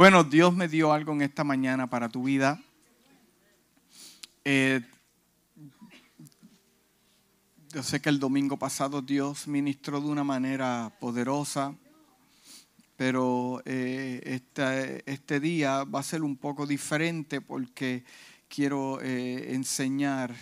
Bueno, 0.00 0.24
Dios 0.24 0.56
me 0.56 0.66
dio 0.66 0.94
algo 0.94 1.12
en 1.12 1.20
esta 1.20 1.44
mañana 1.44 1.86
para 1.86 2.08
tu 2.08 2.22
vida. 2.22 2.58
Eh, 4.46 4.80
yo 7.68 7.82
sé 7.82 8.00
que 8.00 8.08
el 8.08 8.18
domingo 8.18 8.56
pasado 8.56 9.02
Dios 9.02 9.46
ministró 9.46 10.00
de 10.00 10.06
una 10.06 10.24
manera 10.24 10.90
poderosa, 10.98 11.74
pero 12.96 13.60
eh, 13.66 14.40
este, 15.04 15.38
día 15.38 15.84
va 15.84 16.00
a 16.00 16.02
ser 16.02 16.22
un 16.22 16.38
poco 16.38 16.66
diferente 16.66 17.42
porque 17.42 18.02
quiero 18.48 19.02
eh, 19.02 19.52
enseñar 19.52 20.34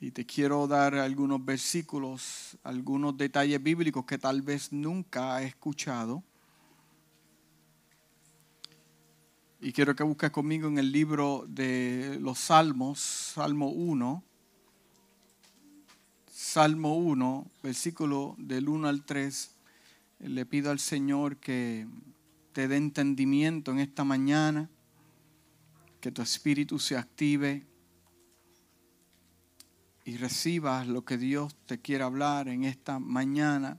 y 0.00 0.10
te 0.10 0.26
quiero 0.26 0.66
dar 0.66 0.96
algunos 0.96 1.44
versículos, 1.44 2.58
algunos 2.64 3.16
detalles 3.16 3.62
bíblicos 3.62 4.04
que 4.04 4.18
tal 4.18 4.42
vez 4.42 4.72
nunca 4.72 5.40
he 5.40 5.46
escuchado 5.46 6.24
Y 9.62 9.72
quiero 9.74 9.94
que 9.94 10.02
busques 10.02 10.30
conmigo 10.30 10.68
en 10.68 10.78
el 10.78 10.90
libro 10.90 11.44
de 11.46 12.16
los 12.18 12.38
Salmos, 12.38 12.98
Salmo 12.98 13.68
1. 13.68 14.24
Salmo 16.26 16.96
1, 16.96 17.50
versículo 17.62 18.36
del 18.38 18.70
1 18.70 18.88
al 18.88 19.04
3. 19.04 19.50
Le 20.20 20.46
pido 20.46 20.70
al 20.70 20.78
Señor 20.78 21.36
que 21.36 21.86
te 22.54 22.68
dé 22.68 22.78
entendimiento 22.78 23.70
en 23.70 23.80
esta 23.80 24.02
mañana, 24.02 24.70
que 26.00 26.10
tu 26.10 26.22
espíritu 26.22 26.78
se 26.78 26.96
active 26.96 27.66
y 30.06 30.16
recibas 30.16 30.88
lo 30.88 31.04
que 31.04 31.18
Dios 31.18 31.54
te 31.66 31.78
quiere 31.82 32.04
hablar 32.04 32.48
en 32.48 32.64
esta 32.64 32.98
mañana. 32.98 33.78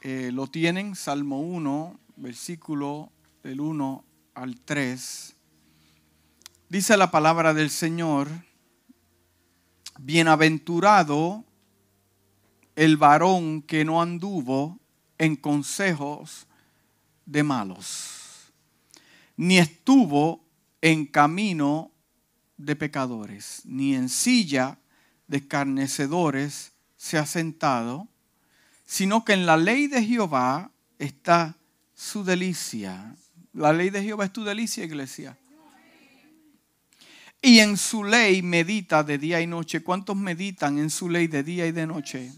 Eh, 0.00 0.32
lo 0.32 0.48
tienen, 0.48 0.96
Salmo 0.96 1.40
1, 1.40 2.00
versículo 2.16 3.12
del 3.44 3.60
1 3.60 4.06
al 4.34 4.60
3, 4.60 5.34
dice 6.68 6.96
la 6.96 7.10
palabra 7.10 7.52
del 7.52 7.70
Señor, 7.70 8.28
bienaventurado 9.98 11.44
el 12.74 12.96
varón 12.96 13.62
que 13.62 13.84
no 13.84 14.00
anduvo 14.00 14.78
en 15.18 15.36
consejos 15.36 16.46
de 17.26 17.42
malos, 17.42 18.52
ni 19.36 19.58
estuvo 19.58 20.44
en 20.80 21.06
camino 21.06 21.90
de 22.56 22.74
pecadores, 22.74 23.62
ni 23.64 23.94
en 23.94 24.08
silla 24.08 24.78
de 25.26 25.38
escarnecedores 25.38 26.72
se 26.96 27.18
ha 27.18 27.26
sentado, 27.26 28.08
sino 28.86 29.24
que 29.24 29.34
en 29.34 29.46
la 29.46 29.56
ley 29.56 29.88
de 29.88 30.04
Jehová 30.04 30.70
está 30.98 31.56
su 31.94 32.24
delicia 32.24 33.14
la 33.52 33.72
ley 33.72 33.90
de 33.90 34.02
Jehová 34.02 34.24
es 34.24 34.32
tu 34.32 34.44
delicia, 34.44 34.84
iglesia. 34.84 35.36
Y 37.40 37.58
en 37.58 37.76
su 37.76 38.04
ley 38.04 38.40
medita 38.40 39.02
de 39.02 39.18
día 39.18 39.40
y 39.40 39.46
noche. 39.46 39.82
¿Cuántos 39.82 40.16
meditan 40.16 40.78
en 40.78 40.90
su 40.90 41.10
ley 41.10 41.26
de 41.26 41.42
día 41.42 41.66
y 41.66 41.72
de 41.72 41.86
noche? 41.86 42.32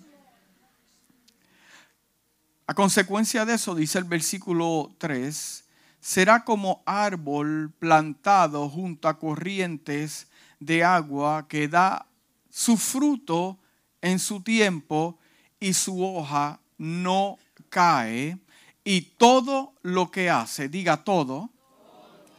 A 2.66 2.72
consecuencia 2.72 3.44
de 3.44 3.54
eso, 3.54 3.74
dice 3.74 3.98
el 3.98 4.04
versículo 4.04 4.94
3, 4.96 5.64
será 6.00 6.44
como 6.44 6.82
árbol 6.86 7.70
plantado 7.78 8.68
junto 8.70 9.06
a 9.06 9.18
corrientes 9.18 10.28
de 10.58 10.82
agua 10.82 11.46
que 11.46 11.68
da 11.68 12.06
su 12.48 12.78
fruto 12.78 13.58
en 14.00 14.18
su 14.18 14.42
tiempo 14.42 15.18
y 15.60 15.74
su 15.74 16.02
hoja 16.02 16.60
no 16.78 17.38
cae 17.68 18.38
y 18.84 19.00
todo 19.00 19.74
lo 19.82 20.10
que 20.10 20.28
hace, 20.28 20.68
diga 20.68 21.02
todo, 21.04 21.50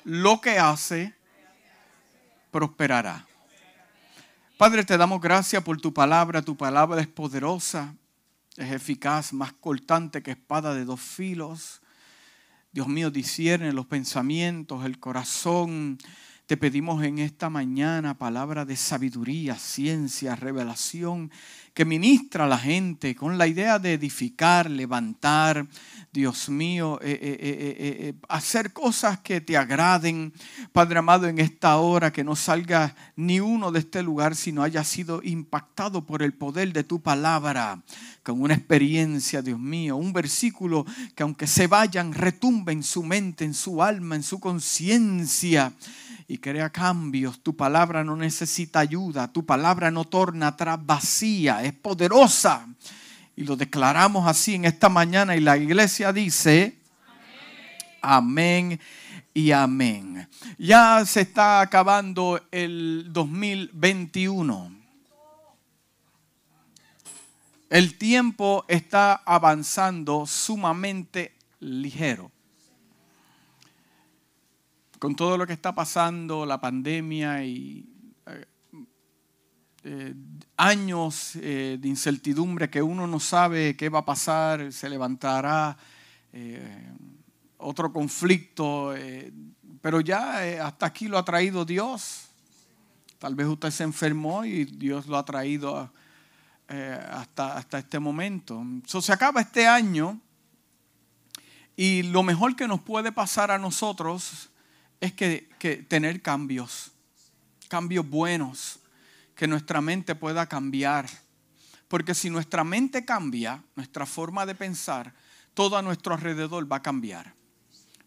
lo 0.03 0.39
que 0.39 0.59
hace, 0.59 1.15
prosperará. 2.51 3.25
Padre, 4.57 4.85
te 4.85 4.97
damos 4.97 5.19
gracias 5.19 5.61
por 5.63 5.81
tu 5.81 5.93
palabra. 5.93 6.41
Tu 6.41 6.55
palabra 6.55 7.01
es 7.01 7.07
poderosa, 7.07 7.93
es 8.55 8.71
eficaz, 8.71 9.33
más 9.33 9.51
cortante 9.51 10.23
que 10.23 10.31
espada 10.31 10.73
de 10.73 10.85
dos 10.85 11.01
filos. 11.01 11.81
Dios 12.71 12.87
mío, 12.87 13.09
discierne 13.09 13.73
los 13.73 13.87
pensamientos, 13.87 14.85
el 14.85 14.99
corazón. 14.99 15.97
Te 16.45 16.55
pedimos 16.57 17.03
en 17.03 17.19
esta 17.19 17.49
mañana 17.49 18.17
palabra 18.17 18.65
de 18.65 18.77
sabiduría, 18.77 19.55
ciencia, 19.55 20.35
revelación, 20.35 21.31
que 21.75 21.83
ministra 21.83 22.45
a 22.45 22.47
la 22.47 22.57
gente 22.57 23.15
con 23.15 23.37
la 23.37 23.47
idea 23.47 23.79
de 23.79 23.93
edificar, 23.93 24.71
levantar, 24.71 25.67
Dios 26.13 26.47
mío, 26.47 26.97
eh, 27.01 27.19
eh, 27.21 27.37
eh, 27.41 28.13
hacer 28.29 28.71
cosas 28.71 29.19
que 29.19 29.41
te 29.41 29.57
agraden. 29.57 30.31
Padre 30.71 30.99
amado, 30.99 31.27
en 31.27 31.37
esta 31.37 31.75
hora 31.75 32.13
que 32.13 32.23
no 32.23 32.37
salga 32.37 32.95
ni 33.17 33.41
uno 33.41 33.73
de 33.73 33.79
este 33.79 34.01
lugar, 34.01 34.37
sino 34.37 34.63
haya 34.63 34.85
sido 34.85 35.21
impactado 35.21 36.05
por 36.05 36.23
el 36.23 36.33
poder 36.33 36.71
de 36.71 36.85
tu 36.85 37.01
palabra, 37.01 37.81
con 38.23 38.41
una 38.41 38.53
experiencia, 38.53 39.41
Dios 39.41 39.59
mío, 39.59 39.97
un 39.97 40.13
versículo 40.13 40.85
que 41.13 41.23
aunque 41.23 41.45
se 41.45 41.67
vayan, 41.67 42.13
retumbe 42.13 42.71
en 42.71 42.83
su 42.83 43.03
mente, 43.03 43.43
en 43.43 43.53
su 43.53 43.83
alma, 43.83 44.15
en 44.15 44.23
su 44.23 44.39
conciencia 44.39 45.73
y 46.27 46.37
crea 46.37 46.69
cambios. 46.69 47.41
Tu 47.41 47.55
palabra 47.55 48.03
no 48.03 48.15
necesita 48.15 48.79
ayuda, 48.79 49.31
tu 49.31 49.45
palabra 49.45 49.91
no 49.91 50.05
torna 50.05 50.47
atrás 50.47 50.79
vacía, 50.83 51.63
es 51.63 51.73
poderosa 51.73 52.67
y 53.35 53.43
lo 53.43 53.55
declaramos 53.55 54.27
así 54.27 54.55
en 54.55 54.65
esta 54.65 54.89
mañana 54.89 55.35
y 55.35 55.41
la 55.41 55.57
iglesia 55.57 56.13
dice, 56.13 56.77
amén, 58.01 58.79
y 59.33 59.51
amén. 59.51 60.27
Ya 60.57 61.03
se 61.05 61.21
está 61.21 61.59
acabando 61.59 62.41
el 62.51 63.07
2021. 63.09 64.73
El 67.69 67.97
tiempo 67.97 68.63
está 68.69 69.15
avanzando 69.25 70.25
sumamente 70.25 71.35
ligero. 71.59 72.31
Con 74.99 75.15
todo 75.15 75.37
lo 75.37 75.45
que 75.45 75.53
está 75.53 75.75
pasando, 75.75 76.45
la 76.45 76.59
pandemia 76.61 77.43
y 77.43 77.85
eh, 79.87 80.15
años 80.57 81.35
eh, 81.35 81.77
de 81.79 81.87
incertidumbre 81.87 82.71
que 82.71 82.81
uno 82.81 83.05
no 83.05 83.19
sabe 83.19 83.77
qué 83.77 83.87
va 83.87 83.99
a 83.99 84.05
pasar, 84.05 84.73
se 84.73 84.89
levantará 84.89 85.77
eh, 86.33 86.91
otro 87.57 87.93
conflicto, 87.93 88.95
pero 89.81 90.01
ya 90.01 90.65
hasta 90.65 90.87
aquí 90.87 91.07
lo 91.07 91.19
ha 91.19 91.23
traído 91.23 91.65
Dios. 91.65 92.29
Tal 93.19 93.35
vez 93.35 93.45
usted 93.45 93.69
se 93.69 93.83
enfermó 93.83 94.43
y 94.43 94.65
Dios 94.65 95.05
lo 95.05 95.17
ha 95.17 95.25
traído 95.25 95.91
hasta, 96.67 97.55
hasta 97.55 97.77
este 97.77 97.99
momento. 97.99 98.63
So, 98.87 99.03
se 99.03 99.13
acaba 99.13 99.41
este 99.41 99.67
año 99.67 100.19
y 101.75 102.03
lo 102.03 102.23
mejor 102.23 102.55
que 102.55 102.67
nos 102.67 102.81
puede 102.81 103.11
pasar 103.11 103.51
a 103.51 103.59
nosotros 103.59 104.49
es 104.99 105.13
que, 105.13 105.49
que 105.59 105.77
tener 105.77 106.21
cambios, 106.21 106.91
cambios 107.67 108.09
buenos 108.09 108.79
que 109.35 109.47
nuestra 109.47 109.81
mente 109.81 110.15
pueda 110.15 110.47
cambiar. 110.47 111.07
Porque 111.87 112.15
si 112.15 112.29
nuestra 112.29 112.63
mente 112.63 113.05
cambia, 113.05 113.63
nuestra 113.75 114.05
forma 114.05 114.45
de 114.45 114.55
pensar, 114.55 115.13
todo 115.53 115.77
a 115.77 115.81
nuestro 115.81 116.13
alrededor 116.13 116.71
va 116.71 116.77
a 116.77 116.81
cambiar. 116.81 117.33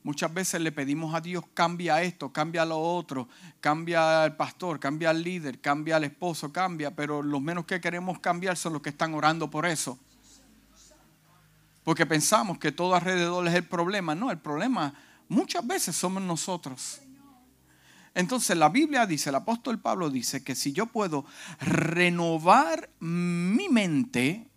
Muchas 0.03 0.33
veces 0.33 0.61
le 0.61 0.73
pedimos 0.73 1.15
a 1.15 1.21
Dios, 1.21 1.45
cambia 1.55 2.03
esto, 2.03 2.33
cambia 2.33 2.65
lo 2.65 2.79
otro, 2.79 3.29
cambia 3.61 4.23
al 4.23 4.37
pastor, 4.37 4.81
cambia 4.81 5.11
al 5.11 5.23
líder, 5.23 5.61
cambia 5.61 5.97
al 5.97 6.05
esposo, 6.05 6.53
cambia, 6.53 6.95
pero 6.95 7.23
los 7.23 7.43
menos 7.43 7.67
que 7.67 7.81
queremos 7.81 8.19
cambiar 8.21 8.57
son 8.57 8.73
los 8.75 8.83
que 8.83 8.91
están 8.91 9.13
orando 9.15 9.51
por 9.51 9.67
eso. 9.67 9.99
Porque 11.85 12.07
pensamos 12.07 12.59
que 12.59 12.73
todo 12.73 12.95
alrededor 12.95 13.47
es 13.49 13.55
el 13.55 13.65
problema. 13.65 14.15
No, 14.15 14.31
el 14.31 14.39
problema 14.39 14.95
muchas 15.29 15.67
veces 15.67 15.97
somos 15.97 16.23
nosotros. 16.23 17.01
Entonces 18.15 18.57
la 18.57 18.69
Biblia 18.69 19.07
dice, 19.07 19.29
el 19.29 19.37
apóstol 19.37 19.79
Pablo 19.79 20.11
dice 20.11 20.43
que 20.43 20.55
si 20.55 20.73
yo 20.73 20.87
puedo 20.87 21.25
renovar 21.61 22.91
mi 22.99 23.69
mente 23.69 24.49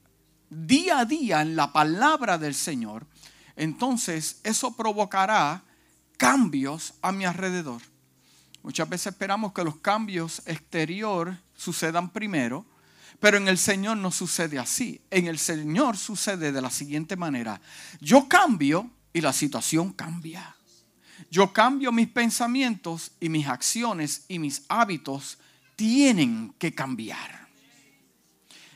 día 0.50 1.00
a 1.00 1.06
día 1.06 1.41
en 1.41 1.56
la 1.56 1.71
palabra 1.71 2.38
del 2.38 2.56
Señor, 2.56 3.06
entonces 3.56 4.39
eso 4.44 4.75
provocará 4.75 5.63
cambios 6.18 6.95
a 7.01 7.12
mi 7.12 7.25
alrededor. 7.25 7.81
Muchas 8.63 8.88
veces 8.89 9.13
esperamos 9.13 9.53
que 9.53 9.63
los 9.63 9.77
cambios 9.77 10.41
exterior 10.45 11.38
sucedan 11.56 12.09
primero, 12.09 12.65
pero 13.19 13.38
en 13.38 13.47
el 13.47 13.57
Señor 13.57 13.97
no 13.97 14.12
sucede 14.12 14.59
así. 14.59 15.01
En 15.09 15.27
el 15.27 15.38
Señor 15.38 15.97
sucede 15.97 16.51
de 16.51 16.62
la 16.62 16.69
siguiente 16.69 17.15
manera. 17.15 17.62
Yo 18.00 18.27
cambio 18.27 18.89
y 19.13 19.21
la 19.21 19.33
situación 19.33 19.94
cambia. 19.94 20.56
Yo 21.29 21.53
cambio 21.53 21.91
mis 21.91 22.07
pensamientos 22.07 23.12
y 23.19 23.29
mis 23.29 23.47
acciones 23.47 24.25
y 24.27 24.39
mis 24.39 24.63
hábitos 24.68 25.38
tienen 25.75 26.53
que 26.57 26.73
cambiar. 26.73 27.47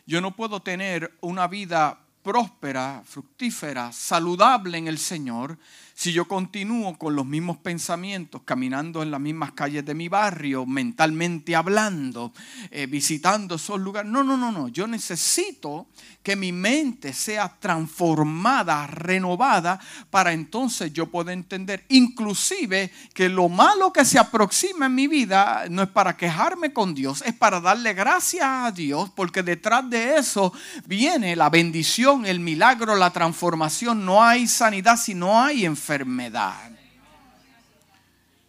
Yo 0.05 0.21
no 0.21 0.35
puedo 0.35 0.61
tener 0.61 1.17
una 1.21 1.47
vida 1.47 1.99
próspera, 2.21 3.03
fructífera, 3.05 3.91
saludable 3.91 4.77
en 4.77 4.87
el 4.87 4.97
Señor 4.97 5.57
si 5.97 6.11
yo 6.11 6.27
continúo 6.27 6.97
con 6.97 7.15
los 7.15 7.25
mismos 7.25 7.55
pensamientos, 7.57 8.41
caminando 8.43 9.01
en 9.01 9.11
las 9.11 9.21
mismas 9.21 9.53
calles 9.53 9.85
de 9.85 9.93
mi 9.93 10.09
barrio, 10.09 10.65
mentalmente 10.65 11.55
hablando, 11.55 12.33
eh, 12.69 12.85
visitando 12.85 13.55
esos 13.55 13.79
lugares. 13.79 14.11
No, 14.11 14.21
no, 14.21 14.35
no, 14.35 14.51
no. 14.51 14.67
Yo 14.67 14.87
necesito 14.87 15.87
que 16.21 16.35
mi 16.35 16.51
mente 16.51 17.13
sea 17.13 17.47
transformada, 17.47 18.85
renovada, 18.87 19.79
para 20.09 20.33
entonces 20.33 20.91
yo 20.91 21.09
poder 21.09 21.33
entender, 21.33 21.85
inclusive, 21.87 22.91
que 23.13 23.29
lo 23.29 23.47
malo 23.47 23.93
que 23.93 24.03
se 24.03 24.19
aproxima 24.19 24.87
en 24.87 24.95
mi 24.95 25.07
vida 25.07 25.65
no 25.69 25.81
es 25.81 25.89
para 25.89 26.17
quejarme 26.17 26.73
con 26.73 26.93
Dios, 26.93 27.23
es 27.25 27.33
para 27.33 27.61
darle 27.61 27.93
gracias 27.93 28.43
a 28.45 28.71
Dios, 28.71 29.11
porque 29.15 29.43
detrás 29.43 29.89
de 29.89 30.17
eso 30.17 30.51
viene 30.85 31.37
la 31.37 31.49
bendición, 31.49 32.25
el 32.25 32.41
milagro, 32.41 32.97
la 32.97 33.11
transformación. 33.11 34.05
No 34.05 34.21
hay 34.21 34.49
sanidad 34.49 34.97
si 34.97 35.15
no 35.15 35.41
hay 35.41 35.63
enfermedad 35.63 35.84
enfermedad. 35.85 36.71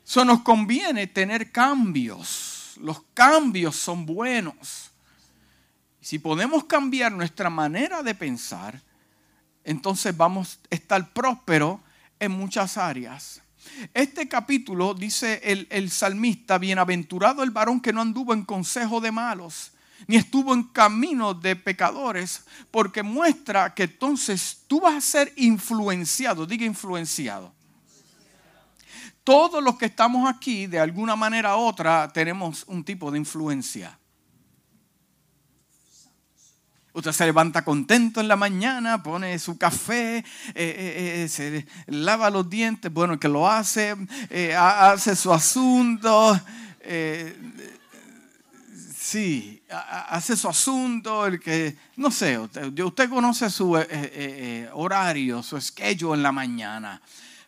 Eso 0.06 0.25
nos 0.25 0.41
conviene 0.41 1.06
tener 1.06 1.53
cambios. 1.53 2.75
Los 2.81 3.03
cambios 3.12 3.77
son 3.77 4.06
buenos. 4.06 4.91
Si 6.00 6.19
podemos 6.19 6.65
cambiar 6.65 7.12
nuestra 7.12 7.50
manera 7.50 8.03
de 8.03 8.15
pensar, 8.15 8.81
entonces 9.65 10.17
vamos 10.17 10.61
a 10.71 10.75
estar 10.75 11.12
prósperos 11.12 11.81
en 12.19 12.33
muchas 12.33 12.79
áreas. 12.79 13.43
Este 13.93 14.29
capítulo 14.29 14.94
dice 14.94 15.41
el, 15.43 15.67
el, 15.71 15.91
salmista, 15.91 16.56
bienaventurado 16.56 17.43
el 17.43 17.50
varón 17.50 17.81
que 17.81 17.93
no 17.93 18.00
anduvo 18.00 18.33
en 18.33 18.44
consejo 18.44 19.00
de 19.00 19.11
malos, 19.11 19.73
ni 20.06 20.16
estuvo 20.16 20.54
en 20.54 20.64
camino 20.64 21.34
de 21.34 21.56
pecadores, 21.56 22.44
porque 22.70 23.02
muestra 23.02 23.75
que 23.75 23.84
entonces 23.84 24.62
tú 24.66 24.81
vas 24.81 24.94
a 24.94 25.00
ser 25.00 25.32
influenciado, 25.37 26.46
diga 26.46 26.64
influenciado. 26.64 27.52
Todos 29.25 29.62
los 29.62 29.76
que 29.76 29.87
estamos 29.87 30.28
aquí, 30.28 30.66
de 30.66 30.78
alguna 30.78 31.16
manera 31.16 31.56
u 31.56 31.60
otra, 31.60 32.10
tenemos 32.12 32.64
un 32.69 32.84
tipo 32.84 33.10
de 33.10 33.19
influencia. 33.19 33.98
Usted 36.92 37.12
se 37.12 37.26
levanta 37.26 37.64
contento 37.64 38.20
en 38.20 38.28
la 38.28 38.37
mañana, 38.37 39.02
pone 39.02 39.38
su 39.38 39.58
café, 39.58 40.19
eh, 40.19 40.25
eh, 40.54 41.25
eh, 41.25 41.28
se 41.28 41.66
lava 41.88 42.31
los 42.31 42.49
dientes, 42.49 42.90
bueno, 42.90 43.19
que 43.20 43.28
lo 43.28 43.49
hace, 43.49 43.94
hace 44.56 45.14
su 45.14 45.32
asunto 45.32 46.40
Sí, 49.06 49.56
hace 49.68 50.36
su 50.36 50.48
asunto, 50.48 51.26
el 51.26 51.40
que, 51.40 51.76
no 51.96 52.10
sé, 52.10 52.38
usted, 52.38 53.08
conoce 53.08 53.50
su 53.50 53.76
eh, 53.76 53.86
eh, 53.90 54.10
eh, 54.12 54.70
horario, 54.72 55.42
su 55.42 55.60
schedule 55.60 56.14
en 56.14 56.22
la 56.22 56.32
mañana. 56.32 57.00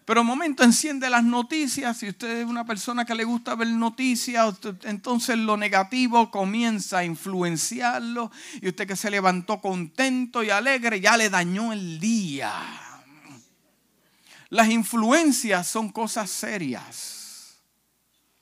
Pero 0.05 0.23
un 0.23 0.27
momento 0.27 0.65
enciende 0.65 1.11
las 1.11 1.23
noticias, 1.23 1.99
si 1.99 2.09
usted 2.09 2.39
es 2.39 2.47
una 2.47 2.65
persona 2.65 3.05
que 3.05 3.15
le 3.15 3.25
gusta 3.25 3.55
ver 3.55 3.69
noticias, 3.69 4.55
entonces 4.85 5.37
lo 5.37 5.59
negativo 5.59 6.31
comienza 6.31 6.99
a 6.99 7.05
influenciarlo 7.05 8.33
y 8.63 8.69
usted 8.69 8.87
que 8.87 8.97
se 8.97 9.11
levantó 9.11 9.61
contento 9.61 10.43
y 10.43 10.49
alegre 10.49 11.01
ya 11.01 11.17
le 11.19 11.29
dañó 11.29 11.75
el 11.75 12.01
día. 12.01 12.53
Las 14.49 14.71
influencias 14.71 15.67
son 15.67 15.91
cosas 15.91 16.31
serias. 16.31 17.59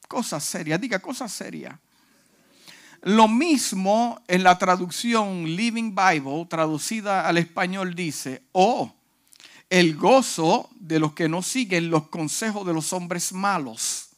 Cosas 0.06 0.44
serias, 0.44 0.80
diga 0.80 1.00
cosas 1.00 1.32
serias. 1.32 1.76
Lo 3.06 3.28
mismo 3.28 4.20
en 4.26 4.42
la 4.42 4.58
traducción 4.58 5.44
Living 5.44 5.94
Bible, 5.94 6.44
traducida 6.50 7.28
al 7.28 7.38
español, 7.38 7.94
dice, 7.94 8.42
oh, 8.50 8.92
el 9.70 9.94
gozo 9.94 10.68
de 10.74 10.98
los 10.98 11.12
que 11.12 11.28
no 11.28 11.40
siguen 11.40 11.88
los 11.88 12.08
consejos 12.08 12.66
de 12.66 12.74
los 12.74 12.92
hombres 12.92 13.32
malos. 13.32 14.08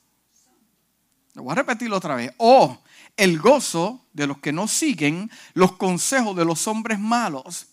Lo 1.34 1.42
voy 1.42 1.52
a 1.52 1.56
repetirlo 1.56 1.98
otra 1.98 2.14
vez. 2.14 2.32
Oh, 2.38 2.78
el 3.14 3.38
gozo 3.38 4.06
de 4.14 4.26
los 4.26 4.38
que 4.38 4.54
no 4.54 4.66
siguen 4.66 5.30
los 5.52 5.72
consejos 5.72 6.34
de 6.34 6.46
los 6.46 6.66
hombres 6.66 6.98
malos. 6.98 7.66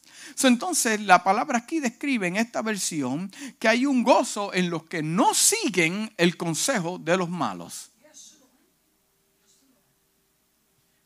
entonces, 0.44 1.00
la 1.00 1.24
palabra 1.24 1.60
aquí 1.60 1.80
describe 1.80 2.28
en 2.28 2.36
esta 2.36 2.62
versión 2.62 3.32
que 3.58 3.70
hay 3.70 3.86
un 3.86 4.04
gozo 4.04 4.54
en 4.54 4.70
los 4.70 4.84
que 4.84 5.02
no 5.02 5.34
siguen 5.34 6.14
el 6.18 6.36
consejo 6.36 6.98
de 6.98 7.16
los 7.16 7.30
malos. 7.30 7.92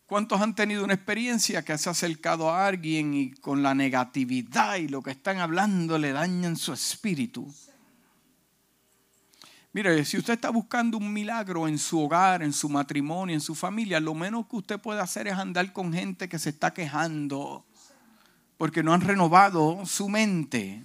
¿Cuántos 0.09 0.41
han 0.41 0.55
tenido 0.55 0.83
una 0.83 0.95
experiencia 0.95 1.63
que 1.63 1.77
se 1.77 1.87
ha 1.87 1.91
acercado 1.91 2.49
a 2.49 2.65
alguien 2.65 3.13
y 3.13 3.29
con 3.29 3.61
la 3.61 3.75
negatividad 3.75 4.77
y 4.77 4.87
lo 4.87 5.03
que 5.03 5.11
están 5.11 5.37
hablando 5.37 5.99
le 5.99 6.11
dañan 6.11 6.57
su 6.57 6.73
espíritu? 6.73 7.47
Mire, 9.71 10.03
si 10.05 10.17
usted 10.17 10.33
está 10.33 10.49
buscando 10.49 10.97
un 10.97 11.13
milagro 11.13 11.67
en 11.67 11.77
su 11.77 12.01
hogar, 12.01 12.41
en 12.41 12.53
su 12.53 12.69
matrimonio, 12.69 13.35
en 13.35 13.39
su 13.39 13.53
familia, 13.53 13.99
lo 13.99 14.15
menos 14.15 14.47
que 14.47 14.55
usted 14.55 14.79
puede 14.79 14.99
hacer 14.99 15.27
es 15.27 15.35
andar 15.35 15.71
con 15.73 15.93
gente 15.93 16.27
que 16.27 16.39
se 16.39 16.49
está 16.49 16.73
quejando 16.73 17.67
porque 18.57 18.81
no 18.81 18.95
han 18.95 19.01
renovado 19.01 19.85
su 19.85 20.09
mente. 20.09 20.81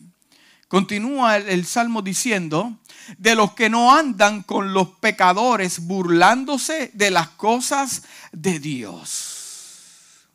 Continúa 0.74 1.36
el, 1.36 1.64
salmo 1.66 2.02
diciendo, 2.02 2.76
de 3.16 3.36
los 3.36 3.52
que 3.54 3.70
no 3.70 3.94
andan 3.94 4.42
con 4.42 4.74
los 4.74 4.88
pecadores 4.88 5.86
burlándose 5.86 6.90
de 6.94 7.12
las 7.12 7.28
cosas 7.28 8.02
de 8.32 8.58
Dios. 8.58 10.26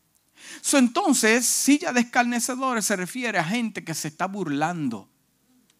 entonces, 0.72 1.46
silla 1.46 1.92
de 1.92 2.00
escarnecedores 2.00 2.86
se 2.86 2.96
refiere 2.96 3.38
a 3.38 3.44
gente 3.44 3.84
que 3.84 3.94
se 3.94 4.08
está 4.08 4.28
burlando. 4.28 5.10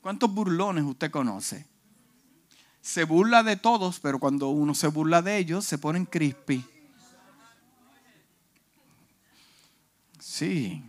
¿Cuántos 0.02 0.30
burlones 0.30 0.84
usted 0.84 1.10
conoce? 1.10 1.66
Se 2.82 3.06
burla 3.06 3.44
de 3.44 3.56
todos, 3.56 4.02
pero 4.02 4.20
cuando 4.20 4.50
uno 4.50 4.76
se 4.76 4.88
burla 4.88 5.22
de 5.22 5.38
ellos, 5.38 5.64
se 5.64 5.78
ponen 5.78 6.06
crispy. 6.06 6.66
Sí. 10.20 10.84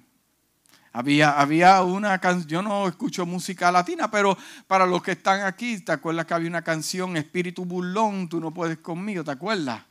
Había, 0.92 1.38
había 1.38 1.82
una 1.82 2.19
canción, 2.19 2.48
yo 2.48 2.62
no 2.62 2.88
escucho 2.88 3.25
música 3.25 3.70
latina, 3.70 4.10
pero 4.10 4.37
para 4.66 4.87
los 4.87 5.02
que 5.02 5.12
están 5.12 5.42
aquí, 5.42 5.78
¿te 5.81 5.92
acuerdas 5.92 6.26
que 6.26 6.34
había 6.34 6.48
una 6.48 6.62
canción, 6.62 7.16
Espíritu 7.16 7.64
Burlón, 7.64 8.28
tú 8.28 8.40
no 8.40 8.50
puedes 8.50 8.78
conmigo, 8.78 9.22
¿te 9.22 9.31
acuerdas? 9.31 9.82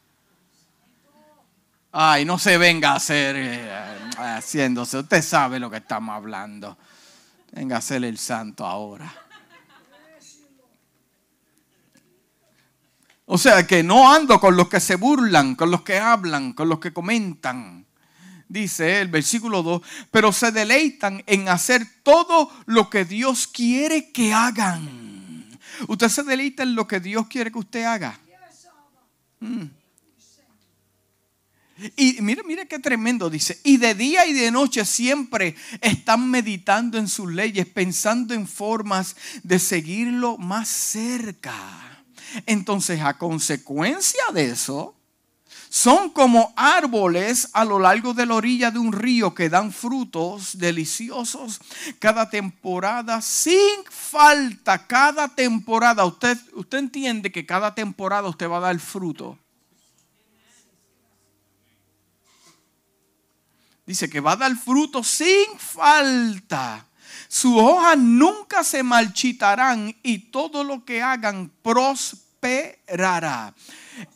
Ay, 1.91 2.25
no 2.25 2.37
se 2.37 2.57
venga 2.57 2.91
a 2.91 2.95
hacer 2.95 3.35
eh, 3.37 3.71
haciéndose, 4.17 4.97
usted 4.97 5.21
sabe 5.21 5.57
lo 5.57 5.71
que 5.71 5.77
estamos 5.77 6.13
hablando. 6.13 6.77
Venga 7.51 7.77
a 7.77 7.81
ser 7.81 8.03
el 8.03 8.17
santo 8.17 8.65
ahora. 8.65 9.11
O 13.25 13.37
sea 13.37 13.65
que 13.65 13.83
no 13.83 14.11
ando 14.13 14.39
con 14.39 14.57
los 14.57 14.69
que 14.69 14.79
se 14.79 14.95
burlan, 14.95 15.55
con 15.55 15.71
los 15.71 15.81
que 15.81 15.97
hablan, 15.97 16.53
con 16.53 16.67
los 16.67 16.79
que 16.79 16.91
comentan 16.91 17.78
dice 18.49 18.99
el 18.99 19.07
versículo 19.07 19.63
2, 19.63 19.81
pero 20.11 20.33
se 20.33 20.51
deleitan 20.51 21.23
en 21.27 21.47
hacer 21.47 21.87
todo 22.03 22.51
lo 22.65 22.89
que 22.89 23.05
Dios 23.05 23.47
quiere 23.47 24.11
que 24.11 24.33
hagan. 24.33 25.57
Usted 25.87 26.09
se 26.09 26.23
deleita 26.23 26.63
en 26.63 26.75
lo 26.75 26.87
que 26.87 26.99
Dios 26.99 27.27
quiere 27.27 27.51
que 27.51 27.59
usted 27.59 27.83
haga. 27.85 28.19
Mm. 29.39 29.65
Y 31.95 32.17
mire, 32.21 32.43
mire 32.43 32.67
qué 32.67 32.79
tremendo 32.79 33.29
dice. 33.29 33.61
Y 33.63 33.77
de 33.77 33.95
día 33.95 34.25
y 34.25 34.33
de 34.33 34.51
noche 34.51 34.83
siempre 34.83 35.55
están 35.79 36.29
meditando 36.29 36.97
en 36.97 37.07
sus 37.07 37.31
leyes, 37.31 37.65
pensando 37.67 38.33
en 38.33 38.47
formas 38.47 39.15
de 39.43 39.59
seguirlo 39.59 40.37
más 40.37 40.67
cerca. 40.67 41.55
Entonces, 42.45 42.99
a 43.01 43.17
consecuencia 43.17 44.21
de 44.33 44.51
eso, 44.51 44.98
son 45.69 46.09
como 46.09 46.51
árboles 46.55 47.49
a 47.53 47.63
lo 47.63 47.77
largo 47.77 48.15
de 48.15 48.25
la 48.25 48.33
orilla 48.33 48.71
de 48.71 48.79
un 48.79 48.91
río 48.91 49.35
que 49.35 49.49
dan 49.49 49.71
frutos 49.71 50.57
deliciosos 50.57 51.61
cada 51.99 52.27
temporada 52.27 53.21
sin 53.21 53.83
falta. 53.87 54.87
Cada 54.87 55.27
temporada, 55.27 56.03
usted, 56.05 56.37
usted 56.53 56.79
entiende 56.79 57.31
que 57.31 57.45
cada 57.45 57.75
temporada 57.75 58.27
usted 58.27 58.49
va 58.49 58.57
a 58.57 58.61
dar 58.61 58.79
fruto. 58.79 59.37
Dice 63.85 64.09
que 64.09 64.19
va 64.19 64.31
a 64.31 64.37
dar 64.37 64.55
fruto 64.55 65.03
sin 65.03 65.57
falta. 65.59 66.85
Sus 67.27 67.53
hojas 67.55 67.95
nunca 67.95 68.63
se 68.63 68.81
marchitarán 68.81 69.95
y 70.01 70.17
todo 70.31 70.63
lo 70.63 70.83
que 70.83 71.03
hagan 71.03 71.51
prosperará. 71.61 73.53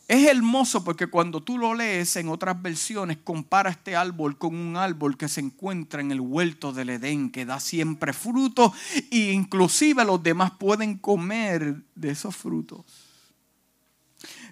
Es 0.08 0.26
hermoso 0.26 0.84
porque 0.84 1.06
cuando 1.06 1.42
tú 1.42 1.58
lo 1.58 1.74
lees 1.74 2.16
en 2.16 2.28
otras 2.28 2.60
versiones, 2.60 3.18
compara 3.22 3.70
este 3.70 3.96
árbol 3.96 4.38
con 4.38 4.54
un 4.54 4.76
árbol 4.76 5.16
que 5.16 5.28
se 5.28 5.40
encuentra 5.40 6.00
en 6.00 6.10
el 6.10 6.20
huerto 6.20 6.72
del 6.72 6.90
Edén, 6.90 7.30
que 7.30 7.44
da 7.44 7.60
siempre 7.60 8.12
fruto 8.12 8.72
e 9.10 9.32
inclusive 9.32 10.04
los 10.04 10.22
demás 10.22 10.52
pueden 10.52 10.98
comer 10.98 11.82
de 11.94 12.10
esos 12.10 12.34
frutos. 12.36 12.84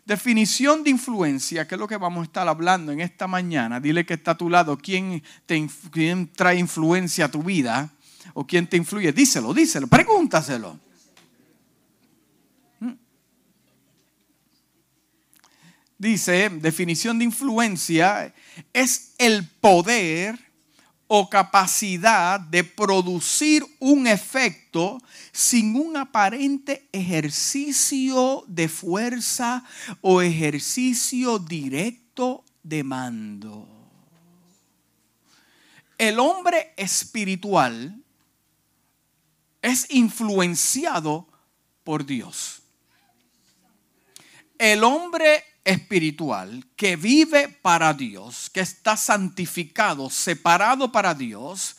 Definición 0.05 0.83
de 0.83 0.91
influencia, 0.91 1.69
que 1.69 1.77
es 1.77 1.79
lo 1.79 1.87
que 1.87 1.97
vamos 1.97 2.23
a 2.23 2.25
estar 2.25 2.49
hablando 2.49 2.91
en 2.91 3.01
esta 3.01 3.29
mañana. 3.29 3.79
Dile 3.79 4.05
que 4.05 4.15
está 4.15 4.33
a 4.33 4.37
tu 4.37 4.51
lado, 4.51 4.77
¿quién, 4.77 5.23
te, 5.47 5.65
quién 5.93 6.33
trae 6.33 6.59
influencia 6.59 7.27
a 7.27 7.31
tu 7.31 7.43
vida? 7.43 7.91
¿O 8.35 8.47
quién 8.47 8.67
te 8.67 8.77
influye? 8.77 9.13
Díselo, 9.13 9.55
díselo, 9.55 9.87
pregúntaselo. 9.87 10.79
Dice, 16.03 16.51
definición 16.51 17.19
de 17.19 17.27
influencia, 17.27 18.35
es 18.73 19.15
el 19.19 19.49
poder 19.49 20.37
o 21.07 21.31
capacidad 21.31 22.41
de 22.41 22.65
producir 22.65 23.65
un 23.79 24.09
efecto 24.09 25.01
sin 25.31 25.77
un 25.77 25.97
aparente 25.97 26.89
ejercicio 26.91 28.45
de 28.49 28.69
fuerza 28.69 29.65
o 30.01 30.21
ejercicio 30.21 31.39
directo 31.39 32.45
de 32.65 32.83
mando. 32.83 33.69
El 35.97 36.19
hombre 36.19 36.73
espiritual 36.77 38.03
es 39.61 39.87
influenciado 39.91 41.29
por 41.85 42.05
Dios. 42.05 42.63
El 44.59 44.83
hombre 44.83 45.45
espiritual 45.65 46.65
que 46.77 46.97
vive 46.97 47.49
para 47.49 47.93
Dios, 47.95 48.51
que 48.51 48.61
está 48.61 48.97
santificado, 48.97 50.11
separado 50.11 50.91
para 50.91 51.15
Dios, 51.15 51.77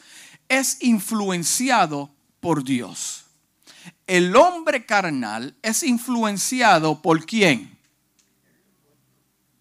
es 0.48 0.82
influenciado 0.82 2.10
por 2.40 2.64
Dios. 2.64 3.26
El 4.08 4.36
hombre 4.36 4.86
carnal 4.86 5.56
es 5.62 5.84
influenciado 5.84 7.02
por 7.02 7.26
quién? 7.26 7.78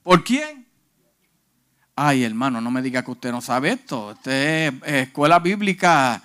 ¿Por 0.03 0.25
quién? 0.25 0.67
Ay, 1.95 2.25
hermano, 2.25 2.61
no 2.61 2.71
me 2.71 2.83
diga 2.83 3.05
que 3.05 3.11
usted 3.11 3.31
no 3.31 3.41
sabe 3.41 3.73
esto. 3.73 4.09
Usted 4.09 4.75
es 4.85 5.09
escuela 5.09 5.39
bíblica 5.39 6.23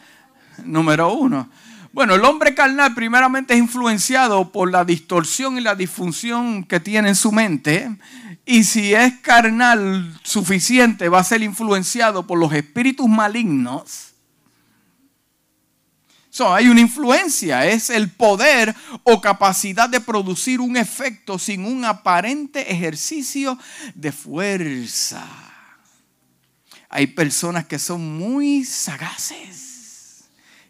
número 0.64 1.14
uno. 1.14 1.50
Bueno, 1.98 2.14
el 2.14 2.24
hombre 2.26 2.54
carnal 2.54 2.94
primeramente 2.94 3.56
es 3.56 3.60
influenciado 3.60 4.52
por 4.52 4.70
la 4.70 4.86
distorsión 4.86 5.58
y 5.58 5.62
la 5.62 5.74
disfunción 5.74 6.64
que 6.64 6.80
tiene 6.80 7.10
en 7.10 7.16
su 7.16 7.32
mente. 7.32 7.90
Y 8.46 8.66
si 8.66 8.94
es 8.94 9.18
carnal 9.22 10.16
suficiente, 10.22 11.10
va 11.10 11.22
a 11.22 11.24
ser 11.24 11.42
influenciado 11.42 12.28
por 12.28 12.38
los 12.38 12.54
espíritus 12.54 13.08
malignos. 13.10 14.14
So, 16.30 16.54
hay 16.54 16.68
una 16.68 16.82
influencia, 16.82 17.66
es 17.66 17.90
el 17.90 18.12
poder 18.12 18.76
o 19.02 19.20
capacidad 19.20 19.90
de 19.90 20.00
producir 20.00 20.62
un 20.62 20.78
efecto 20.78 21.40
sin 21.40 21.66
un 21.66 21.84
aparente 21.84 22.72
ejercicio 22.72 23.58
de 23.96 24.12
fuerza. 24.12 25.28
Hay 26.90 27.08
personas 27.08 27.66
que 27.66 27.80
son 27.80 28.20
muy 28.20 28.66
sagaces 28.66 29.67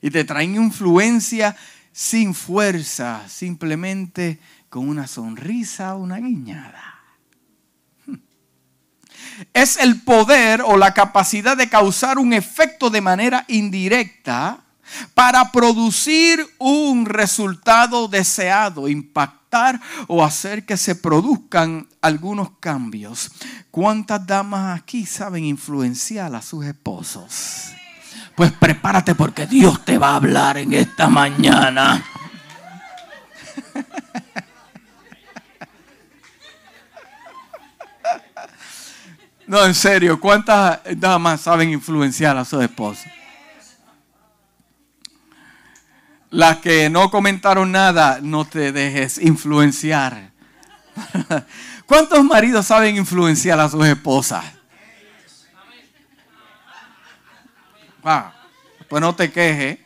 y 0.07 0.11
te 0.11 0.23
traen 0.23 0.55
influencia 0.55 1.55
sin 1.91 2.33
fuerza, 2.33 3.27
simplemente 3.27 4.39
con 4.69 4.87
una 4.87 5.05
sonrisa 5.05 5.95
o 5.95 5.99
una 5.99 6.17
guiñada. 6.17 6.95
Es 9.53 9.77
el 9.77 10.01
poder 10.01 10.61
o 10.61 10.77
la 10.77 10.93
capacidad 10.93 11.57
de 11.57 11.67
causar 11.69 12.19
un 12.19 12.31
efecto 12.31 12.89
de 12.89 13.01
manera 13.01 13.43
indirecta 13.49 14.63
para 15.13 15.51
producir 15.51 16.47
un 16.57 17.05
resultado 17.05 18.07
deseado, 18.07 18.87
impactar 18.87 19.81
o 20.07 20.23
hacer 20.23 20.65
que 20.65 20.77
se 20.77 20.95
produzcan 20.95 21.85
algunos 22.01 22.51
cambios. 22.61 23.29
¿Cuántas 23.71 24.25
damas 24.25 24.79
aquí 24.79 25.05
saben 25.05 25.43
influenciar 25.43 26.33
a 26.33 26.41
sus 26.41 26.65
esposos? 26.65 27.76
Pues 28.37 28.51
prepárate 28.51 29.15
porque 29.15 29.47
Dios 29.47 29.83
te 29.83 29.97
va 29.97 30.11
a 30.11 30.15
hablar 30.17 30.59
en 30.59 30.71
esta 30.71 31.07
mañana. 31.09 32.05
No, 39.47 39.63
en 39.65 39.73
serio, 39.73 40.19
¿cuántas 40.19 40.81
damas 40.97 41.39
saben 41.39 41.69
influenciar 41.69 42.35
a 42.35 42.43
su 42.43 42.59
esposa? 42.61 43.09
Las 46.29 46.57
que 46.57 46.89
no 46.89 47.09
comentaron 47.09 47.71
nada, 47.71 48.19
no 48.21 48.43
te 48.43 48.73
dejes 48.73 49.17
influenciar. 49.17 50.31
¿Cuántos 51.85 52.21
maridos 52.25 52.65
saben 52.65 52.97
influenciar 52.97 53.57
a 53.61 53.69
sus 53.69 53.87
esposas? 53.87 54.56
Pues 58.87 59.01
no 59.01 59.15
te 59.15 59.31
quejes. 59.31 59.79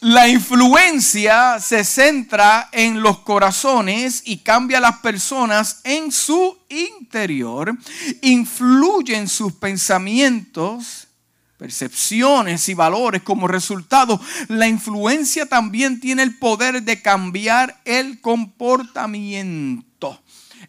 La 0.00 0.28
influencia 0.28 1.58
se 1.60 1.82
centra 1.82 2.68
en 2.72 3.00
los 3.00 3.20
corazones 3.20 4.22
y 4.26 4.38
cambia 4.38 4.76
a 4.76 4.82
las 4.82 4.98
personas 4.98 5.80
en 5.82 6.12
su 6.12 6.58
interior, 6.68 7.74
influye 8.20 9.16
en 9.16 9.28
sus 9.28 9.54
pensamientos, 9.54 11.08
percepciones 11.56 12.68
y 12.68 12.74
valores. 12.74 13.22
Como 13.22 13.48
resultado, 13.48 14.20
la 14.48 14.68
influencia 14.68 15.46
también 15.46 16.00
tiene 16.00 16.22
el 16.22 16.38
poder 16.38 16.82
de 16.82 17.00
cambiar 17.00 17.80
el 17.86 18.20
comportamiento. 18.20 20.20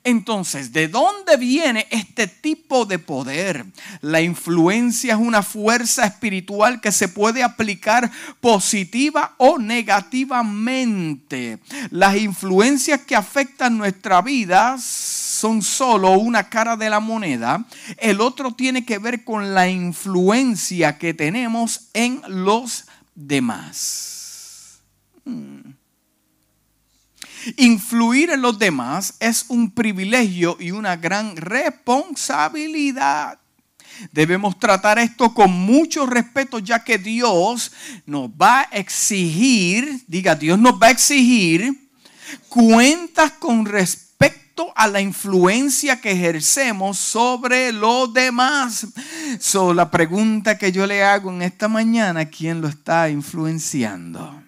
Entonces, 0.04 0.72
¿de 0.72 0.88
dónde 0.88 1.38
viene 1.38 1.88
este 1.90 2.28
tipo 2.28 2.86
de 2.86 3.00
poder? 3.00 3.66
La 4.02 4.22
influencia 4.22 5.14
es 5.14 5.20
una 5.20 5.44
fuerza 5.44 6.06
espiritual 6.06 6.82
que 6.82 6.92
se 6.92 7.08
puede 7.08 7.44
aplicar 7.44 8.12
positiva 8.40 9.36
o 9.38 9.58
negativamente. 9.58 11.60
Las 11.92 12.18
influencias 12.18 13.02
que 13.02 13.16
afectan 13.16 13.78
nuestra 13.78 14.22
vida 14.22 14.78
son 14.80 15.62
solo 15.62 16.12
una 16.12 16.50
cara 16.50 16.76
de 16.76 16.90
la 16.90 17.00
moneda. 17.00 17.66
El 17.98 18.22
otro 18.22 18.54
tiene 18.54 18.86
que 18.86 18.98
ver 18.98 19.24
con 19.24 19.54
la 19.54 19.70
influencia 19.70 20.98
que 20.98 21.14
tenemos 21.14 21.90
en 21.94 22.22
los 22.28 22.86
demás. 23.16 24.80
Hmm. 25.26 25.65
Influir 27.58 28.32
en 28.32 28.42
los 28.42 28.58
demás 28.60 29.16
es 29.20 29.46
un 29.50 29.72
privilegio 29.72 30.56
y 30.60 30.72
una 30.72 30.96
gran 30.96 31.36
responsabilidad. 31.36 33.40
Debemos 34.12 34.60
tratar 34.60 35.00
esto 35.00 35.34
con 35.34 35.52
mucho 35.52 36.06
respeto 36.06 36.60
ya 36.60 36.84
que 36.84 36.98
Dios 36.98 37.72
nos 38.06 38.30
va 38.30 38.62
a 38.62 38.64
exigir, 38.72 40.04
diga, 40.08 40.36
Dios 40.36 40.60
nos 40.60 40.74
va 40.74 40.88
a 40.88 40.92
exigir 40.92 41.90
cuentas 42.50 43.32
con 43.34 43.66
respecto 43.66 44.72
a 44.76 44.88
la 44.88 45.02
influencia 45.02 46.00
que 46.00 46.12
ejercemos 46.12 46.98
sobre 46.98 47.72
los 47.72 48.14
demás. 48.14 48.88
So, 49.40 49.74
la 49.74 49.92
pregunta 49.92 50.58
que 50.58 50.72
yo 50.72 50.88
le 50.88 51.04
hago 51.04 51.32
en 51.32 51.42
esta 51.42 51.68
mañana, 51.68 52.26
¿quién 52.26 52.62
lo 52.62 52.68
está 52.68 53.10
influenciando? 53.10 54.45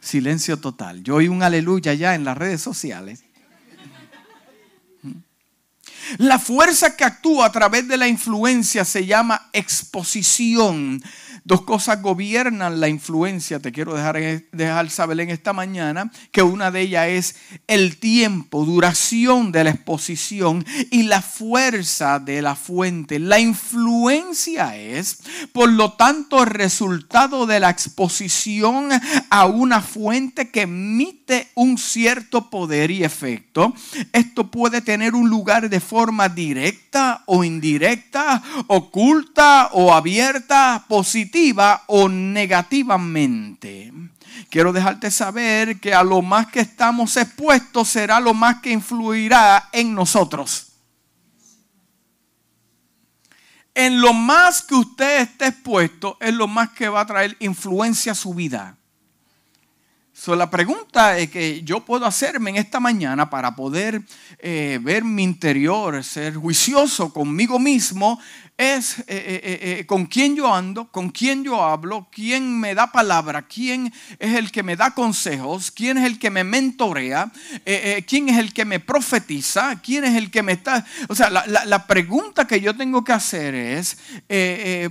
Silencio 0.00 0.58
total. 0.58 1.02
Yo 1.02 1.16
oí 1.16 1.28
un 1.28 1.42
aleluya 1.42 1.94
ya 1.94 2.14
en 2.14 2.24
las 2.24 2.36
redes 2.36 2.60
sociales. 2.60 3.24
La 6.18 6.38
fuerza 6.38 6.96
que 6.96 7.04
actúa 7.04 7.46
a 7.46 7.52
través 7.52 7.86
de 7.86 7.96
la 7.96 8.08
influencia 8.08 8.84
se 8.84 9.06
llama 9.06 9.48
exposición. 9.52 11.02
Dos 11.44 11.62
cosas 11.62 12.02
gobiernan 12.02 12.80
la 12.80 12.88
influencia. 12.88 13.60
Te 13.60 13.72
quiero 13.72 13.94
dejar, 13.94 14.16
dejar 14.52 14.90
saber 14.90 15.20
en 15.20 15.30
esta 15.30 15.52
mañana 15.52 16.10
que 16.32 16.42
una 16.42 16.70
de 16.70 16.82
ellas 16.82 17.08
es 17.08 17.36
el 17.66 17.96
tiempo, 17.98 18.64
duración 18.64 19.52
de 19.52 19.64
la 19.64 19.70
exposición 19.70 20.64
y 20.90 21.04
la 21.04 21.22
fuerza 21.22 22.18
de 22.18 22.42
la 22.42 22.54
fuente. 22.54 23.18
La 23.18 23.38
influencia 23.38 24.76
es, 24.76 25.18
por 25.52 25.70
lo 25.70 25.94
tanto, 25.94 26.42
el 26.42 26.50
resultado 26.50 27.46
de 27.46 27.60
la 27.60 27.70
exposición 27.70 28.90
a 29.30 29.46
una 29.46 29.80
fuente 29.80 30.50
que 30.50 30.62
emite 30.62 31.48
un 31.54 31.78
cierto 31.78 32.50
poder 32.50 32.90
y 32.90 33.04
efecto. 33.04 33.72
Esto 34.12 34.50
puede 34.50 34.82
tener 34.82 35.14
un 35.14 35.28
lugar 35.30 35.70
de 35.70 35.80
forma 35.80 36.28
directa 36.28 37.22
o 37.26 37.44
indirecta, 37.44 38.42
oculta 38.66 39.70
o 39.72 39.94
abierta, 39.94 40.84
positiva 40.88 41.29
o 41.86 42.08
negativamente. 42.08 43.92
Quiero 44.48 44.72
dejarte 44.72 45.10
saber 45.10 45.80
que 45.80 45.94
a 45.94 46.02
lo 46.02 46.22
más 46.22 46.46
que 46.48 46.60
estamos 46.60 47.16
expuestos 47.16 47.88
será 47.88 48.20
lo 48.20 48.34
más 48.34 48.60
que 48.60 48.70
influirá 48.70 49.68
en 49.72 49.94
nosotros. 49.94 50.66
En 53.74 54.00
lo 54.00 54.12
más 54.12 54.62
que 54.62 54.74
usted 54.74 55.20
esté 55.22 55.46
expuesto 55.48 56.16
es 56.20 56.34
lo 56.34 56.48
más 56.48 56.70
que 56.70 56.88
va 56.88 57.02
a 57.02 57.06
traer 57.06 57.36
influencia 57.40 58.12
a 58.12 58.16
su 58.16 58.34
vida. 58.34 58.76
la 60.26 60.50
pregunta 60.50 61.16
que 61.28 61.62
yo 61.62 61.84
puedo 61.84 62.04
hacerme 62.04 62.50
en 62.50 62.56
esta 62.56 62.78
mañana 62.78 63.30
para 63.30 63.54
poder 63.54 64.02
eh, 64.38 64.78
ver 64.82 65.02
mi 65.04 65.22
interior, 65.22 66.02
ser 66.04 66.34
juicioso 66.34 67.12
conmigo 67.12 67.58
mismo, 67.58 68.20
es 68.60 68.98
eh, 68.98 69.04
eh, 69.08 69.58
eh, 69.62 69.86
con 69.86 70.04
quién 70.04 70.36
yo 70.36 70.54
ando, 70.54 70.88
con 70.88 71.08
quién 71.08 71.42
yo 71.42 71.64
hablo, 71.64 72.08
quién 72.12 72.60
me 72.60 72.74
da 72.74 72.92
palabra, 72.92 73.40
quién 73.40 73.90
es 74.18 74.34
el 74.34 74.52
que 74.52 74.62
me 74.62 74.76
da 74.76 74.90
consejos, 74.90 75.70
quién 75.70 75.96
es 75.96 76.04
el 76.04 76.18
que 76.18 76.28
me 76.28 76.44
mentorea, 76.44 77.32
quién 78.06 78.28
es 78.28 78.36
el 78.36 78.52
que 78.52 78.66
me 78.66 78.78
profetiza, 78.78 79.80
quién 79.80 80.04
es 80.04 80.14
el 80.14 80.30
que 80.30 80.42
me 80.42 80.52
está... 80.52 80.84
O 81.08 81.14
sea, 81.14 81.30
la, 81.30 81.86
pregunta 81.86 82.46
que 82.46 82.60
yo 82.60 82.76
tengo 82.76 83.02
que 83.02 83.12
hacer 83.12 83.54
es, 83.54 83.96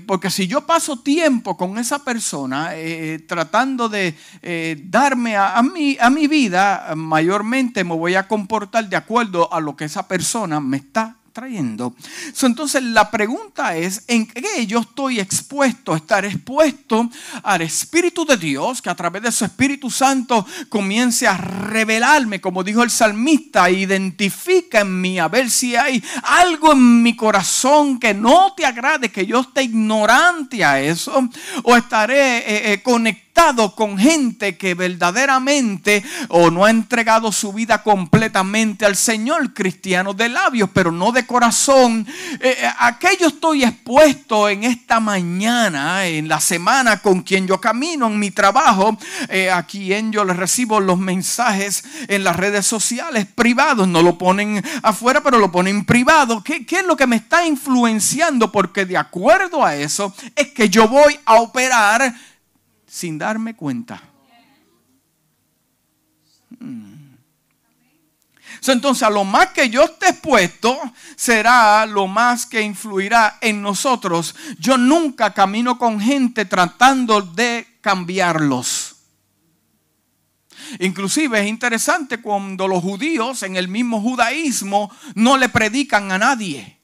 porque 0.07 0.31
si 0.31 0.47
yo 0.47 0.65
paso 0.65 1.01
tiempo 1.01 1.55
con 1.55 1.77
esa 1.77 2.03
persona 2.03 2.71
tratando 3.27 3.87
de 3.87 4.15
darme 4.83 5.37
a, 5.37 5.61
mí, 5.61 5.95
a 5.99 6.09
mi 6.09 6.25
vida, 6.27 6.93
mayormente 6.95 7.83
me 7.83 7.95
voy 7.95 8.15
a 8.15 8.27
comportar 8.27 8.89
de 8.89 8.95
acuerdo 8.95 9.53
a 9.53 9.59
lo 9.59 9.75
que 9.75 9.85
esa 9.85 10.07
persona 10.07 10.59
me 10.59 10.77
está 10.77 11.18
trayendo. 11.31 11.95
entonces 12.41 12.83
la 12.83 13.09
pregunta 13.09 13.75
es, 13.75 14.03
¿en 14.07 14.27
qué 14.27 14.65
yo 14.65 14.79
estoy 14.79 15.19
expuesto? 15.19 15.95
Estar 15.95 16.25
expuesto 16.25 17.09
al 17.43 17.61
Espíritu 17.61 18.25
de 18.25 18.37
Dios, 18.37 18.81
que 18.81 18.89
a 18.89 18.95
través 18.95 19.21
de 19.21 19.31
su 19.31 19.45
Espíritu 19.45 19.89
Santo 19.89 20.45
comience 20.69 21.27
a 21.27 21.37
revelarme, 21.37 22.41
como 22.41 22.63
dijo 22.63 22.83
el 22.83 22.89
salmista, 22.89 23.69
identifica 23.69 24.81
en 24.81 25.01
mí, 25.01 25.19
a 25.19 25.27
ver 25.27 25.49
si 25.49 25.75
hay 25.75 26.03
algo 26.23 26.73
en 26.73 27.03
mi 27.03 27.15
corazón 27.15 27.99
que 27.99 28.13
no 28.13 28.53
te 28.55 28.65
agrade, 28.65 29.09
que 29.09 29.25
yo 29.25 29.41
esté 29.41 29.63
ignorante 29.63 30.63
a 30.63 30.81
eso, 30.81 31.29
o 31.63 31.75
estaré 31.75 32.37
eh, 32.39 32.73
eh, 32.73 32.81
conectado 32.81 33.28
con 33.73 33.97
gente 33.97 34.57
que 34.57 34.73
verdaderamente 34.73 36.03
o 36.27 36.51
no 36.51 36.65
ha 36.65 36.69
entregado 36.69 37.31
su 37.31 37.53
vida 37.53 37.81
completamente 37.83 38.85
al 38.85 38.97
Señor, 38.97 39.53
cristiano 39.53 40.13
de 40.13 40.27
labios, 40.27 40.69
pero 40.73 40.91
no 40.91 41.13
de 41.13 41.25
corazón. 41.25 42.05
Eh, 42.41 42.57
eh, 42.59 42.69
¿A 42.77 42.99
qué 42.99 43.17
yo 43.17 43.27
estoy 43.27 43.63
expuesto 43.63 44.49
en 44.49 44.65
esta 44.65 44.99
mañana, 44.99 46.05
en 46.05 46.27
la 46.27 46.41
semana 46.41 46.97
con 46.99 47.21
quien 47.21 47.47
yo 47.47 47.61
camino 47.61 48.07
en 48.07 48.19
mi 48.19 48.29
trabajo, 48.29 48.97
eh, 49.29 49.49
a 49.49 49.63
quien 49.63 50.11
yo 50.11 50.25
le 50.25 50.33
recibo 50.33 50.81
los 50.81 50.99
mensajes 50.99 51.85
en 52.09 52.25
las 52.25 52.35
redes 52.35 52.67
sociales 52.67 53.25
privados? 53.25 53.87
No 53.87 54.01
lo 54.01 54.17
ponen 54.17 54.61
afuera, 54.83 55.23
pero 55.23 55.39
lo 55.39 55.49
ponen 55.49 55.85
privado. 55.85 56.43
¿Qué, 56.43 56.65
¿Qué 56.65 56.79
es 56.79 56.85
lo 56.85 56.97
que 56.97 57.07
me 57.07 57.15
está 57.15 57.45
influenciando? 57.45 58.51
Porque 58.51 58.85
de 58.85 58.97
acuerdo 58.97 59.63
a 59.63 59.77
eso 59.77 60.13
es 60.35 60.49
que 60.49 60.69
yo 60.69 60.89
voy 60.89 61.17
a 61.25 61.35
operar 61.35 62.13
sin 62.89 63.17
darme 63.17 63.55
cuenta. 63.55 64.01
Hmm. 66.59 66.99
Entonces, 68.67 69.03
a 69.03 69.09
lo 69.09 69.23
más 69.23 69.47
que 69.47 69.69
yo 69.69 69.83
esté 69.83 70.09
expuesto, 70.09 70.77
será 71.15 71.85
lo 71.85 72.07
más 72.07 72.45
que 72.45 72.61
influirá 72.61 73.37
en 73.41 73.61
nosotros. 73.61 74.35
Yo 74.59 74.77
nunca 74.77 75.33
camino 75.33 75.77
con 75.77 75.99
gente 75.99 76.45
tratando 76.45 77.21
de 77.21 77.65
cambiarlos. 77.81 78.95
Inclusive 80.79 81.39
es 81.41 81.47
interesante 81.47 82.21
cuando 82.21 82.67
los 82.67 82.83
judíos 82.83 83.41
en 83.43 83.55
el 83.55 83.67
mismo 83.67 84.01
judaísmo 84.01 84.91
no 85.15 85.37
le 85.37 85.49
predican 85.49 86.11
a 86.11 86.17
nadie. 86.17 86.78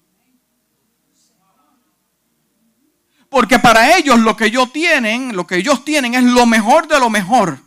Porque 3.35 3.59
para 3.59 3.97
ellos 3.97 4.17
lo 4.19 4.37
que 4.37 4.45
ellos 4.45 4.71
tienen, 4.71 5.35
lo 5.35 5.45
que 5.45 5.57
ellos 5.57 5.83
tienen 5.83 6.15
es 6.15 6.23
lo 6.23 6.45
mejor 6.45 6.87
de 6.87 6.97
lo 7.01 7.09
mejor. 7.09 7.59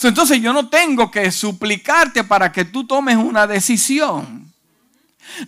Entonces 0.00 0.40
yo 0.40 0.52
no 0.52 0.68
tengo 0.68 1.10
que 1.10 1.32
suplicarte 1.32 2.22
para 2.22 2.52
que 2.52 2.64
tú 2.64 2.86
tomes 2.86 3.16
una 3.16 3.48
decisión. 3.48 4.54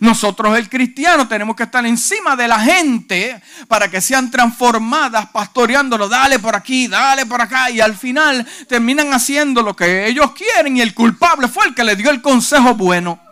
Nosotros 0.01 0.57
el 0.57 0.67
cristiano 0.67 1.25
tenemos 1.25 1.55
que 1.55 1.63
estar 1.63 1.85
encima 1.85 2.35
de 2.35 2.49
la 2.49 2.59
gente 2.59 3.41
para 3.69 3.89
que 3.89 4.01
sean 4.01 4.29
transformadas, 4.29 5.29
pastoreándolo, 5.29 6.09
dale 6.09 6.37
por 6.37 6.53
aquí, 6.53 6.89
dale 6.89 7.25
por 7.25 7.39
acá, 7.39 7.71
y 7.71 7.79
al 7.79 7.95
final 7.95 8.45
terminan 8.67 9.13
haciendo 9.13 9.61
lo 9.61 9.73
que 9.73 10.05
ellos 10.07 10.33
quieren 10.33 10.75
y 10.75 10.81
el 10.81 10.93
culpable 10.93 11.47
fue 11.47 11.67
el 11.67 11.73
que 11.73 11.85
le 11.85 11.95
dio 11.95 12.11
el 12.11 12.21
consejo 12.21 12.75
bueno. 12.75 13.22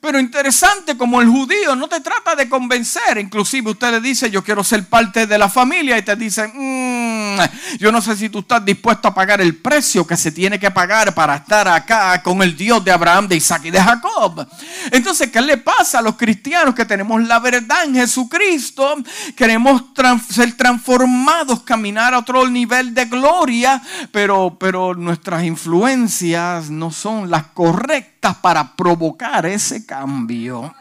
Pero 0.00 0.20
interesante 0.20 0.96
como 0.96 1.20
el 1.20 1.28
judío 1.28 1.74
no 1.74 1.88
te 1.88 2.00
trata 2.00 2.34
de 2.36 2.48
convencer. 2.48 3.18
Inclusive 3.18 3.70
usted 3.70 3.90
le 3.92 4.00
dice, 4.00 4.30
yo 4.30 4.44
quiero 4.44 4.62
ser 4.62 4.84
parte 4.84 5.26
de 5.26 5.38
la 5.38 5.48
familia 5.48 5.98
y 5.98 6.02
te 6.02 6.14
dicen, 6.16 6.52
mm, 6.54 7.38
yo 7.78 7.90
no 7.90 8.00
sé 8.00 8.16
si 8.16 8.28
tú 8.28 8.40
estás 8.40 8.64
dispuesto 8.64 9.08
a 9.08 9.14
pagar 9.14 9.40
el 9.40 9.56
precio 9.56 10.06
que 10.06 10.16
se 10.16 10.30
tiene 10.32 10.58
que 10.58 10.70
pagar 10.70 11.14
para 11.14 11.36
estar 11.36 11.66
acá 11.68 12.22
con 12.22 12.42
el 12.42 12.56
Dios 12.56 12.84
de 12.84 12.92
Abraham, 12.92 13.28
de 13.28 13.36
Isaac 13.36 13.64
y 13.64 13.70
de 13.70 13.80
Jacob. 13.80 14.46
Entonces, 14.90 15.30
¿qué 15.30 15.40
le 15.40 15.56
pasa 15.56 15.98
a 15.98 16.02
los 16.02 16.16
cristianos 16.16 16.74
que 16.74 16.84
tenemos 16.84 17.22
la 17.22 17.38
verdad 17.38 17.84
en 17.84 17.94
Jesucristo? 17.94 18.96
Queremos 19.34 19.82
ser 20.30 20.56
transformados, 20.56 21.62
caminar 21.62 22.14
a 22.14 22.18
otro 22.18 22.48
nivel 22.48 22.94
de 22.94 23.06
gloria, 23.06 23.82
pero, 24.12 24.56
pero 24.58 24.94
nuestras 24.94 25.44
influencias 25.44 26.70
no 26.70 26.90
son 26.90 27.30
las 27.30 27.46
correctas 27.48 28.15
para 28.34 28.74
provocar 28.74 29.46
ese 29.46 29.86
cambio. 29.86 30.74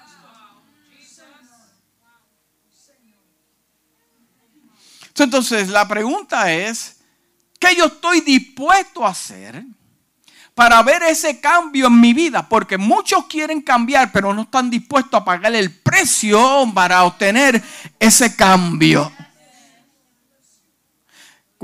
Entonces 5.23 5.69
la 5.69 5.87
pregunta 5.87 6.51
es, 6.51 6.97
¿qué 7.59 7.75
yo 7.75 7.85
estoy 7.85 8.21
dispuesto 8.21 9.05
a 9.05 9.11
hacer 9.11 9.63
para 10.53 10.81
ver 10.83 11.03
ese 11.03 11.39
cambio 11.39 11.87
en 11.87 12.01
mi 12.01 12.13
vida? 12.13 12.47
Porque 12.47 12.77
muchos 12.77 13.25
quieren 13.25 13.61
cambiar, 13.61 14.11
pero 14.11 14.33
no 14.33 14.43
están 14.43 14.69
dispuestos 14.69 15.21
a 15.21 15.25
pagar 15.25 15.55
el 15.55 15.73
precio 15.73 16.69
para 16.73 17.03
obtener 17.03 17.63
ese 17.99 18.35
cambio. 18.35 19.11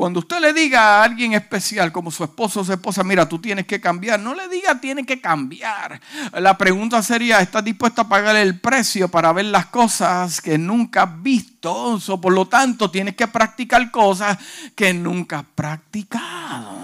Cuando 0.01 0.19
usted 0.21 0.39
le 0.39 0.51
diga 0.51 0.81
a 0.81 1.03
alguien 1.03 1.33
especial 1.33 1.91
como 1.91 2.09
su 2.09 2.23
esposo 2.23 2.61
o 2.61 2.63
su 2.63 2.73
esposa, 2.73 3.03
mira, 3.03 3.29
tú 3.29 3.37
tienes 3.37 3.67
que 3.67 3.79
cambiar, 3.79 4.19
no 4.19 4.33
le 4.33 4.47
diga 4.47 4.81
tiene 4.81 5.05
que 5.05 5.21
cambiar. 5.21 6.01
La 6.33 6.57
pregunta 6.57 7.03
sería, 7.03 7.39
¿estás 7.39 7.63
dispuesto 7.63 8.01
a 8.01 8.09
pagar 8.09 8.35
el 8.35 8.59
precio 8.59 9.09
para 9.09 9.31
ver 9.31 9.45
las 9.45 9.67
cosas 9.67 10.41
que 10.41 10.57
nunca 10.57 11.03
has 11.03 11.21
visto? 11.21 11.99
O 12.07 12.19
por 12.19 12.33
lo 12.33 12.47
tanto, 12.47 12.89
tienes 12.89 13.15
que 13.15 13.27
practicar 13.27 13.91
cosas 13.91 14.39
que 14.73 14.91
nunca 14.91 15.37
has 15.37 15.45
practicado. 15.53 16.79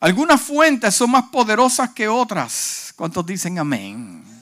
Algunas 0.00 0.38
fuentes 0.38 0.94
son 0.94 1.12
más 1.12 1.30
poderosas 1.32 1.94
que 1.94 2.08
otras. 2.08 2.92
¿Cuántos 2.94 3.24
dicen 3.24 3.58
amén? 3.58 4.33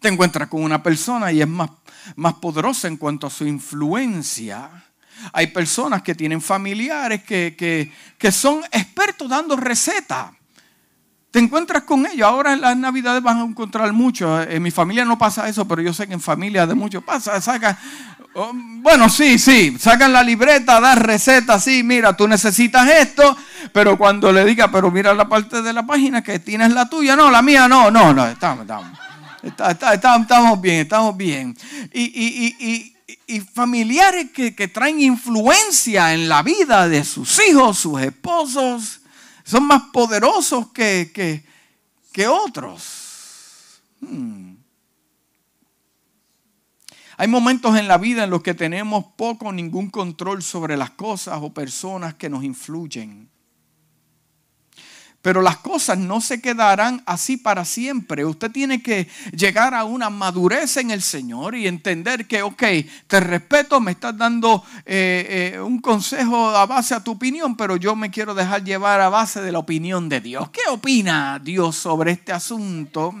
Te 0.00 0.08
encuentras 0.08 0.48
con 0.48 0.62
una 0.62 0.82
persona 0.82 1.32
y 1.32 1.40
es 1.40 1.48
más 1.48 1.70
más 2.14 2.34
poderosa 2.34 2.88
en 2.88 2.96
cuanto 2.96 3.26
a 3.26 3.30
su 3.30 3.46
influencia. 3.46 4.70
Hay 5.32 5.48
personas 5.48 6.02
que 6.02 6.14
tienen 6.14 6.40
familiares 6.40 7.24
que, 7.24 7.92
son 8.30 8.62
expertos 8.70 9.28
dando 9.28 9.56
recetas. 9.56 10.30
Te 11.30 11.40
encuentras 11.40 11.82
con 11.82 12.06
ellos. 12.06 12.26
Ahora 12.26 12.52
en 12.52 12.60
las 12.60 12.76
navidades 12.76 13.22
van 13.22 13.38
a 13.38 13.44
encontrar 13.44 13.92
mucho. 13.92 14.40
En 14.42 14.62
mi 14.62 14.70
familia 14.70 15.04
no 15.04 15.18
pasa 15.18 15.48
eso, 15.48 15.66
pero 15.66 15.82
yo 15.82 15.92
sé 15.92 16.06
que 16.06 16.14
en 16.14 16.20
familia 16.20 16.66
de 16.66 16.74
muchos 16.74 17.02
pasa. 17.02 17.40
Sacan, 17.40 17.76
oh, 18.34 18.52
bueno, 18.54 19.08
sí, 19.08 19.38
sí. 19.38 19.76
Sacan 19.78 20.12
la 20.12 20.22
libreta, 20.22 20.80
dan 20.80 20.98
recetas. 20.98 21.64
Sí, 21.64 21.82
mira, 21.82 22.16
tú 22.16 22.28
necesitas 22.28 22.88
esto. 22.88 23.36
Pero 23.72 23.98
cuando 23.98 24.32
le 24.32 24.44
diga, 24.44 24.70
pero 24.70 24.90
mira 24.90 25.12
la 25.12 25.28
parte 25.28 25.60
de 25.60 25.72
la 25.72 25.84
página 25.84 26.22
que 26.22 26.38
tienes 26.38 26.72
la 26.72 26.88
tuya. 26.88 27.16
No, 27.16 27.30
la 27.30 27.42
mía 27.42 27.68
no, 27.68 27.90
no, 27.90 28.14
no. 28.14 28.26
Estamos, 28.26 28.62
estamos 28.62 29.05
estamos 29.46 30.60
bien, 30.60 30.80
estamos 30.82 31.16
bien. 31.16 31.56
Y, 31.92 32.92
familiares 33.52 34.30
que, 34.30 34.68
traen 34.68 35.00
influencia 35.00 36.14
en 36.14 36.28
la 36.28 36.42
vida 36.42 36.88
de 36.88 37.04
sus 37.04 37.40
hijos, 37.48 37.78
sus 37.78 38.00
esposos, 38.00 39.00
son 39.44 39.64
más 39.64 39.82
poderosos 39.92 40.68
que, 40.72 41.44
que, 42.12 42.28
otros. 42.28 43.80
Hmm. 44.00 44.54
Hay 47.18 47.28
momentos 47.28 47.76
en 47.78 47.88
la 47.88 47.96
vida 47.96 48.24
en 48.24 48.30
los 48.30 48.42
que 48.42 48.54
tenemos 48.54 49.04
poco 49.16 49.46
o 49.46 49.52
ningún 49.52 49.88
control 49.90 50.42
sobre 50.42 50.76
las 50.76 50.90
cosas 50.90 51.38
o 51.40 51.52
personas 51.52 52.14
que 52.14 52.28
nos 52.28 52.44
influyen. 52.44 53.30
Pero 55.26 55.42
las 55.42 55.56
cosas 55.56 55.98
no 55.98 56.20
se 56.20 56.40
quedarán 56.40 57.02
así 57.04 57.36
para 57.36 57.64
siempre. 57.64 58.24
Usted 58.24 58.48
tiene 58.52 58.80
que 58.80 59.08
llegar 59.32 59.74
a 59.74 59.82
una 59.82 60.08
madurez 60.08 60.76
en 60.76 60.92
el 60.92 61.02
Señor 61.02 61.56
y 61.56 61.66
entender 61.66 62.28
que, 62.28 62.42
ok, 62.42 62.62
te 63.08 63.18
respeto, 63.18 63.80
me 63.80 63.90
estás 63.90 64.16
dando 64.16 64.62
eh, 64.84 65.52
eh, 65.56 65.60
un 65.60 65.80
consejo 65.80 66.50
a 66.50 66.64
base 66.66 66.94
a 66.94 67.02
tu 67.02 67.10
opinión, 67.10 67.56
pero 67.56 67.76
yo 67.76 67.96
me 67.96 68.12
quiero 68.12 68.36
dejar 68.36 68.62
llevar 68.62 69.00
a 69.00 69.08
base 69.08 69.40
de 69.40 69.50
la 69.50 69.58
opinión 69.58 70.08
de 70.08 70.20
Dios. 70.20 70.48
¿Qué 70.50 70.60
opina 70.70 71.40
Dios 71.42 71.74
sobre 71.74 72.12
este 72.12 72.32
asunto? 72.32 73.12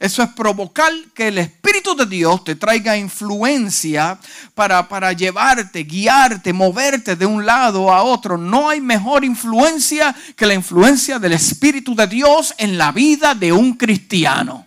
Eso 0.00 0.24
es 0.24 0.30
provocar 0.30 0.90
que 1.14 1.28
el 1.28 1.38
Espíritu 1.38 1.94
de 1.94 2.06
Dios 2.06 2.42
te 2.42 2.56
traiga 2.56 2.96
influencia 2.96 4.18
para, 4.56 4.88
para 4.88 5.12
llevarte, 5.12 5.84
guiarte, 5.84 6.52
moverte 6.52 7.14
de 7.14 7.24
un 7.24 7.46
lado 7.46 7.92
a 7.92 8.02
otro. 8.02 8.36
No 8.36 8.68
hay 8.68 8.80
mejor 8.80 9.24
influencia 9.24 10.12
que 10.34 10.44
la 10.44 10.54
influencia 10.54 11.20
del 11.20 11.34
Espíritu 11.34 11.51
de 11.60 12.06
Dios 12.06 12.54
en 12.58 12.78
la 12.78 12.92
vida 12.92 13.34
de 13.34 13.52
un 13.52 13.74
cristiano. 13.74 14.66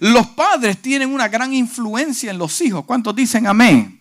Los 0.00 0.28
padres 0.28 0.80
tienen 0.80 1.12
una 1.12 1.28
gran 1.28 1.52
influencia 1.52 2.30
en 2.30 2.38
los 2.38 2.60
hijos. 2.60 2.84
¿Cuántos 2.84 3.16
dicen 3.16 3.46
amén? 3.46 4.00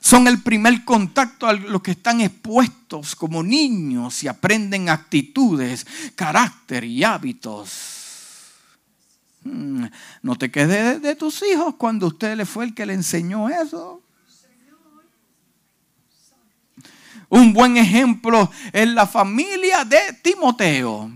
Son 0.00 0.28
el 0.28 0.42
primer 0.42 0.84
contacto 0.84 1.46
a 1.46 1.54
los 1.54 1.82
que 1.82 1.92
están 1.92 2.20
expuestos 2.20 3.16
como 3.16 3.42
niños 3.42 4.22
y 4.22 4.28
aprenden 4.28 4.88
actitudes, 4.88 5.86
carácter 6.14 6.84
y 6.84 7.02
hábitos. 7.04 7.70
Hmm, 9.42 9.86
no 10.22 10.36
te 10.36 10.50
quedes 10.50 11.00
de, 11.00 11.16
tus 11.16 11.42
hijos 11.42 11.74
cuando 11.76 12.06
usted 12.06 12.36
le 12.36 12.44
fue 12.46 12.66
el 12.66 12.74
que 12.74 12.86
le 12.86 12.94
enseñó 12.94 13.48
eso. 13.48 14.03
Un 17.34 17.52
buen 17.52 17.76
ejemplo 17.76 18.48
es 18.72 18.86
la 18.86 19.08
familia 19.08 19.84
de 19.84 19.98
Timoteo. 20.22 21.10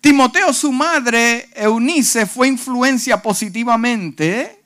Timoteo, 0.00 0.52
su 0.52 0.72
madre, 0.72 1.48
Eunice, 1.54 2.26
fue 2.26 2.48
influencia 2.48 3.22
positivamente 3.22 4.59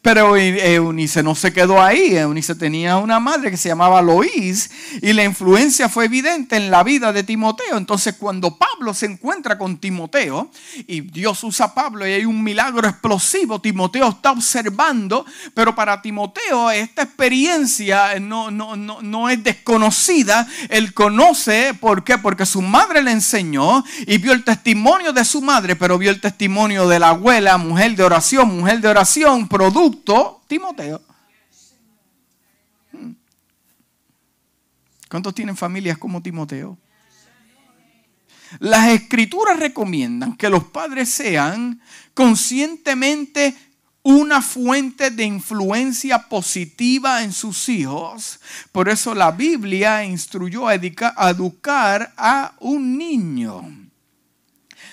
pero 0.00 0.36
Eunice 0.36 1.22
no 1.22 1.34
se 1.34 1.52
quedó 1.52 1.82
ahí. 1.82 2.16
Eunice 2.16 2.54
tenía 2.54 2.96
una 2.96 3.18
madre 3.18 3.50
que 3.50 3.56
se 3.56 3.68
llamaba 3.68 4.00
Loís 4.00 4.70
y 5.02 5.12
la 5.12 5.24
influencia 5.24 5.88
fue 5.88 6.04
evidente 6.04 6.56
en 6.56 6.70
la 6.70 6.82
vida 6.82 7.12
de 7.12 7.24
Timoteo. 7.24 7.76
Entonces 7.76 8.14
cuando 8.18 8.56
Pablo 8.56 8.94
se 8.94 9.06
encuentra 9.06 9.58
con 9.58 9.78
Timoteo 9.78 10.50
y 10.86 11.00
Dios 11.00 11.42
usa 11.44 11.66
a 11.66 11.74
Pablo 11.74 12.06
y 12.06 12.12
hay 12.12 12.24
un 12.24 12.42
milagro 12.42 12.88
explosivo, 12.88 13.60
Timoteo 13.60 14.08
está 14.08 14.30
observando, 14.30 15.26
pero 15.52 15.74
para 15.74 16.00
Timoteo 16.00 16.70
esta 16.70 17.02
experiencia 17.02 18.18
no, 18.20 18.50
no, 18.50 18.76
no, 18.76 19.02
no 19.02 19.28
es 19.28 19.42
desconocida. 19.42 20.46
Él 20.68 20.94
conoce, 20.94 21.74
¿por 21.74 22.04
qué? 22.04 22.18
Porque 22.18 22.46
su 22.46 22.62
madre 22.62 23.02
le 23.02 23.10
enseñó 23.10 23.84
y 24.06 24.18
vio 24.18 24.32
el 24.32 24.44
testimonio 24.44 25.12
de 25.12 25.24
su 25.24 25.42
madre, 25.42 25.74
pero 25.76 25.98
vio 25.98 26.10
el 26.10 26.20
testimonio 26.20 26.88
de 26.88 26.98
la 26.98 27.10
abuela, 27.10 27.58
mujer 27.58 27.96
de 27.96 28.04
oración, 28.04 28.58
mujer 28.58 28.80
de 28.80 28.88
oración, 28.88 29.48
Timoteo. 30.46 31.00
Hmm. 32.92 33.12
¿Cuántos 35.08 35.34
tienen 35.34 35.56
familias 35.56 35.98
como 35.98 36.22
Timoteo? 36.22 36.78
Las 38.60 38.88
escrituras 38.88 39.58
recomiendan 39.58 40.36
que 40.36 40.48
los 40.48 40.64
padres 40.64 41.10
sean 41.10 41.80
conscientemente 42.14 43.54
una 44.02 44.40
fuente 44.40 45.10
de 45.10 45.24
influencia 45.24 46.28
positiva 46.28 47.22
en 47.22 47.32
sus 47.32 47.68
hijos. 47.68 48.40
Por 48.72 48.88
eso 48.88 49.14
la 49.14 49.32
Biblia 49.32 50.02
instruyó 50.04 50.66
a 50.66 50.74
educar 50.74 52.14
a 52.16 52.54
un 52.60 52.96
niño. 52.96 53.77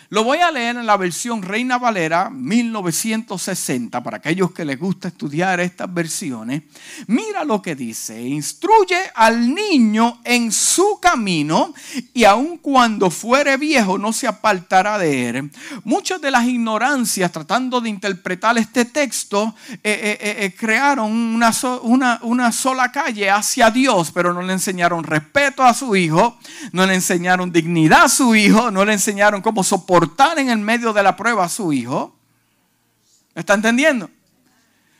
Lo 0.09 0.23
voy 0.23 0.37
a 0.37 0.51
leer 0.51 0.77
en 0.77 0.85
la 0.85 0.97
versión 0.97 1.41
Reina 1.41 1.79
Valera 1.79 2.29
1960 2.29 4.03
para 4.03 4.17
aquellos 4.17 4.51
que 4.51 4.63
les 4.63 4.79
gusta 4.79 5.07
estudiar 5.07 5.59
estas 5.59 5.91
versiones. 5.91 6.61
Mira 7.07 7.43
lo 7.43 7.59
que 7.59 7.75
dice, 7.75 8.21
instruye 8.21 8.99
al 9.15 9.53
niño 9.53 10.21
en 10.23 10.51
su 10.51 10.99
camino 11.01 11.73
y 12.13 12.23
aun 12.23 12.59
cuando 12.59 13.09
fuere 13.09 13.57
viejo 13.57 13.97
no 13.97 14.13
se 14.13 14.27
apartará 14.27 14.99
de 14.99 15.29
él. 15.29 15.51
Muchas 15.83 16.21
de 16.21 16.29
las 16.29 16.45
ignorancias 16.45 17.31
tratando 17.31 17.81
de 17.81 17.89
interpretar 17.89 18.59
este 18.59 18.85
texto 18.85 19.55
eh, 19.71 19.79
eh, 19.83 20.35
eh, 20.39 20.55
crearon 20.55 21.11
una, 21.11 21.51
una, 21.81 22.19
una 22.21 22.51
sola 22.51 22.91
calle 22.91 23.27
hacia 23.31 23.71
Dios, 23.71 24.11
pero 24.13 24.33
no 24.33 24.43
le 24.43 24.53
enseñaron 24.53 25.03
respeto 25.03 25.63
a 25.63 25.73
su 25.73 25.95
hijo, 25.95 26.37
no 26.73 26.85
le 26.85 26.93
enseñaron 26.93 27.51
dignidad 27.51 28.03
a 28.03 28.09
su 28.09 28.35
hijo, 28.35 28.69
no 28.69 28.85
le 28.85 28.93
enseñaron 28.93 29.41
cómo 29.41 29.63
soportar 29.63 29.94
en 30.37 30.49
el 30.49 30.59
medio 30.59 30.93
de 30.93 31.03
la 31.03 31.15
prueba 31.15 31.45
a 31.45 31.49
su 31.49 31.71
hijo. 31.71 32.15
¿Está 33.33 33.53
entendiendo? 33.53 34.09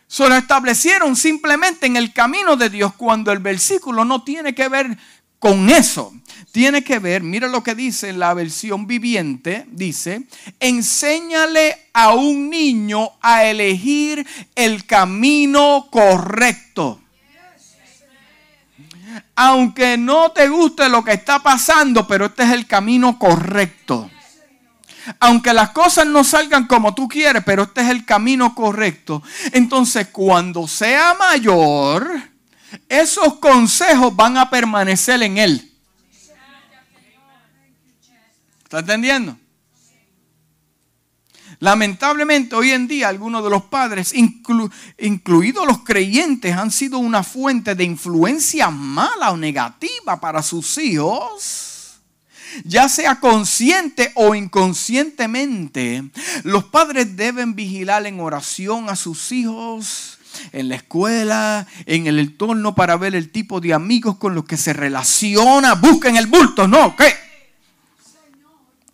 Solo 0.08 0.36
establecieron 0.36 1.16
simplemente 1.16 1.88
en 1.88 1.98
el 1.98 2.14
camino 2.14 2.56
de 2.56 2.70
Dios 2.70 2.94
cuando 2.94 3.32
el 3.32 3.40
versículo 3.40 4.06
no 4.06 4.24
tiene 4.24 4.54
que 4.54 4.68
ver 4.68 4.98
con 5.40 5.70
eso. 5.70 6.14
Tiene 6.52 6.84
que 6.84 7.00
ver, 7.00 7.22
mira 7.24 7.48
lo 7.48 7.64
que 7.64 7.76
dice 7.76 8.10
en 8.10 8.20
la 8.20 8.34
versión 8.34 8.88
viviente, 8.88 9.66
dice, 9.72 10.24
enséñale 10.60 11.90
a 11.94 12.14
un 12.14 12.50
niño 12.50 13.12
a 13.22 13.44
elegir 13.44 14.26
el 14.56 14.86
camino 14.86 15.88
correcto. 15.92 17.02
Aunque 19.36 19.98
no 19.98 20.32
te 20.32 20.48
guste 20.48 20.88
lo 20.88 21.04
que 21.04 21.14
está 21.14 21.40
pasando, 21.40 22.08
pero 22.08 22.28
este 22.28 22.44
es 22.44 22.52
el 22.52 22.68
camino 22.68 23.20
correcto 23.20 24.10
aunque 25.20 25.54
las 25.54 25.72
cosas 25.72 26.08
no 26.08 26.24
salgan 26.24 26.68
como 26.68 26.96
tú 26.96 27.08
quieres, 27.08 27.44
pero 27.46 27.64
este 27.64 27.82
es 27.82 27.90
el 27.90 28.06
camino 28.06 28.56
correcto. 28.56 29.22
Entonces, 29.52 30.08
cuando 30.08 30.68
sea 30.68 31.14
mayor, 31.14 32.10
esos 32.90 33.36
consejos 33.36 34.16
van 34.16 34.38
a 34.38 34.50
permanecer 34.50 35.22
en 35.24 35.38
él. 35.38 35.72
¿Está 38.64 38.80
entendiendo? 38.80 39.38
Lamentablemente 41.60 42.56
hoy 42.56 42.72
en 42.72 42.88
día 42.88 43.08
algunos 43.08 43.44
de 43.44 43.50
los 43.50 43.64
padres, 43.64 44.14
incluidos 44.14 45.66
los 45.66 45.80
creyentes, 45.80 46.56
han 46.56 46.70
sido 46.70 46.98
una 46.98 47.24
fuente 47.24 47.76
de 47.76 47.86
influencia 47.86 48.70
mala 48.70 49.32
o 49.32 49.38
negativa 49.38 50.20
para 50.20 50.44
sus 50.44 50.78
hijos 50.78 51.75
ya 52.64 52.90
sea 52.90 53.20
consciente 53.20 54.12
o 54.16 54.36
inconscientemente, 54.36 56.04
los 56.44 56.66
padres 56.66 57.16
deben 57.16 57.56
vigilar 57.56 58.06
en 58.06 58.20
oración 58.20 58.90
a 58.90 58.96
sus 58.96 59.32
hijos 59.32 60.20
en 60.52 60.70
la 60.70 60.76
escuela, 60.76 61.68
en 61.86 62.08
el 62.08 62.20
entorno 62.20 62.76
para 62.76 62.98
ver 62.98 63.16
el 63.16 63.32
tipo 63.32 63.62
de 63.62 63.74
amigos 63.74 64.18
con 64.18 64.36
los 64.36 64.46
que 64.46 64.58
se 64.58 64.74
relaciona. 64.74 65.76
Busquen 65.76 66.18
el 66.18 66.28
bulto, 66.28 66.68
¿no? 66.68 66.96
¿Qué? 66.96 67.14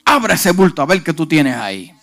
Abra 0.06 0.36
ese 0.36 0.52
bulto 0.52 0.82
a 0.82 0.86
ver 0.86 1.04
qué 1.04 1.14
tú 1.14 1.28
tienes 1.28 1.56
ahí. 1.56 1.94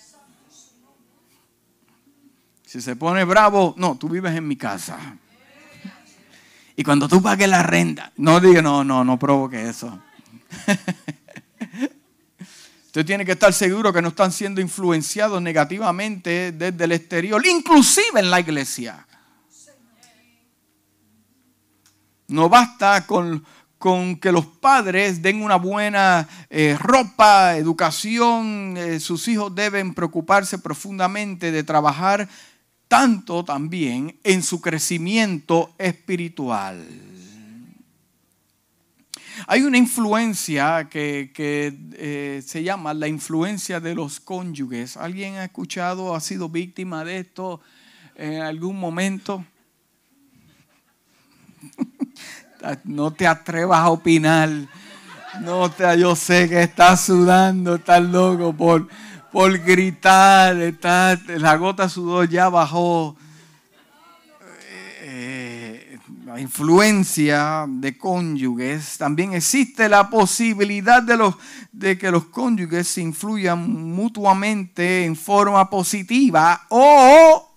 Si 2.67 2.81
se 2.81 2.97
pone 2.97 3.25
bravo, 3.25 3.75
no, 3.79 3.97
tú 3.97 4.09
vives 4.09 4.35
en 4.37 4.47
mi 4.47 4.57
casa. 4.57 4.99
Y 6.77 6.85
cuando 6.85 7.09
tú 7.09 7.23
pagues 7.23 7.49
la 7.49 7.63
renta, 7.63 8.13
no 8.17 8.41
diga, 8.41 8.63
no, 8.63 8.85
no, 8.85 9.05
no 9.05 9.19
provoque 9.19 9.69
eso. 9.69 9.99
Usted 12.99 13.07
tiene 13.07 13.25
que 13.25 13.31
estar 13.31 13.53
seguro 13.53 13.93
que 13.93 14.03
no 14.03 14.09
están 14.09 14.33
siendo 14.33 14.61
influenciados 14.61 15.41
negativamente 15.41 16.51
desde 16.51 16.85
el 16.85 16.91
exterior, 16.91 17.41
inclusive 17.47 18.19
en 18.19 18.29
la 18.29 18.41
iglesia. 18.41 19.07
No 22.27 22.49
basta 22.49 23.07
con, 23.07 23.45
que 24.21 24.33
los 24.33 24.47
padres 24.47 25.23
den 25.23 25.45
una 25.45 25.55
buena 25.55 26.29
eh, 26.51 26.77
ropa, 26.77 27.57
educación. 27.57 28.75
Eh, 28.77 28.99
sus 28.99 29.29
hijos 29.29 29.55
deben 29.55 29.95
preocuparse 29.95 30.59
profundamente 30.59 31.53
de 31.53 31.63
trabajar 31.63 32.29
tanto 32.89 33.45
también 33.45 34.19
en 34.25 34.43
su 34.43 34.61
crecimiento 34.61 35.73
espiritual. 35.79 36.85
Hay 39.47 39.63
una 39.63 39.79
influencia 39.79 40.89
que, 40.91 41.31
eh, 41.39 42.43
se 42.45 42.63
llama 42.63 42.95
la 42.95 43.09
influencia 43.09 43.81
de 43.81 43.95
los 43.95 44.21
cónyuges. 44.21 44.97
¿Alguien 44.97 45.37
ha 45.37 45.45
escuchado, 45.45 46.15
ha 46.15 46.21
sido 46.21 46.49
víctima 46.49 47.05
de 47.05 47.19
esto 47.19 47.61
en 48.17 48.43
algún 48.43 48.79
momento? 48.79 49.45
no 52.85 53.13
te 53.13 53.27
atrevas 53.27 53.81
a 53.81 53.91
opinar. 53.91 54.51
No 55.41 55.71
te, 55.71 55.99
yo 55.99 56.17
sé 56.17 56.49
que 56.49 56.63
estás 56.63 57.03
sudando, 57.03 57.77
estás 57.77 58.03
loco 58.03 58.53
por, 58.53 58.89
por 59.31 59.57
gritar, 59.59 60.57
la 61.27 61.57
gota 61.57 61.89
sudor 61.89 62.29
ya 62.29 62.49
bajó. 62.49 63.17
Eh, 65.03 65.99
la 66.09 66.18
influencia 66.37 67.65
de 67.69 67.97
cónyuges, 67.97 68.99
también 68.99 69.33
existe 69.33 69.89
la 69.89 70.11
posibilidad 70.11 71.03
de, 71.03 71.17
los, 71.17 71.37
de 71.73 71.97
que 71.97 72.11
los 72.11 72.25
cónyuges 72.27 72.89
se 72.89 73.01
influyan 73.01 73.71
mutuamente 73.95 75.05
en 75.05 75.17
forma 75.17 75.71
positiva 75.71 76.67
o 76.69 77.49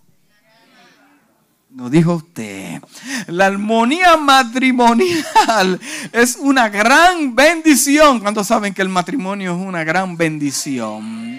lo 1.75 1.89
dijo 1.89 2.15
usted. 2.15 2.81
La 3.27 3.45
armonía 3.45 4.17
matrimonial 4.17 5.79
es 6.11 6.35
una 6.35 6.69
gran 6.69 7.33
bendición. 7.33 8.19
¿Cuántos 8.19 8.47
saben 8.47 8.73
que 8.73 8.81
el 8.81 8.89
matrimonio 8.89 9.55
es 9.55 9.65
una 9.65 9.83
gran 9.83 10.17
bendición? 10.17 11.31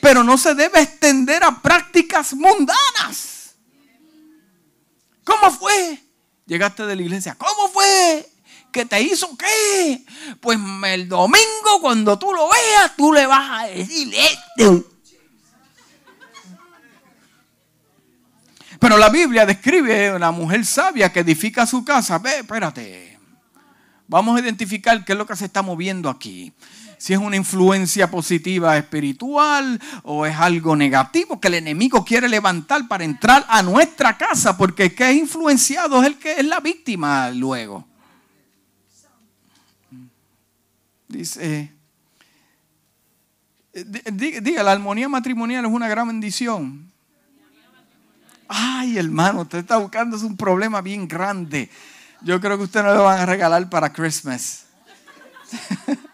Pero 0.00 0.22
no 0.22 0.36
se 0.36 0.54
debe 0.54 0.82
extender 0.82 1.42
a 1.42 1.60
prácticas 1.62 2.34
mundanas. 2.34 3.29
¿Cómo 5.30 5.52
fue? 5.52 6.02
Llegaste 6.46 6.84
de 6.84 6.96
la 6.96 7.02
iglesia. 7.02 7.36
¿Cómo 7.36 7.68
fue? 7.68 8.28
¿Que 8.72 8.84
te 8.84 9.00
hizo 9.00 9.36
qué? 9.36 10.04
Pues 10.40 10.58
el 10.86 11.08
domingo 11.08 11.80
cuando 11.80 12.18
tú 12.18 12.32
lo 12.32 12.48
veas, 12.48 12.96
tú 12.96 13.12
le 13.12 13.26
vas 13.26 13.62
a 13.62 13.66
decir 13.66 14.12
esto. 14.12 14.84
Pero 18.80 18.96
la 18.96 19.10
Biblia 19.10 19.46
describe 19.46 20.14
una 20.14 20.30
mujer 20.30 20.64
sabia 20.64 21.12
que 21.12 21.20
edifica 21.20 21.66
su 21.66 21.84
casa. 21.84 22.18
Ve, 22.18 22.38
espérate. 22.38 23.18
Vamos 24.08 24.36
a 24.36 24.40
identificar 24.40 25.04
qué 25.04 25.12
es 25.12 25.18
lo 25.18 25.26
que 25.26 25.36
se 25.36 25.44
está 25.44 25.62
moviendo 25.62 26.08
aquí. 26.08 26.52
Si 27.00 27.14
es 27.14 27.18
una 27.18 27.34
influencia 27.34 28.10
positiva 28.10 28.76
espiritual 28.76 29.80
o 30.02 30.26
es 30.26 30.36
algo 30.36 30.76
negativo 30.76 31.40
que 31.40 31.48
el 31.48 31.54
enemigo 31.54 32.04
quiere 32.04 32.28
levantar 32.28 32.86
para 32.88 33.04
entrar 33.04 33.46
a 33.48 33.62
nuestra 33.62 34.18
casa, 34.18 34.54
porque 34.58 34.82
el 34.82 34.94
que 34.94 35.08
es 35.08 35.16
influenciado 35.16 36.02
es 36.02 36.08
el 36.08 36.18
que 36.18 36.32
es 36.32 36.44
la 36.44 36.60
víctima 36.60 37.30
luego. 37.30 37.86
Dice, 41.08 41.72
eh, 43.72 43.82
diga, 44.42 44.62
la 44.62 44.72
armonía 44.72 45.08
matrimonial 45.08 45.64
es 45.64 45.72
una 45.72 45.88
gran 45.88 46.06
bendición. 46.06 46.92
Ay, 48.46 48.98
hermano, 48.98 49.40
usted 49.40 49.60
está 49.60 49.78
buscando 49.78 50.18
un 50.18 50.36
problema 50.36 50.82
bien 50.82 51.08
grande. 51.08 51.70
Yo 52.20 52.38
creo 52.42 52.58
que 52.58 52.64
usted 52.64 52.82
no 52.82 52.92
lo 52.92 53.04
van 53.04 53.20
a 53.20 53.24
regalar 53.24 53.70
para 53.70 53.90
Christmas. 53.90 54.66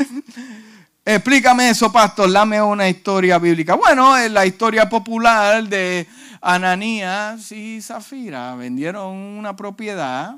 Explícame 1.04 1.70
eso, 1.70 1.92
pastor. 1.92 2.30
Dame 2.32 2.60
una 2.60 2.88
historia 2.88 3.38
bíblica. 3.38 3.74
Bueno, 3.74 4.16
es 4.16 4.30
la 4.30 4.44
historia 4.44 4.88
popular 4.88 5.68
de 5.68 6.06
Ananías 6.40 7.52
y 7.52 7.80
Zafira. 7.80 8.54
Vendieron 8.56 9.14
una 9.14 9.54
propiedad 9.54 10.36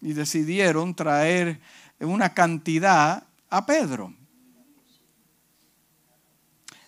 y 0.00 0.12
decidieron 0.12 0.94
traer 0.94 1.60
una 1.98 2.32
cantidad 2.34 3.24
a 3.50 3.66
Pedro. 3.66 4.12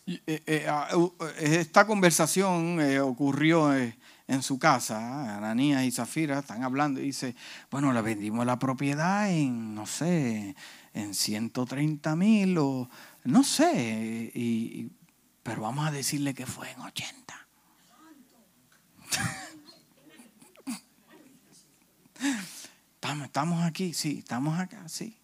Eh, 0.06 0.20
eh, 0.26 0.42
eh, 0.46 1.58
esta 1.60 1.84
conversación 1.84 2.78
ocurrió 3.00 3.74
en 3.74 4.42
su 4.42 4.58
casa. 4.58 5.36
Ananías 5.36 5.82
y 5.84 5.90
Zafira 5.90 6.38
están 6.38 6.62
hablando 6.62 7.00
y 7.00 7.06
dice, 7.06 7.34
bueno, 7.70 7.92
le 7.92 8.02
vendimos 8.02 8.46
la 8.46 8.58
propiedad 8.58 9.30
en, 9.30 9.74
no 9.74 9.86
sé, 9.86 10.54
en 10.96 11.14
130 11.14 12.16
mil 12.16 12.58
o 12.58 12.88
no 13.24 13.44
sé, 13.44 14.32
pero 15.42 15.62
vamos 15.62 15.86
a 15.86 15.90
decirle 15.90 16.34
que 16.34 16.46
fue 16.46 16.70
en 16.70 16.80
80. 16.80 17.46
Estamos 23.24 23.62
aquí, 23.64 23.92
sí, 23.92 24.18
estamos 24.20 24.58
acá, 24.58 24.88
sí. 24.88 25.14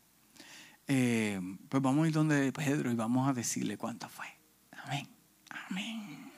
pues 0.87 1.83
vamos 1.83 2.05
a 2.05 2.09
ir 2.09 2.13
donde 2.13 2.53
Pedro 2.53 2.93
y 2.93 2.95
vamos 2.95 3.27
a 3.27 3.33
decirle 3.33 3.79
cuánto 3.79 4.07
fue. 4.11 4.27
Amén. 4.85 5.09
Amén. 5.49 6.31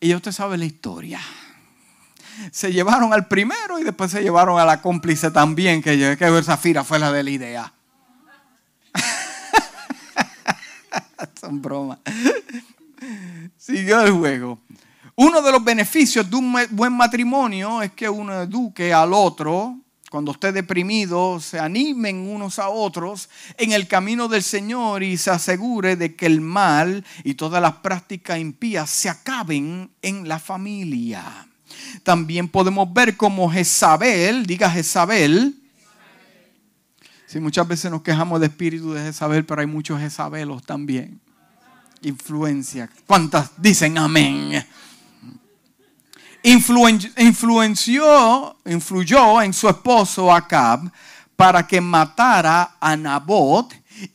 Y 0.00 0.08
ya 0.08 0.16
usted 0.16 0.32
sabe 0.32 0.56
la 0.56 0.64
historia. 0.64 1.20
Se 2.52 2.72
llevaron 2.72 3.12
al 3.12 3.28
primero 3.28 3.78
y 3.78 3.84
después 3.84 4.10
se 4.10 4.22
llevaron 4.22 4.58
a 4.58 4.64
la 4.64 4.80
cómplice 4.80 5.30
también, 5.30 5.82
que, 5.82 6.16
que 6.18 6.42
Zafira 6.42 6.84
fue 6.84 6.98
la 6.98 7.12
de 7.12 7.22
la 7.22 7.30
idea. 7.30 7.72
Son 11.40 11.60
bromas. 11.60 11.98
Siguió 13.56 14.00
el 14.02 14.12
juego. 14.12 14.60
Uno 15.16 15.42
de 15.42 15.52
los 15.52 15.62
beneficios 15.62 16.30
de 16.30 16.36
un 16.36 16.56
buen 16.70 16.92
matrimonio 16.92 17.82
es 17.82 17.92
que 17.92 18.08
uno 18.08 18.42
eduque 18.42 18.92
al 18.92 19.12
otro 19.12 19.76
cuando 20.10 20.32
esté 20.32 20.50
deprimido, 20.50 21.38
se 21.38 21.60
animen 21.60 22.28
unos 22.28 22.58
a 22.58 22.68
otros 22.68 23.30
en 23.56 23.70
el 23.70 23.86
camino 23.86 24.26
del 24.26 24.42
Señor 24.42 25.04
y 25.04 25.16
se 25.16 25.30
asegure 25.30 25.94
de 25.94 26.16
que 26.16 26.26
el 26.26 26.40
mal 26.40 27.04
y 27.22 27.34
todas 27.34 27.62
las 27.62 27.74
prácticas 27.74 28.40
impías 28.40 28.90
se 28.90 29.08
acaben 29.08 29.92
en 30.02 30.26
la 30.26 30.40
familia. 30.40 31.46
También 32.02 32.48
podemos 32.48 32.92
ver 32.92 33.16
como 33.16 33.50
Jezabel, 33.50 34.46
diga 34.46 34.70
Jezabel, 34.70 35.60
Sí, 37.30 37.38
muchas 37.38 37.68
veces 37.68 37.92
nos 37.92 38.02
quejamos 38.02 38.40
de 38.40 38.46
espíritu 38.46 38.92
de 38.92 39.02
Jezabel, 39.02 39.46
pero 39.46 39.60
hay 39.60 39.66
muchos 39.68 40.00
Jezabelos 40.00 40.64
también. 40.64 41.20
Influencia. 42.02 42.90
¿Cuántas 43.06 43.52
dicen 43.56 43.98
amén? 43.98 44.66
influenció, 46.42 48.56
influyó 48.64 49.42
en 49.42 49.52
su 49.52 49.68
esposo 49.68 50.32
Acab 50.32 50.90
para 51.36 51.68
que 51.68 51.80
matara 51.80 52.74
a 52.80 52.96
Nabot 52.96 53.72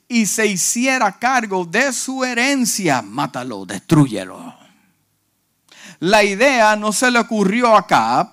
y 0.09 0.25
se 0.25 0.47
hiciera 0.47 1.17
cargo 1.17 1.63
de 1.63 1.93
su 1.93 2.21
herencia. 2.21 3.01
Mátalo, 3.01 3.65
destruyelo. 3.65 4.64
La 6.05 6.23
idea 6.23 6.75
no 6.75 6.93
se 6.93 7.09
le 7.09 7.17
ocurrió 7.17 7.75
a 7.75 7.79
Acab, 7.79 8.29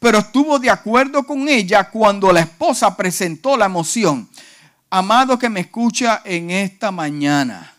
pero 0.00 0.20
estuvo 0.20 0.58
de 0.58 0.70
acuerdo 0.70 1.22
con 1.22 1.46
ella 1.46 1.90
cuando 1.90 2.32
la 2.32 2.40
esposa 2.40 2.96
presentó 2.96 3.58
la 3.58 3.68
moción. 3.68 4.26
Amado 4.88 5.38
que 5.38 5.50
me 5.50 5.60
escucha 5.60 6.22
en 6.24 6.50
esta 6.50 6.90
mañana, 6.90 7.74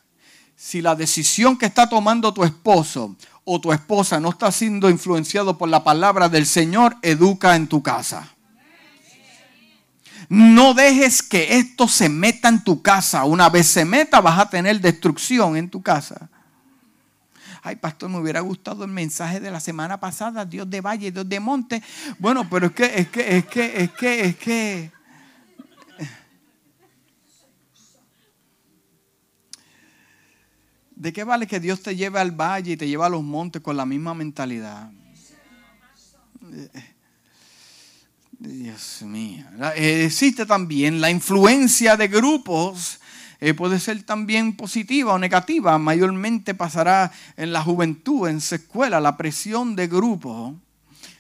si 0.56 0.80
la 0.80 0.94
decisión 0.94 1.58
que 1.58 1.66
está 1.66 1.90
tomando 1.90 2.32
tu 2.36 2.44
esposo 2.44 3.16
o 3.44 3.60
tu 3.60 3.74
esposa 3.74 4.20
no 4.20 4.30
está 4.30 4.52
siendo 4.52 4.88
influenciado 4.92 5.58
por 5.58 5.70
la 5.70 5.84
palabra 5.84 6.30
del 6.30 6.46
Señor, 6.46 6.96
educa 7.02 7.56
en 7.56 7.66
tu 7.66 7.82
casa. 7.82 8.32
No 10.30 10.76
dejes 10.76 11.24
que 11.24 11.58
esto 11.58 11.88
se 11.88 12.10
meta 12.10 12.48
en 12.48 12.64
tu 12.64 12.84
casa. 12.84 13.24
Una 13.24 13.50
vez 13.50 13.66
se 13.66 13.86
meta, 13.86 14.22
vas 14.22 14.38
a 14.38 14.50
tener 14.52 14.80
destrucción 14.80 15.58
en 15.58 15.72
tu 15.72 15.82
casa. 15.82 16.30
Ay, 17.66 17.78
pastor, 17.78 18.10
me 18.10 18.20
hubiera 18.20 18.42
gustado 18.42 18.84
el 18.84 18.92
mensaje 18.92 19.40
de 19.40 19.50
la 19.50 19.62
semana 19.62 19.98
pasada, 19.98 20.44
Dios 20.44 20.70
de 20.70 20.82
valle, 20.82 21.12
Dios 21.12 21.28
de 21.30 21.40
monte. 21.40 21.82
Bueno, 22.20 22.46
pero 22.50 22.68
es 22.68 22.74
que, 22.74 22.84
es 23.00 23.08
que, 23.08 23.38
es 23.38 23.46
que, 23.46 23.84
es 23.84 23.92
que, 23.92 24.26
es 24.26 24.36
que. 24.36 24.92
¿De 30.94 31.14
qué 31.14 31.24
vale 31.24 31.48
que 31.48 31.62
Dios 31.62 31.82
te 31.82 31.96
lleve 31.96 32.20
al 32.20 32.32
valle 32.32 32.74
y 32.74 32.78
te 32.78 32.86
lleve 32.86 33.06
a 33.06 33.10
los 33.10 33.24
montes 33.24 33.62
con 33.62 33.78
la 33.78 33.86
misma 33.86 34.14
mentalidad? 34.14 34.92
Dios 38.32 39.04
mío. 39.04 39.46
Existe 39.76 40.46
también 40.46 41.00
la 41.00 41.10
influencia 41.10 41.96
de 41.96 42.10
grupos. 42.10 43.00
Eh, 43.46 43.54
puede 43.54 43.78
ser 43.82 44.04
también 44.04 44.56
positiva 44.56 45.12
o 45.12 45.20
negativa. 45.20 45.78
Mayormente 45.78 46.56
pasará 46.56 47.12
en 47.36 47.52
la 47.52 47.62
juventud, 47.62 48.30
en 48.30 48.40
su 48.40 48.56
escuela, 48.56 49.02
la 49.02 49.18
presión 49.18 49.76
de 49.76 49.88
grupos. 49.88 50.54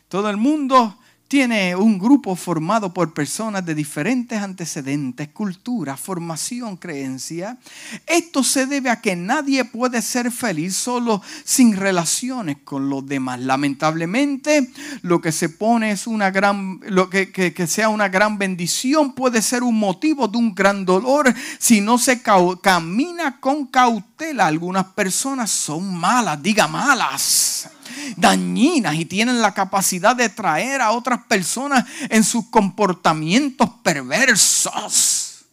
Todo 0.07 0.29
el 0.29 0.37
mundo 0.37 0.97
tiene 1.33 1.75
un 1.75 1.97
grupo 1.97 2.35
formado 2.35 2.93
por 2.93 3.11
personas 3.11 3.65
de 3.65 3.73
diferentes 3.73 4.39
antecedentes, 4.39 5.29
cultura, 5.29 5.97
formación, 5.97 6.77
creencia. 6.77 7.57
Esto 8.05 8.43
se 8.43 8.67
debe 8.67 8.91
a 8.91 9.01
que 9.01 9.15
nadie 9.15 9.65
puede 9.65 10.03
ser 10.03 10.31
feliz 10.31 10.75
solo 10.75 11.23
sin 11.43 11.75
relaciones 11.75 12.57
con 12.63 12.87
los 12.87 13.07
demás. 13.07 13.39
Lamentablemente, 13.39 14.69
lo 15.01 15.21
que 15.21 15.31
se 15.31 15.49
pone 15.49 15.89
es 15.89 16.05
una 16.05 16.29
gran, 16.29 16.79
lo 16.85 17.09
que, 17.09 17.31
que 17.31 17.65
sea 17.65 17.89
una 17.89 18.09
gran 18.09 18.37
bendición 18.37 19.13
puede 19.15 19.41
ser 19.41 19.63
un 19.63 19.79
motivo 19.79 20.27
de 20.27 20.37
un 20.37 20.53
gran 20.53 20.85
dolor 20.85 21.33
si 21.57 21.81
no 21.81 21.97
se 21.97 22.21
camina 22.21 23.39
con 23.39 23.65
cautela. 23.65 24.45
Algunas 24.45 24.85
personas 24.85 25.49
son 25.49 25.95
malas, 25.95 26.43
diga 26.43 26.67
malas 26.67 27.71
dañinas 28.15 28.95
y 28.95 29.05
tienen 29.05 29.41
la 29.41 29.53
capacidad 29.53 30.15
de 30.15 30.29
traer 30.29 30.81
a 30.81 30.91
otras 30.91 31.21
personas 31.27 31.85
en 32.09 32.23
sus 32.23 32.47
comportamientos 32.47 33.69
perversos. 33.83 35.45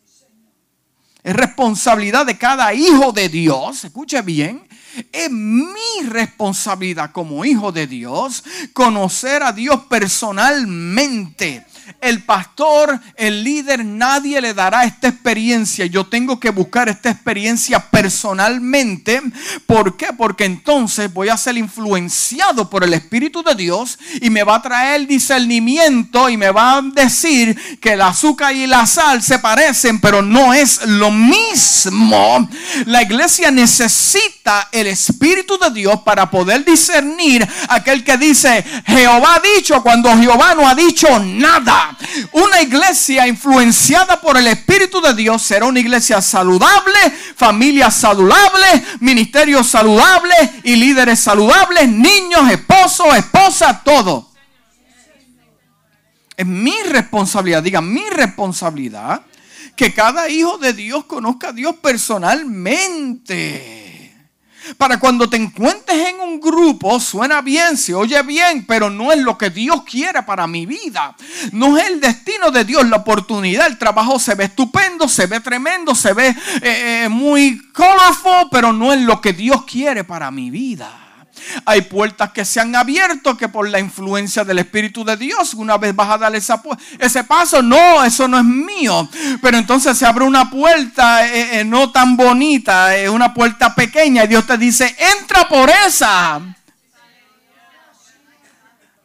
Es 1.22 1.37
responsabilidad 1.37 2.24
de 2.24 2.38
cada 2.38 2.72
hijo 2.72 3.12
de 3.12 3.29
Dios, 3.29 3.85
escuche 3.85 4.22
bien, 4.22 4.66
Es 5.12 5.31
mi 5.31 6.03
responsabilidad 6.09 7.12
como 7.12 7.44
hijo 7.44 7.70
de 7.70 7.87
Dios 7.87 8.42
conocer 8.72 9.42
a 9.42 9.53
Dios 9.53 9.83
personalmente 9.88 11.64
el 12.00 12.22
pastor, 12.24 13.00
el 13.16 13.44
líder, 13.44 13.85
nadie 13.85 14.40
le 14.40 14.55
dará 14.55 14.85
esta 14.85 15.09
experiencia. 15.09 15.87
Yo 15.87 16.07
tengo 16.07 16.40
que 16.40 16.50
buscar 16.50 16.88
esta 16.88 17.11
experiencia 17.11 17.81
personalmente. 17.81 19.20
¿Por 19.66 19.96
qué? 19.96 20.09
Porque 20.16 20.44
entonces 20.44 21.12
voy 21.12 21.29
a 21.29 21.37
ser 21.37 21.57
influenciado 21.57 22.68
por 22.68 22.85
el 22.85 22.94
Espíritu 22.94 23.42
de 23.42 23.55
Dios 23.55 23.98
y 24.20 24.31
me 24.31 24.42
va 24.42 24.57
a 24.57 24.62
traer 24.62 25.07
discernimiento 25.07 26.29
y 26.29 26.37
me 26.37 26.50
va 26.50 26.79
a 26.79 26.83
decir 26.83 27.57
que 27.81 27.92
el 27.92 28.03
azúcar 28.03 28.55
y 28.55 28.66
la 28.66 28.87
sal 28.87 29.22
se 29.22 29.38
parecen, 29.38 30.00
pero 30.00 30.22
no 30.22 30.53
es 30.55 30.87
lo 30.87 31.11
mismo. 31.11 32.48
La 32.87 33.03
iglesia 33.03 33.50
necesita 33.50 34.68
el 34.72 34.87
Espíritu 34.87 35.59
de 35.59 35.70
Dios 35.70 36.00
para 36.05 36.31
poder 36.31 36.64
discernir 36.64 37.46
aquel 37.68 38.05
que 38.05 38.16
dice, 38.16 38.64
Jehová 38.87 39.37
ha 39.37 39.57
dicho 39.57 39.83
cuando 39.83 40.16
Jehová 40.16 40.55
no 40.55 40.68
ha 40.68 40.74
dicho 40.74 41.18
nada. 41.18 41.79
Una 42.32 42.60
iglesia 42.62 43.26
influenciada 43.26 44.20
por 44.20 44.36
el 44.36 44.46
Espíritu 44.46 45.00
de 45.00 45.14
Dios 45.14 45.42
será 45.42 45.66
una 45.66 45.80
iglesia 45.80 46.20
saludable, 46.20 46.98
familia 47.36 47.90
saludable, 47.90 48.84
ministerio 49.00 49.64
saludable 49.64 50.34
y 50.64 50.76
líderes 50.76 51.20
saludables, 51.20 51.88
niños, 51.88 52.50
esposos, 52.50 53.14
esposas, 53.16 53.82
todo. 53.84 54.30
Es 56.36 56.46
mi 56.46 56.74
responsabilidad, 56.84 57.62
diga 57.62 57.80
mi 57.80 58.08
responsabilidad, 58.08 59.22
que 59.76 59.92
cada 59.94 60.28
hijo 60.28 60.58
de 60.58 60.72
Dios 60.72 61.04
conozca 61.04 61.48
a 61.48 61.52
Dios 61.52 61.74
personalmente. 61.82 63.79
Para 64.77 64.99
cuando 64.99 65.29
te 65.29 65.37
encuentres 65.37 66.09
en 66.09 66.20
un 66.20 66.40
grupo, 66.40 67.01
suena 67.01 67.40
bien, 67.40 67.77
se 67.77 67.94
oye 67.94 68.23
bien, 68.23 68.64
pero 68.66 68.90
no 68.90 69.12
es 69.12 69.18
lo 69.18 69.37
que 69.37 69.51
Dios 69.51 69.83
quiere 69.85 70.23
para 70.23 70.46
mi 70.46 70.66
vida. 70.66 71.14
No 71.53 71.79
es 71.79 71.88
el 71.88 72.01
destino 72.01 72.51
de 72.51 72.64
Dios, 72.64 72.88
la 72.88 72.99
oportunidad, 72.99 73.66
el 73.66 73.79
trabajo 73.79 74.18
se 74.18 74.35
ve 74.35 74.44
estupendo, 74.44 75.09
se 75.09 75.27
ve 75.27 75.40
tremendo, 75.40 75.94
se 75.94 76.12
ve 76.12 76.29
eh, 76.29 77.05
eh, 77.05 77.09
muy 77.09 77.61
colorful, 77.73 78.49
pero 78.51 78.73
no 78.73 78.92
es 78.92 79.01
lo 79.01 79.20
que 79.20 79.33
Dios 79.33 79.64
quiere 79.64 80.05
para 80.05 80.31
mi 80.31 80.51
vida. 80.51 81.10
Hay 81.64 81.83
puertas 81.83 82.31
que 82.33 82.44
se 82.44 82.61
han 82.61 82.74
abierto 82.74 83.37
que 83.37 83.48
por 83.48 83.68
la 83.68 83.81
influencia 83.81 84.44
del 84.44 84.59
Espíritu 84.59 85.05
de 85.05 85.16
Dios, 85.16 85.55
una 85.55 85.79
vez 85.79 85.94
vas 85.94 86.11
a 86.11 86.18
dar 86.18 86.35
ese 86.35 87.24
paso, 87.24 87.62
no, 87.62 88.05
eso 88.05 88.29
no 88.29 88.38
es 88.38 88.44
mío. 88.44 89.09
Pero 89.42 89.59
entonces 89.59 89.96
se 89.96 90.07
abre 90.07 90.24
una 90.24 90.50
puerta 90.50 91.26
eh, 91.26 91.61
eh, 91.61 91.64
no 91.64 91.90
tan 91.90 92.16
bonita, 92.16 92.96
es 92.96 93.09
una 93.09 93.35
puerta 93.35 93.74
pequeña 93.74 94.24
y 94.24 94.29
Dios 94.29 94.46
te 94.46 94.57
dice, 94.59 94.94
entra 95.18 95.48
por 95.48 95.70
esa. 95.87 96.40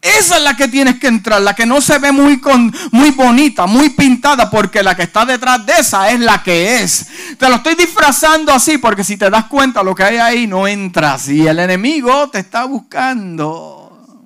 Esa 0.05 0.37
es 0.37 0.43
la 0.43 0.55
que 0.55 0.67
tienes 0.67 0.99
que 0.99 1.07
entrar, 1.07 1.41
la 1.41 1.55
que 1.55 1.65
no 1.65 1.81
se 1.81 1.97
ve 1.97 2.11
muy, 2.11 2.39
con, 2.39 2.71
muy 2.91 3.09
bonita, 3.09 3.65
muy 3.65 3.89
pintada, 3.89 4.51
porque 4.51 4.83
la 4.83 4.95
que 4.95 5.01
está 5.01 5.25
detrás 5.25 5.65
de 5.65 5.73
esa 5.73 6.11
es 6.11 6.19
la 6.19 6.43
que 6.43 6.83
es. 6.83 7.07
Te 7.39 7.49
lo 7.49 7.55
estoy 7.55 7.73
disfrazando 7.73 8.53
así, 8.53 8.77
porque 8.77 9.03
si 9.03 9.17
te 9.17 9.31
das 9.31 9.45
cuenta 9.45 9.81
lo 9.81 9.95
que 9.95 10.03
hay 10.03 10.17
ahí, 10.17 10.45
no 10.45 10.67
entras. 10.67 11.27
Y 11.29 11.47
el 11.47 11.57
enemigo 11.57 12.29
te 12.29 12.37
está 12.37 12.65
buscando. 12.65 14.21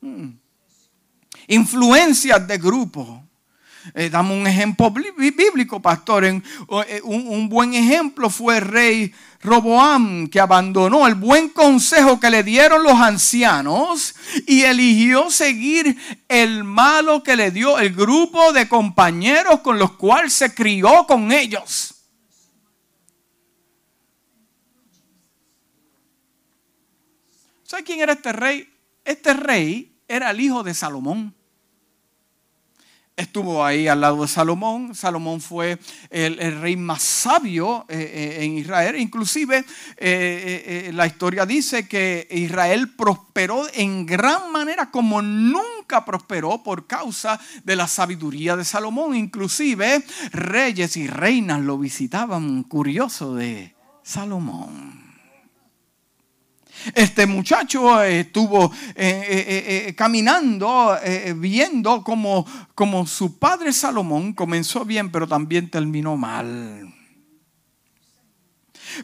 Mm. 0.00 0.30
Influencias 1.46 2.44
de 2.44 2.58
grupo. 2.58 3.22
Eh, 3.94 4.10
dame 4.10 4.34
un 4.34 4.46
ejemplo 4.46 4.90
bíblico, 4.90 5.80
pastor. 5.80 6.24
Eh, 6.24 6.42
un, 7.04 7.28
un 7.28 7.48
buen 7.48 7.74
ejemplo 7.74 8.28
fue 8.28 8.58
el 8.58 8.64
rey 8.64 9.14
Roboam, 9.42 10.28
que 10.28 10.38
abandonó 10.38 11.06
el 11.08 11.16
buen 11.16 11.48
consejo 11.48 12.20
que 12.20 12.30
le 12.30 12.44
dieron 12.44 12.84
los 12.84 12.94
ancianos 12.94 14.14
y 14.46 14.62
eligió 14.62 15.30
seguir 15.30 15.96
el 16.28 16.62
malo 16.62 17.24
que 17.24 17.34
le 17.34 17.50
dio 17.50 17.78
el 17.80 17.92
grupo 17.92 18.52
de 18.52 18.68
compañeros 18.68 19.60
con 19.60 19.78
los 19.78 19.92
cuales 19.92 20.32
se 20.32 20.54
crió 20.54 21.06
con 21.08 21.32
ellos. 21.32 21.94
¿Sabe 27.64 27.82
quién 27.82 28.00
era 28.00 28.12
este 28.12 28.32
rey? 28.32 28.72
Este 29.04 29.34
rey 29.34 29.98
era 30.06 30.30
el 30.30 30.40
hijo 30.40 30.62
de 30.62 30.74
Salomón 30.74 31.34
estuvo 33.16 33.64
ahí 33.64 33.88
al 33.88 34.00
lado 34.00 34.22
de 34.22 34.28
Salomón. 34.28 34.94
Salomón 34.94 35.40
fue 35.40 35.78
el, 36.10 36.60
rey 36.60 36.76
más 36.76 37.02
sabio 37.02 37.84
eh, 37.88 37.98
eh, 37.98 38.44
en 38.44 38.58
Israel. 38.58 38.96
Inclusive 38.96 39.64
eh, 39.96 40.90
la 40.94 41.06
historia 41.06 41.46
dice 41.46 41.86
que 41.86 42.26
Israel 42.30 42.90
prosperó 42.94 43.66
en 43.74 44.06
gran 44.06 44.50
manera 44.52 44.90
como 44.90 45.22
nunca 45.22 46.04
prosperó 46.04 46.62
por 46.62 46.86
causa 46.86 47.40
de 47.64 47.76
la 47.76 47.86
sabiduría 47.86 48.56
de 48.56 48.64
Salomón. 48.64 49.14
Inclusive 49.14 50.02
reyes 50.32 50.96
y 50.96 51.06
reinas 51.06 51.60
lo 51.60 51.78
visitaban 51.78 52.62
curioso 52.64 53.34
de 53.34 53.74
Salomón. 54.02 55.01
Este 56.94 57.26
muchacho 57.26 58.02
estuvo 58.02 58.72
eh, 58.94 58.94
eh, 58.96 59.84
eh, 59.88 59.94
caminando, 59.94 60.96
viendo 61.36 62.02
como, 62.02 62.46
como 62.74 63.06
su 63.06 63.38
padre 63.38 63.72
Salomón 63.72 64.32
comenzó 64.32 64.84
bien, 64.84 65.10
pero 65.10 65.26
también 65.26 65.70
terminó 65.70 66.16
mal. 66.16 66.92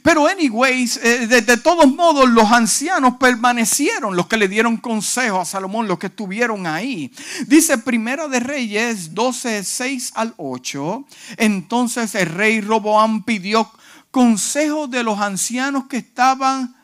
Pero 0.03 0.27
anyways, 0.27 1.01
de, 1.01 1.41
de, 1.41 1.57
todos 1.57 1.87
modos 1.87 2.29
los 2.29 2.51
ancianos 2.53 3.15
permanecieron, 3.19 4.17
los 4.17 4.27
que 4.27 4.37
le 4.37 4.47
dieron 4.47 4.77
consejo 4.77 5.41
a 5.41 5.47
Salomón, 5.47 5.89
los 5.89 5.99
que 5.99 6.09
estuvieron 6.09 6.67
ahí. 6.67 7.11
Dice 7.47 7.79
Primera 7.79 8.29
de 8.29 8.41
Reyes 8.41 9.15
12, 9.15 9.65
6 9.65 10.13
al 10.15 10.35
8. 10.37 11.07
Entonces 11.39 12.15
el 12.17 12.27
rey 12.27 12.61
Roboam 12.61 13.25
pidió 13.25 13.71
consejo 14.11 14.89
de 14.89 15.03
los 15.03 15.21
ancianos 15.21 15.85
que 15.89 15.99
estaban 15.99 16.78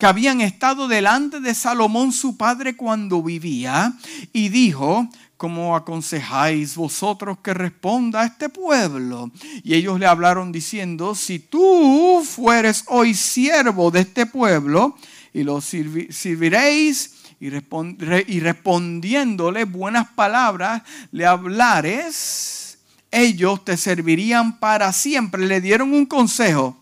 que 0.00 0.06
habían 0.06 0.40
estado 0.40 0.88
delante 0.88 1.40
de 1.40 1.54
Salomón 1.54 2.12
su 2.12 2.38
padre 2.38 2.74
cuando 2.74 3.22
vivía, 3.22 3.92
y 4.32 4.48
dijo, 4.48 5.06
¿cómo 5.36 5.76
aconsejáis 5.76 6.74
vosotros 6.74 7.36
que 7.42 7.52
responda 7.52 8.22
a 8.22 8.24
este 8.24 8.48
pueblo? 8.48 9.30
Y 9.62 9.74
ellos 9.74 10.00
le 10.00 10.06
hablaron 10.06 10.52
diciendo, 10.52 11.14
si 11.14 11.38
tú 11.38 12.24
fueres 12.24 12.84
hoy 12.86 13.12
siervo 13.12 13.90
de 13.90 14.00
este 14.00 14.24
pueblo, 14.24 14.96
y 15.34 15.42
lo 15.42 15.60
serviréis, 15.60 17.16
y, 17.38 17.48
y 17.48 18.40
respondiéndole 18.40 19.64
buenas 19.64 20.08
palabras, 20.08 20.80
le 21.12 21.26
hablares, 21.26 22.78
ellos 23.10 23.66
te 23.66 23.76
servirían 23.76 24.58
para 24.58 24.94
siempre. 24.94 25.44
Le 25.44 25.60
dieron 25.60 25.92
un 25.92 26.06
consejo, 26.06 26.74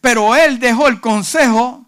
pero 0.00 0.36
él 0.36 0.60
dejó 0.60 0.86
el 0.86 1.00
consejo 1.00 1.87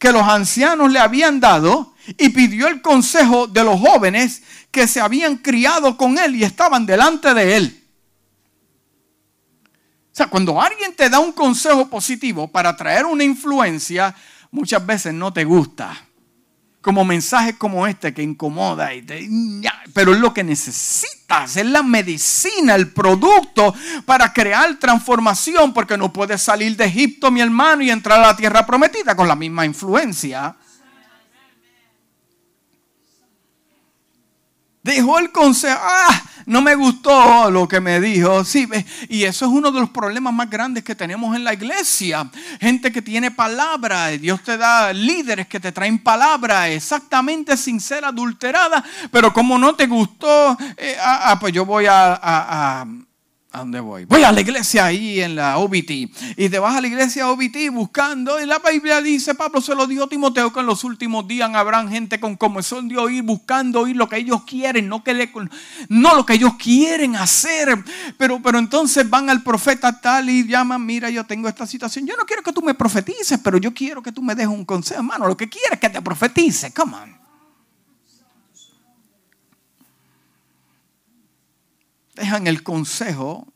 que 0.00 0.10
los 0.12 0.22
ancianos 0.22 0.90
le 0.90 0.98
habían 0.98 1.38
dado 1.40 1.94
y 2.18 2.30
pidió 2.30 2.68
el 2.68 2.80
consejo 2.80 3.46
de 3.46 3.62
los 3.62 3.78
jóvenes 3.78 4.42
que 4.70 4.88
se 4.88 4.98
habían 4.98 5.36
criado 5.36 5.98
con 5.98 6.18
él 6.18 6.34
y 6.34 6.42
estaban 6.42 6.86
delante 6.86 7.34
de 7.34 7.56
él. 7.56 7.84
O 10.06 10.16
sea, 10.16 10.26
cuando 10.26 10.60
alguien 10.60 10.96
te 10.96 11.10
da 11.10 11.20
un 11.20 11.32
consejo 11.32 11.88
positivo 11.88 12.48
para 12.48 12.74
traer 12.74 13.04
una 13.04 13.24
influencia, 13.24 14.16
muchas 14.50 14.84
veces 14.84 15.12
no 15.12 15.32
te 15.34 15.44
gusta 15.44 16.09
como 16.80 17.04
mensajes 17.04 17.56
como 17.56 17.86
este 17.86 18.14
que 18.14 18.22
incomoda, 18.22 18.94
y 18.94 19.04
pero 19.92 20.14
es 20.14 20.20
lo 20.20 20.32
que 20.32 20.42
necesitas, 20.42 21.56
es 21.56 21.66
la 21.66 21.82
medicina, 21.82 22.74
el 22.74 22.92
producto 22.92 23.74
para 24.06 24.32
crear 24.32 24.78
transformación, 24.78 25.74
porque 25.74 25.98
no 25.98 26.12
puedes 26.12 26.40
salir 26.42 26.76
de 26.76 26.86
Egipto, 26.86 27.30
mi 27.30 27.40
hermano, 27.42 27.82
y 27.82 27.90
entrar 27.90 28.18
a 28.20 28.28
la 28.28 28.36
tierra 28.36 28.64
prometida 28.64 29.14
con 29.14 29.28
la 29.28 29.36
misma 29.36 29.66
influencia. 29.66 30.56
Dejó 34.82 35.18
el 35.18 35.30
consejo, 35.30 35.78
ah, 35.82 36.22
no 36.50 36.60
me 36.62 36.74
gustó 36.74 37.48
lo 37.48 37.68
que 37.68 37.78
me 37.78 38.00
dijo. 38.00 38.44
Sí, 38.44 38.68
y 39.08 39.22
eso 39.22 39.44
es 39.44 39.52
uno 39.52 39.70
de 39.70 39.78
los 39.78 39.90
problemas 39.90 40.34
más 40.34 40.50
grandes 40.50 40.82
que 40.82 40.96
tenemos 40.96 41.36
en 41.36 41.44
la 41.44 41.54
iglesia. 41.54 42.28
Gente 42.60 42.90
que 42.90 43.00
tiene 43.00 43.30
palabra, 43.30 44.08
Dios 44.08 44.42
te 44.42 44.56
da 44.56 44.92
líderes 44.92 45.46
que 45.46 45.60
te 45.60 45.70
traen 45.70 46.00
palabra 46.00 46.68
exactamente 46.68 47.56
sin 47.56 47.80
ser 47.80 48.04
adulterada, 48.04 48.84
pero 49.12 49.32
como 49.32 49.58
no 49.58 49.76
te 49.76 49.86
gustó, 49.86 50.58
eh, 50.76 50.96
ah, 51.00 51.30
ah, 51.30 51.38
pues 51.38 51.52
yo 51.52 51.64
voy 51.64 51.86
¿A 51.88 52.84
dónde 53.58 53.80
voy? 53.80 54.04
Voy 54.04 54.22
a 54.22 54.30
la 54.30 54.40
iglesia 54.40 54.86
ahí 54.86 55.20
en 55.20 55.34
la 55.34 55.58
OBT. 55.58 55.90
Y 56.36 56.48
te 56.48 56.58
vas 56.58 56.76
a 56.76 56.80
la 56.80 56.86
iglesia 56.86 57.28
OBT 57.30 57.70
buscando. 57.72 58.40
Y 58.40 58.46
la 58.46 58.58
Biblia 58.58 59.00
dice, 59.00 59.34
Pablo 59.34 59.60
se 59.60 59.74
lo 59.74 59.86
dijo 59.86 60.04
a 60.04 60.08
Timoteo, 60.08 60.52
que 60.52 60.60
en 60.60 60.66
los 60.66 60.84
últimos 60.84 61.26
días 61.26 61.50
habrán 61.52 61.88
gente 61.88 62.20
con 62.20 62.36
comezón 62.36 62.88
de 62.88 62.96
oír, 62.96 63.22
buscando 63.22 63.80
oír 63.80 63.96
lo 63.96 64.08
que 64.08 64.18
ellos 64.18 64.44
quieren, 64.44 64.88
no, 64.88 65.02
que 65.02 65.14
le, 65.14 65.32
no 65.88 66.14
lo 66.14 66.24
que 66.24 66.34
ellos 66.34 66.54
quieren 66.58 67.16
hacer. 67.16 67.76
Pero, 68.16 68.40
pero 68.40 68.58
entonces 68.58 69.08
van 69.10 69.28
al 69.28 69.42
profeta 69.42 70.00
tal 70.00 70.30
y 70.30 70.46
llaman, 70.46 70.86
mira, 70.86 71.10
yo 71.10 71.24
tengo 71.24 71.48
esta 71.48 71.66
situación. 71.66 72.06
Yo 72.06 72.16
no 72.16 72.24
quiero 72.24 72.42
que 72.42 72.52
tú 72.52 72.62
me 72.62 72.74
profetices, 72.74 73.40
pero 73.42 73.58
yo 73.58 73.74
quiero 73.74 74.02
que 74.02 74.12
tú 74.12 74.22
me 74.22 74.34
dejes 74.34 74.52
un 74.52 74.64
consejo, 74.64 75.00
hermano. 75.00 75.26
Lo 75.26 75.36
que 75.36 75.48
quieres 75.48 75.72
es 75.72 75.78
que 75.80 75.90
te 75.90 76.00
profetice. 76.00 76.72
Come 76.72 76.94
on. 76.96 77.19
Dejan 82.20 82.46
el 82.46 82.62
consejo. 82.62 83.46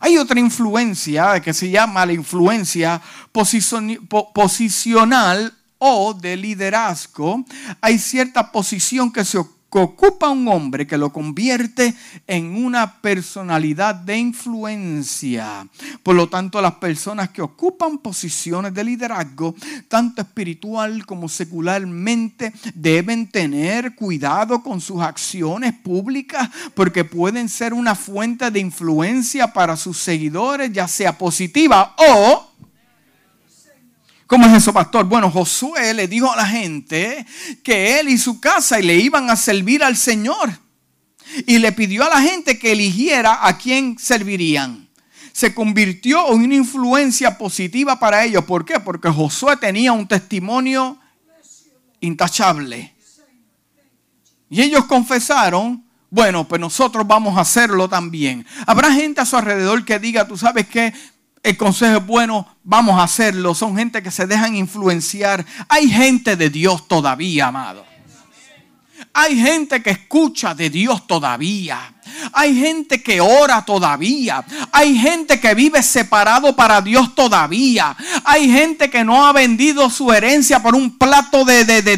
Hay 0.00 0.18
otra 0.18 0.38
influencia 0.40 1.40
que 1.40 1.52
se 1.54 1.70
llama 1.70 2.06
la 2.06 2.12
influencia 2.12 3.00
posicional 4.34 5.54
o 5.78 6.14
de 6.14 6.36
liderazgo. 6.36 7.44
Hay 7.80 7.98
cierta 7.98 8.52
posición 8.52 9.12
que 9.12 9.24
se 9.24 9.38
ocupa 9.70 10.30
un 10.30 10.48
hombre 10.48 10.86
que 10.86 10.98
lo 10.98 11.12
convierte 11.12 11.94
en 12.26 12.64
una 12.64 13.00
personalidad 13.00 13.94
de 13.94 14.18
influencia. 14.18 15.66
Por 16.02 16.14
lo 16.16 16.28
tanto, 16.28 16.60
las 16.60 16.74
personas 16.74 17.30
que 17.30 17.42
ocupan 17.42 17.98
posiciones 17.98 18.72
de 18.74 18.84
liderazgo, 18.84 19.54
tanto 19.88 20.22
espiritual 20.22 21.04
como 21.04 21.28
secularmente, 21.28 22.52
deben 22.74 23.28
tener 23.28 23.94
cuidado 23.94 24.62
con 24.62 24.80
sus 24.80 25.00
acciones 25.00 25.74
públicas 25.74 26.48
porque 26.74 27.04
pueden 27.04 27.48
ser 27.48 27.74
una 27.74 27.94
fuente 27.94 28.50
de 28.50 28.60
influencia 28.60 29.52
para 29.52 29.76
sus 29.76 29.98
seguidores, 29.98 30.72
ya 30.72 30.88
sea 30.88 31.16
positiva 31.16 31.94
o 31.98 32.55
¿Cómo 34.26 34.46
es 34.46 34.54
eso, 34.54 34.72
pastor? 34.72 35.04
Bueno, 35.04 35.30
Josué 35.30 35.94
le 35.94 36.08
dijo 36.08 36.32
a 36.32 36.36
la 36.36 36.46
gente 36.46 37.24
que 37.62 38.00
él 38.00 38.08
y 38.08 38.18
su 38.18 38.40
casa 38.40 38.78
le 38.80 38.96
iban 38.96 39.30
a 39.30 39.36
servir 39.36 39.84
al 39.84 39.96
Señor. 39.96 40.50
Y 41.46 41.58
le 41.58 41.72
pidió 41.72 42.04
a 42.04 42.08
la 42.08 42.20
gente 42.20 42.58
que 42.58 42.72
eligiera 42.72 43.46
a 43.46 43.56
quién 43.56 43.98
servirían. 43.98 44.88
Se 45.32 45.54
convirtió 45.54 46.32
en 46.32 46.42
una 46.42 46.54
influencia 46.54 47.36
positiva 47.38 47.98
para 47.98 48.24
ellos. 48.24 48.44
¿Por 48.44 48.64
qué? 48.64 48.80
Porque 48.80 49.08
Josué 49.08 49.56
tenía 49.58 49.92
un 49.92 50.08
testimonio 50.08 50.98
intachable. 52.00 52.94
Y 54.48 54.62
ellos 54.62 54.86
confesaron, 54.86 55.84
bueno, 56.10 56.48
pues 56.48 56.60
nosotros 56.60 57.06
vamos 57.06 57.36
a 57.36 57.42
hacerlo 57.42 57.88
también. 57.88 58.46
Habrá 58.66 58.92
gente 58.92 59.20
a 59.20 59.26
su 59.26 59.36
alrededor 59.36 59.84
que 59.84 59.98
diga, 59.98 60.26
tú 60.26 60.36
sabes 60.36 60.66
qué, 60.68 60.92
el 61.46 61.56
consejo 61.56 61.98
es 61.98 62.06
bueno, 62.06 62.44
vamos 62.64 62.98
a 62.98 63.04
hacerlo. 63.04 63.54
Son 63.54 63.76
gente 63.76 64.02
que 64.02 64.10
se 64.10 64.26
dejan 64.26 64.56
influenciar. 64.56 65.46
Hay 65.68 65.88
gente 65.88 66.34
de 66.34 66.50
Dios 66.50 66.88
todavía, 66.88 67.46
amado. 67.46 67.86
Hay 69.12 69.38
gente 69.40 69.80
que 69.80 69.90
escucha 69.90 70.56
de 70.56 70.70
Dios 70.70 71.06
todavía. 71.06 71.94
Hay 72.32 72.58
gente 72.58 73.02
que 73.02 73.20
ora 73.20 73.64
todavía. 73.64 74.44
Hay 74.72 74.98
gente 74.98 75.40
que 75.40 75.54
vive 75.54 75.82
separado 75.82 76.54
para 76.54 76.80
Dios 76.80 77.14
todavía. 77.14 77.96
Hay 78.24 78.50
gente 78.50 78.90
que 78.90 79.04
no 79.04 79.26
ha 79.26 79.32
vendido 79.32 79.90
su 79.90 80.12
herencia 80.12 80.62
por 80.62 80.74
un 80.74 80.96
plato 80.98 81.44
de, 81.44 81.64
de, 81.64 81.82
de, 81.82 81.96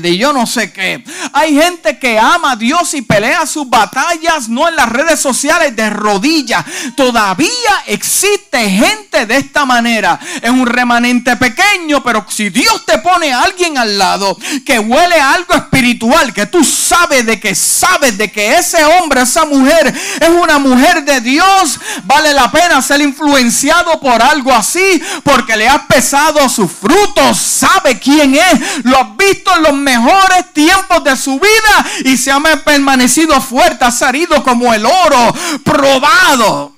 de, 0.00 0.16
yo 0.16 0.32
no 0.32 0.46
sé 0.46 0.72
qué. 0.72 1.04
Hay 1.32 1.54
gente 1.54 1.98
que 1.98 2.18
ama 2.18 2.52
a 2.52 2.56
Dios 2.56 2.94
y 2.94 3.02
pelea 3.02 3.46
sus 3.46 3.68
batallas 3.68 4.48
no 4.48 4.68
en 4.68 4.76
las 4.76 4.88
redes 4.88 5.20
sociales 5.20 5.74
de 5.74 5.90
rodillas. 5.90 6.64
Todavía 6.96 7.50
existe 7.86 8.70
gente 8.70 9.26
de 9.26 9.36
esta 9.36 9.64
manera. 9.64 10.18
Es 10.42 10.50
un 10.50 10.66
remanente 10.66 11.36
pequeño, 11.36 12.02
pero 12.02 12.24
si 12.28 12.50
Dios 12.50 12.84
te 12.84 12.98
pone 12.98 13.32
a 13.32 13.42
alguien 13.42 13.78
al 13.78 13.98
lado 13.98 14.36
que 14.64 14.78
huele 14.78 15.16
a 15.16 15.32
algo 15.32 15.54
espiritual, 15.54 16.32
que 16.32 16.46
tú 16.46 16.64
sabes 16.64 17.26
de 17.26 17.40
que 17.40 17.54
sabes 17.54 18.16
de 18.18 18.30
que 18.30 18.56
ese 18.56 18.84
hombre, 18.84 19.26
esa 19.36 19.44
mujer 19.44 19.94
es 20.20 20.28
una 20.30 20.58
mujer 20.58 21.04
de 21.04 21.20
Dios, 21.20 21.78
vale 22.04 22.32
la 22.32 22.50
pena 22.50 22.80
ser 22.80 23.02
influenciado 23.02 24.00
por 24.00 24.22
algo 24.22 24.50
así, 24.50 25.02
porque 25.22 25.56
le 25.56 25.68
ha 25.68 25.86
pesado 25.86 26.48
sus 26.48 26.72
frutos, 26.72 27.36
sabe 27.36 27.98
quién 27.98 28.34
es, 28.34 28.84
lo 28.84 28.96
ha 28.96 29.14
visto 29.14 29.54
en 29.54 29.62
los 29.62 29.74
mejores 29.74 30.54
tiempos 30.54 31.04
de 31.04 31.16
su 31.16 31.38
vida 31.38 31.86
y 32.06 32.16
se 32.16 32.32
ha 32.32 32.40
permanecido 32.64 33.38
fuerte, 33.42 33.84
ha 33.84 33.90
salido 33.90 34.42
como 34.42 34.72
el 34.72 34.86
oro 34.86 35.34
probado. 35.62 36.74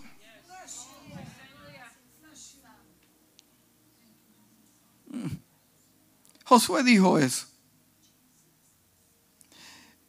Josué 6.45 6.83
dijo 6.83 7.19
eso. 7.19 7.47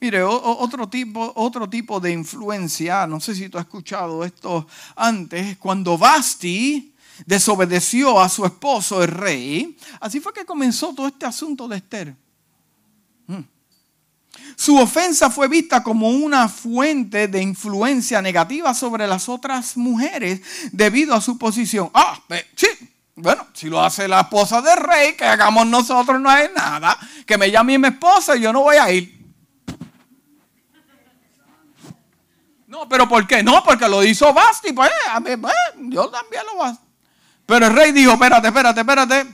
Mire, 0.01 0.23
otro 0.23 0.87
tipo, 0.87 1.33
otro 1.35 1.69
tipo 1.69 1.99
de 1.99 2.11
influencia, 2.11 3.05
no 3.05 3.19
sé 3.19 3.35
si 3.35 3.49
tú 3.49 3.57
has 3.57 3.65
escuchado 3.65 4.23
esto 4.23 4.65
antes, 4.95 5.57
cuando 5.57 5.97
Basti 5.97 6.95
desobedeció 7.25 8.19
a 8.19 8.29
su 8.29 8.45
esposo, 8.45 9.03
el 9.03 9.09
rey, 9.09 9.77
así 9.99 10.21
fue 10.21 10.33
que 10.33 10.45
comenzó 10.45 10.93
todo 10.93 11.07
este 11.07 11.25
asunto 11.25 11.67
de 11.67 11.77
Esther. 11.77 12.15
Mm. 13.27 13.41
Su 14.55 14.77
ofensa 14.77 15.29
fue 15.29 15.49
vista 15.49 15.83
como 15.83 16.09
una 16.09 16.47
fuente 16.47 17.27
de 17.27 17.41
influencia 17.41 18.21
negativa 18.21 18.73
sobre 18.73 19.05
las 19.05 19.27
otras 19.27 19.75
mujeres 19.75 20.41
debido 20.71 21.13
a 21.13 21.19
su 21.19 21.37
posición. 21.37 21.89
Ah, 21.93 22.17
sí, 22.55 22.67
bueno, 23.15 23.45
si 23.53 23.67
lo 23.67 23.81
hace 23.81 24.07
la 24.07 24.21
esposa 24.21 24.61
del 24.61 24.77
rey, 24.77 25.13
que 25.15 25.25
hagamos 25.25 25.67
nosotros 25.67 26.21
no 26.21 26.29
hay 26.29 26.47
nada. 26.55 26.97
Que 27.25 27.37
me 27.37 27.51
llame 27.51 27.77
mi 27.77 27.89
esposa 27.89 28.37
y 28.37 28.41
yo 28.41 28.53
no 28.53 28.61
voy 28.61 28.77
a 28.77 28.89
ir. 28.91 29.18
No, 32.79 32.87
pero 32.87 33.09
¿por 33.09 33.27
qué? 33.27 33.43
No, 33.43 33.61
porque 33.61 33.89
lo 33.89 34.03
hizo 34.05 34.33
Basti. 34.33 34.71
Pues, 34.71 34.89
a 35.09 35.19
mí, 35.19 35.35
pues, 35.35 35.53
yo 35.89 36.09
también 36.09 36.43
lo 36.45 36.55
voy 36.55 36.73
Pero 37.45 37.67
el 37.67 37.75
rey 37.75 37.91
dijo, 37.91 38.13
espérate, 38.13 38.47
espérate, 38.47 38.79
espérate. 38.79 39.27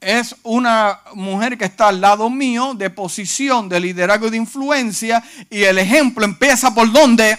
Es 0.00 0.34
una 0.42 1.00
mujer 1.12 1.58
que 1.58 1.66
está 1.66 1.88
al 1.88 2.00
lado 2.00 2.30
mío, 2.30 2.72
de 2.74 2.88
posición, 2.88 3.68
de 3.68 3.78
liderazgo 3.78 4.28
y 4.28 4.30
de 4.30 4.36
influencia. 4.38 5.22
Y 5.50 5.64
el 5.64 5.78
ejemplo 5.78 6.24
empieza 6.24 6.74
por 6.74 6.90
dónde. 6.90 7.36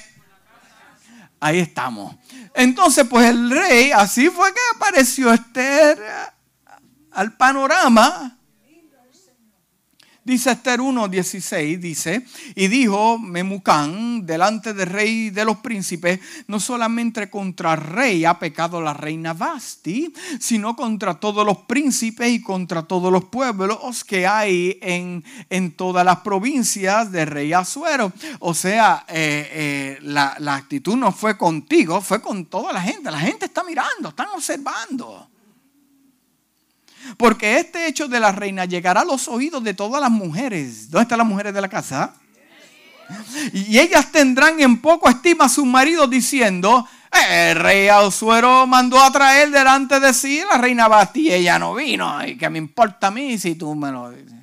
Ahí 1.39 1.59
estamos. 1.59 2.15
Entonces, 2.53 3.07
pues 3.07 3.27
el 3.27 3.49
rey, 3.49 3.91
así 3.91 4.29
fue 4.29 4.53
que 4.53 4.59
apareció 4.75 5.33
Esther 5.33 5.97
al 7.11 7.35
panorama 7.35 8.34
Dice 10.25 10.53
Esther 10.53 10.79
1.16, 10.79 11.77
dice, 11.77 12.25
y 12.55 12.67
dijo 12.67 13.19
Memucán 13.19 14.25
delante 14.25 14.73
del 14.73 14.89
rey 14.89 15.29
de 15.29 15.45
los 15.45 15.57
príncipes, 15.57 16.19
no 16.47 16.59
solamente 16.59 17.29
contra 17.29 17.75
el 17.75 17.81
rey 17.81 18.25
ha 18.25 18.39
pecado 18.39 18.81
la 18.81 18.95
reina 18.95 19.33
Basti, 19.33 20.11
sino 20.39 20.75
contra 20.75 21.19
todos 21.19 21.45
los 21.45 21.59
príncipes 21.59 22.27
y 22.31 22.41
contra 22.41 22.81
todos 22.81 23.11
los 23.11 23.25
pueblos 23.25 24.03
que 24.03 24.25
hay 24.25 24.79
en, 24.81 25.23
en 25.51 25.73
todas 25.73 26.03
las 26.03 26.21
provincias 26.21 27.11
del 27.11 27.27
rey 27.27 27.53
Azuero. 27.53 28.11
O 28.39 28.55
sea, 28.55 29.05
eh, 29.07 29.47
eh, 29.51 29.97
la, 30.01 30.37
la 30.39 30.55
actitud 30.55 30.95
no 30.95 31.11
fue 31.11 31.37
contigo, 31.37 32.01
fue 32.01 32.19
con 32.19 32.45
toda 32.45 32.73
la 32.73 32.81
gente. 32.81 33.11
La 33.11 33.19
gente 33.19 33.45
está 33.45 33.63
mirando, 33.63 34.09
están 34.09 34.29
observando. 34.33 35.34
Porque 37.17 37.59
este 37.59 37.87
hecho 37.87 38.07
de 38.07 38.19
la 38.19 38.31
reina 38.31 38.65
llegará 38.65 39.01
a 39.01 39.05
los 39.05 39.27
oídos 39.27 39.63
de 39.63 39.73
todas 39.73 40.01
las 40.01 40.11
mujeres. 40.11 40.89
¿Dónde 40.89 41.03
están 41.03 41.17
las 41.19 41.27
mujeres 41.27 41.53
de 41.53 41.61
la 41.61 41.69
casa? 41.69 42.13
Y 43.53 43.77
ellas 43.77 44.11
tendrán 44.11 44.59
en 44.59 44.81
poco 44.81 45.09
estima 45.09 45.45
a 45.45 45.49
sus 45.49 45.65
maridos 45.65 46.09
diciendo, 46.09 46.87
el 47.29 47.55
rey 47.55 47.87
Ausuero 47.87 48.65
mandó 48.67 49.01
a 49.01 49.11
traer 49.11 49.51
delante 49.51 49.99
de 49.99 50.13
sí 50.13 50.41
la 50.49 50.57
reina 50.57 50.87
Basti 50.87 51.29
y 51.29 51.33
ella 51.33 51.59
no 51.59 51.75
vino. 51.75 52.25
¿Y 52.25 52.37
qué 52.37 52.49
me 52.49 52.57
importa 52.57 53.07
a 53.07 53.11
mí 53.11 53.37
si 53.37 53.55
tú 53.55 53.75
me 53.75 53.91
lo 53.91 54.09
dices? 54.09 54.34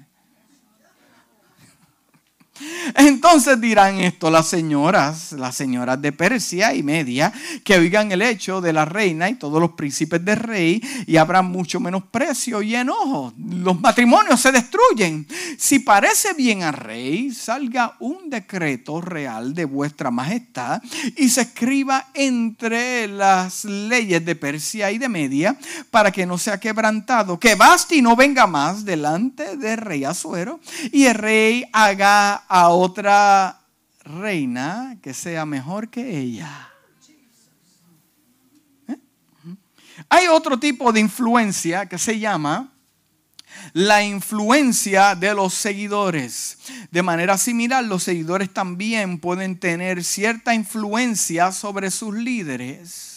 Entonces 2.95 3.61
dirán 3.61 4.01
esto 4.01 4.31
las 4.31 4.49
señoras, 4.49 5.33
las 5.33 5.57
señoras 5.57 6.01
de 6.01 6.13
Persia 6.13 6.75
y 6.75 6.83
Media, 6.83 7.33
que 7.65 7.79
oigan 7.79 8.13
el 8.13 8.23
hecho 8.23 8.61
de 8.61 8.73
la 8.73 8.85
reina 8.85 9.29
y 9.29 9.35
todos 9.35 9.61
los 9.61 9.73
príncipes 9.73 10.25
del 10.25 10.37
rey 10.37 10.83
y 11.07 11.17
habrá 11.17 11.43
mucho 11.43 11.81
menos 11.81 12.05
precio 12.11 12.63
y 12.63 12.75
enojo. 12.75 13.33
Los 13.39 13.81
matrimonios 13.81 14.41
se 14.41 14.53
destruyen. 14.53 15.27
Si 15.59 15.79
parece 15.79 16.35
bien 16.35 16.63
al 16.63 16.75
rey, 16.75 17.33
salga 17.33 17.97
un 18.01 18.31
decreto 18.31 19.01
real 19.01 19.55
de 19.55 19.65
vuestra 19.65 20.11
majestad 20.11 20.83
y 21.17 21.29
se 21.29 21.43
escriba 21.43 22.09
entre 22.15 23.09
las 23.09 23.65
leyes 23.65 24.25
de 24.25 24.35
Persia 24.35 24.91
y 24.91 24.99
de 24.99 25.09
Media 25.09 25.57
para 25.91 26.11
que 26.11 26.27
no 26.27 26.39
sea 26.39 26.59
quebrantado, 26.59 27.39
que 27.39 27.55
Basti 27.55 28.03
no 28.03 28.17
venga 28.17 28.47
más 28.47 28.85
delante 28.85 29.57
del 29.57 29.79
rey 29.79 30.05
Azuero 30.05 30.61
y 30.93 31.05
el 31.05 31.15
rey 31.15 31.65
haga 31.73 32.35
a 32.55 32.69
otra 32.69 33.63
reina 34.05 34.99
que 35.01 35.15
sea 35.15 35.47
mejor 35.47 35.89
que 35.89 36.19
ella. 36.19 36.69
¿Eh? 38.89 38.99
Hay 40.11 40.29
otro 40.29 40.59
tipo 40.59 40.93
de 40.93 41.01
influencia 41.01 41.87
que 41.87 41.97
se 41.97 42.19
llama 42.19 42.71
la 43.73 44.05
influencia 44.05 45.15
de 45.15 45.33
los 45.33 45.55
seguidores. 45.55 46.59
De 46.91 47.03
manera 47.03 47.39
similar, 47.39 47.83
los 47.85 48.03
seguidores 48.03 48.53
también 48.53 49.19
pueden 49.19 49.59
tener 49.59 50.05
cierta 50.05 50.55
influencia 50.55 51.53
sobre 51.53 51.91
sus 51.91 52.15
líderes. 52.15 53.12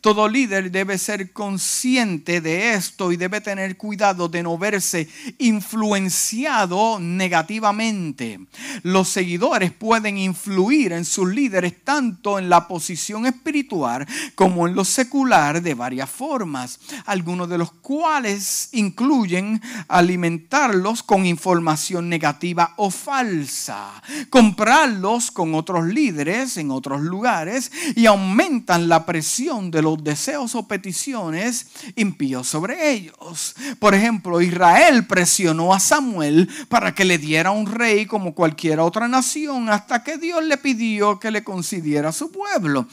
Todo 0.00 0.28
líder 0.28 0.70
debe 0.70 0.98
ser 0.98 1.32
consciente 1.32 2.40
de 2.40 2.74
esto 2.74 3.12
y 3.12 3.16
debe 3.16 3.40
tener 3.40 3.76
cuidado 3.76 4.28
de 4.28 4.42
no 4.42 4.58
verse 4.58 5.08
influenciado 5.38 6.98
negativamente. 7.00 8.40
Los 8.82 9.08
seguidores 9.08 9.72
pueden 9.72 10.18
influir 10.18 10.92
en 10.92 11.04
sus 11.04 11.28
líderes 11.28 11.84
tanto 11.84 12.38
en 12.38 12.48
la 12.48 12.68
posición 12.68 13.26
espiritual 13.26 14.06
como 14.34 14.66
en 14.66 14.74
lo 14.74 14.84
secular 14.84 15.62
de 15.62 15.74
varias 15.74 16.10
formas, 16.10 16.80
algunos 17.06 17.48
de 17.48 17.58
los 17.58 17.72
cuales 17.72 18.68
incluyen 18.72 19.60
alimentarlos 19.88 21.02
con 21.02 21.26
información 21.26 22.08
negativa 22.08 22.74
o 22.76 22.90
falsa, 22.90 24.02
comprarlos 24.30 25.30
con 25.30 25.54
otros 25.54 25.86
líderes 25.86 26.56
en 26.56 26.70
otros 26.70 27.02
lugares 27.02 27.70
y 27.96 28.06
aumentan 28.06 28.88
la 28.88 29.06
presión 29.06 29.70
de 29.74 29.82
los 29.82 30.02
deseos 30.02 30.54
o 30.54 30.66
peticiones 30.66 31.66
impíos 31.96 32.46
sobre 32.46 32.92
ellos. 32.92 33.54
Por 33.78 33.94
ejemplo, 33.94 34.40
Israel 34.40 35.06
presionó 35.06 35.74
a 35.74 35.80
Samuel 35.80 36.48
para 36.68 36.94
que 36.94 37.04
le 37.04 37.18
diera 37.18 37.50
un 37.50 37.66
rey 37.66 38.06
como 38.06 38.34
cualquier 38.34 38.80
otra 38.80 39.08
nación 39.08 39.68
hasta 39.68 40.02
que 40.02 40.16
Dios 40.16 40.42
le 40.44 40.56
pidió 40.56 41.18
que 41.18 41.30
le 41.30 41.44
concediera 41.44 42.12
su 42.12 42.30
pueblo. 42.30 42.86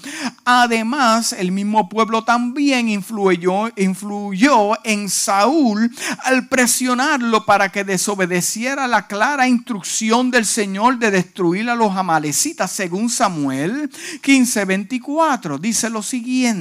Además, 0.44 1.34
el 1.34 1.52
mismo 1.52 1.88
pueblo 1.88 2.24
también 2.24 2.90
influyó, 2.90 3.70
influyó 3.78 4.74
en 4.84 5.10
Saúl 5.10 5.92
al 6.24 6.48
presionarlo 6.48 7.46
para 7.46 7.70
que 7.70 7.84
desobedeciera 7.84 8.88
la 8.88 9.08
clara 9.08 9.48
instrucción 9.48 10.32
del 10.32 10.46
Señor 10.46 10.98
de 10.98 11.12
destruir 11.12 11.70
a 11.70 11.76
los 11.76 11.96
amalecitas 11.96 12.72
según 12.72 13.10
Samuel 13.10 13.92
15:24. 14.24 15.60
Dice 15.60 15.90
lo 15.90 16.02
siguiente. 16.02 16.61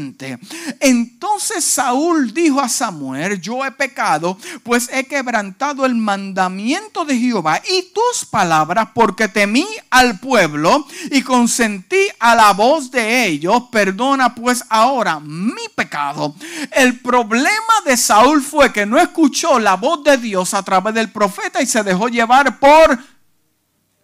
Entonces 0.80 1.64
Saúl 1.64 2.32
dijo 2.32 2.61
a 2.61 2.68
Samuel, 2.68 3.40
yo 3.40 3.64
he 3.64 3.70
pecado, 3.72 4.36
pues 4.62 4.88
he 4.92 5.05
quebrantado 5.05 5.84
el 5.84 5.94
mandamiento 5.94 7.05
de 7.05 7.18
Jehová 7.18 7.61
y 7.70 7.90
tus 7.92 8.24
palabras, 8.24 8.88
porque 8.94 9.28
temí 9.28 9.66
al 9.90 10.18
pueblo 10.18 10.86
y 11.11 11.22
consentí 11.22 12.01
a 12.18 12.34
la 12.34 12.53
voz 12.53 12.90
de 12.90 13.26
ellos. 13.26 13.64
Perdona 13.70 14.34
pues 14.34 14.64
ahora 14.68 15.20
mi 15.20 15.68
pecado. 15.74 16.34
El 16.72 17.01
problema 17.01 17.74
de 17.84 17.96
Saúl 17.96 18.42
fue 18.42 18.72
que 18.72 18.86
no 18.86 18.98
escuchó 18.98 19.59
la 19.59 19.76
voz 19.76 20.05
de 20.05 20.16
Dios 20.16 20.55
a 20.55 20.62
través 20.62 20.94
del 20.94 21.11
profeta 21.11 21.62
y 21.62 21.66
se 21.66 21.82
dejó 21.82 22.09
llevar 22.09 22.59
por 22.59 22.98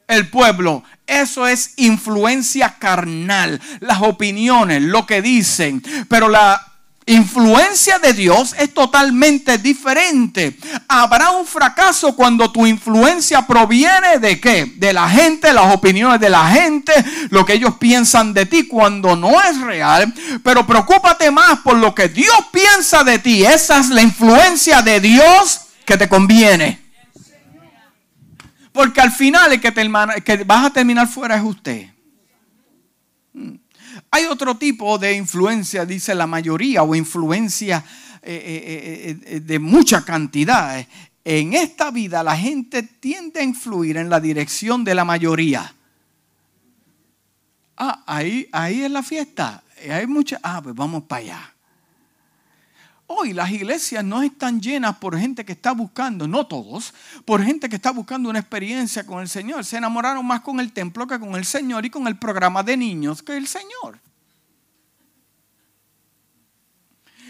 el 0.08 0.28
pueblo. 0.28 0.84
Eso 1.06 1.46
es 1.46 1.74
influencia 1.76 2.76
carnal, 2.78 3.60
las 3.80 4.02
opiniones, 4.02 4.82
lo 4.82 5.06
que 5.06 5.22
dicen. 5.22 5.82
Pero 6.08 6.28
la 6.28 6.60
influencia 7.08 8.00
de 8.00 8.12
Dios 8.12 8.54
es 8.58 8.74
totalmente 8.74 9.58
diferente. 9.58 10.58
Habrá 10.88 11.30
un 11.30 11.46
fracaso 11.46 12.16
cuando 12.16 12.50
tu 12.50 12.66
influencia 12.66 13.46
proviene 13.46 14.18
de 14.18 14.40
qué? 14.40 14.72
De 14.76 14.92
la 14.92 15.08
gente, 15.08 15.52
las 15.52 15.72
opiniones 15.72 16.18
de 16.18 16.30
la 16.30 16.48
gente, 16.50 16.92
lo 17.30 17.44
que 17.44 17.54
ellos 17.54 17.74
piensan 17.78 18.34
de 18.34 18.46
ti 18.46 18.66
cuando 18.66 19.14
no 19.14 19.40
es 19.40 19.60
real. 19.60 20.12
Pero 20.42 20.66
preocúpate 20.66 21.30
más 21.30 21.60
por 21.60 21.76
lo 21.76 21.94
que 21.94 22.08
Dios 22.08 22.36
piensa 22.50 23.04
de 23.04 23.20
ti. 23.20 23.44
Esa 23.44 23.78
es 23.78 23.88
la 23.90 24.02
influencia 24.02 24.82
de 24.82 24.98
Dios 24.98 25.60
que 25.84 25.96
te 25.96 26.08
conviene. 26.08 26.85
Porque 28.76 29.00
al 29.00 29.10
final 29.10 29.54
el 29.54 29.60
que, 30.22 30.44
vas 30.44 30.66
a 30.66 30.70
terminar 30.70 31.08
fuera 31.08 31.34
es 31.34 31.42
usted. 31.42 31.88
Hmm. 33.32 33.54
Hay 34.10 34.26
otro 34.26 34.58
tipo 34.58 34.98
de 34.98 35.14
influencia, 35.14 35.86
dice 35.86 36.14
la 36.14 36.26
mayoría, 36.26 36.82
o 36.82 36.94
influencia 36.94 37.82
eh, 38.22 39.16
eh, 39.16 39.18
eh, 39.24 39.40
de 39.40 39.58
mucha 39.58 40.04
cantidad. 40.04 40.86
En 41.24 41.54
esta 41.54 41.90
vida 41.90 42.22
la 42.22 42.36
gente 42.36 42.82
tiende 42.82 43.40
a 43.40 43.44
influir 43.44 43.96
en 43.96 44.10
la 44.10 44.20
dirección 44.20 44.84
de 44.84 44.94
la 44.94 45.06
mayoría. 45.06 45.74
Ah, 47.78 48.04
ahí, 48.06 48.46
ahí 48.52 48.82
es 48.82 48.90
la 48.90 49.02
fiesta. 49.02 49.64
Hay 49.90 50.06
mucha. 50.06 50.38
Ah, 50.42 50.60
pues 50.62 50.74
vamos 50.74 51.04
para 51.04 51.22
allá. 51.22 51.55
Hoy 53.08 53.32
las 53.32 53.50
iglesias 53.50 54.04
no 54.04 54.22
están 54.22 54.60
llenas 54.60 54.96
por 54.96 55.16
gente 55.16 55.44
que 55.44 55.52
está 55.52 55.72
buscando, 55.72 56.26
no 56.26 56.46
todos, 56.46 56.92
por 57.24 57.42
gente 57.42 57.68
que 57.68 57.76
está 57.76 57.92
buscando 57.92 58.28
una 58.28 58.40
experiencia 58.40 59.06
con 59.06 59.20
el 59.20 59.28
Señor. 59.28 59.64
Se 59.64 59.76
enamoraron 59.76 60.26
más 60.26 60.40
con 60.40 60.58
el 60.58 60.72
templo 60.72 61.06
que 61.06 61.18
con 61.20 61.36
el 61.36 61.44
Señor 61.44 61.86
y 61.86 61.90
con 61.90 62.08
el 62.08 62.18
programa 62.18 62.64
de 62.64 62.76
niños 62.76 63.22
que 63.22 63.36
el 63.36 63.46
Señor. 63.46 64.00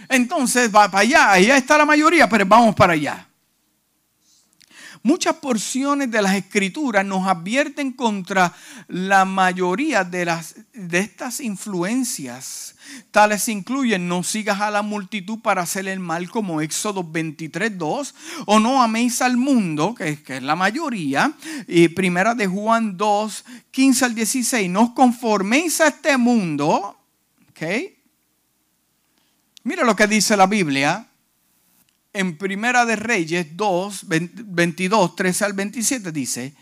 Entonces 0.08 0.74
va 0.74 0.90
para 0.90 1.02
allá, 1.02 1.32
allá 1.32 1.56
está 1.56 1.76
la 1.76 1.84
mayoría, 1.84 2.28
pero 2.28 2.46
vamos 2.46 2.74
para 2.74 2.94
allá. 2.94 3.28
Muchas 5.02 5.36
porciones 5.36 6.10
de 6.10 6.22
las 6.22 6.34
escrituras 6.34 7.04
nos 7.04 7.26
advierten 7.26 7.92
contra 7.92 8.54
la 8.88 9.24
mayoría 9.24 10.04
de, 10.04 10.24
las, 10.24 10.56
de 10.72 10.98
estas 10.98 11.40
influencias. 11.40 12.74
Tales 13.10 13.48
incluyen 13.48 14.08
no 14.08 14.22
sigas 14.22 14.60
a 14.60 14.70
la 14.70 14.82
multitud 14.82 15.40
para 15.40 15.62
hacer 15.62 15.88
el 15.88 16.00
mal 16.00 16.30
como 16.30 16.60
Éxodo 16.60 17.04
23.2 17.04 18.14
o 18.46 18.60
no 18.60 18.82
améis 18.82 19.22
al 19.22 19.36
mundo, 19.36 19.94
que 19.94 20.18
es, 20.26 20.42
la 20.42 20.56
mayoría. 20.56 21.32
Y 21.66 21.88
primera 21.88 22.34
de 22.34 22.46
Juan 22.46 22.96
2, 22.96 23.44
15 23.70 24.04
al 24.04 24.14
16, 24.14 24.70
no 24.70 24.94
conforméis 24.94 25.80
a 25.80 25.88
este 25.88 26.16
mundo. 26.16 26.96
¿Okay? 27.50 27.98
Mira 29.64 29.84
lo 29.84 29.96
que 29.96 30.06
dice 30.06 30.36
la 30.36 30.46
Biblia 30.46 31.06
en 32.16 32.38
Primera 32.38 32.84
de 32.84 32.96
Reyes 32.96 33.56
2, 33.56 34.06
22, 34.08 35.16
13 35.16 35.44
al 35.44 35.52
27 35.52 36.12
dice, 36.12 36.54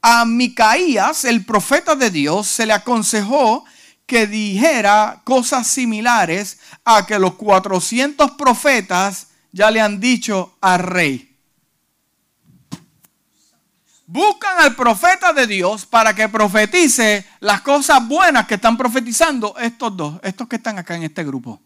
a 0.00 0.24
Micaías, 0.24 1.24
el 1.24 1.44
profeta 1.44 1.94
de 1.94 2.10
Dios, 2.10 2.46
se 2.46 2.66
le 2.66 2.72
aconsejó 2.72 3.64
que 4.06 4.26
dijera 4.26 5.22
cosas 5.24 5.66
similares 5.66 6.58
a 6.84 7.06
que 7.06 7.18
los 7.18 7.34
400 7.34 8.32
profetas 8.32 9.28
ya 9.50 9.70
le 9.70 9.80
han 9.80 10.00
dicho 10.00 10.56
al 10.60 10.80
rey. 10.80 11.30
Buscan 14.06 14.58
al 14.58 14.76
profeta 14.76 15.32
de 15.32 15.46
Dios 15.46 15.86
para 15.86 16.14
que 16.14 16.28
profetice 16.28 17.26
las 17.40 17.62
cosas 17.62 18.06
buenas 18.06 18.46
que 18.46 18.56
están 18.56 18.76
profetizando 18.76 19.56
estos 19.58 19.96
dos, 19.96 20.20
estos 20.22 20.46
que 20.46 20.56
están 20.56 20.78
acá 20.78 20.94
en 20.96 21.04
este 21.04 21.24
grupo. 21.24 21.60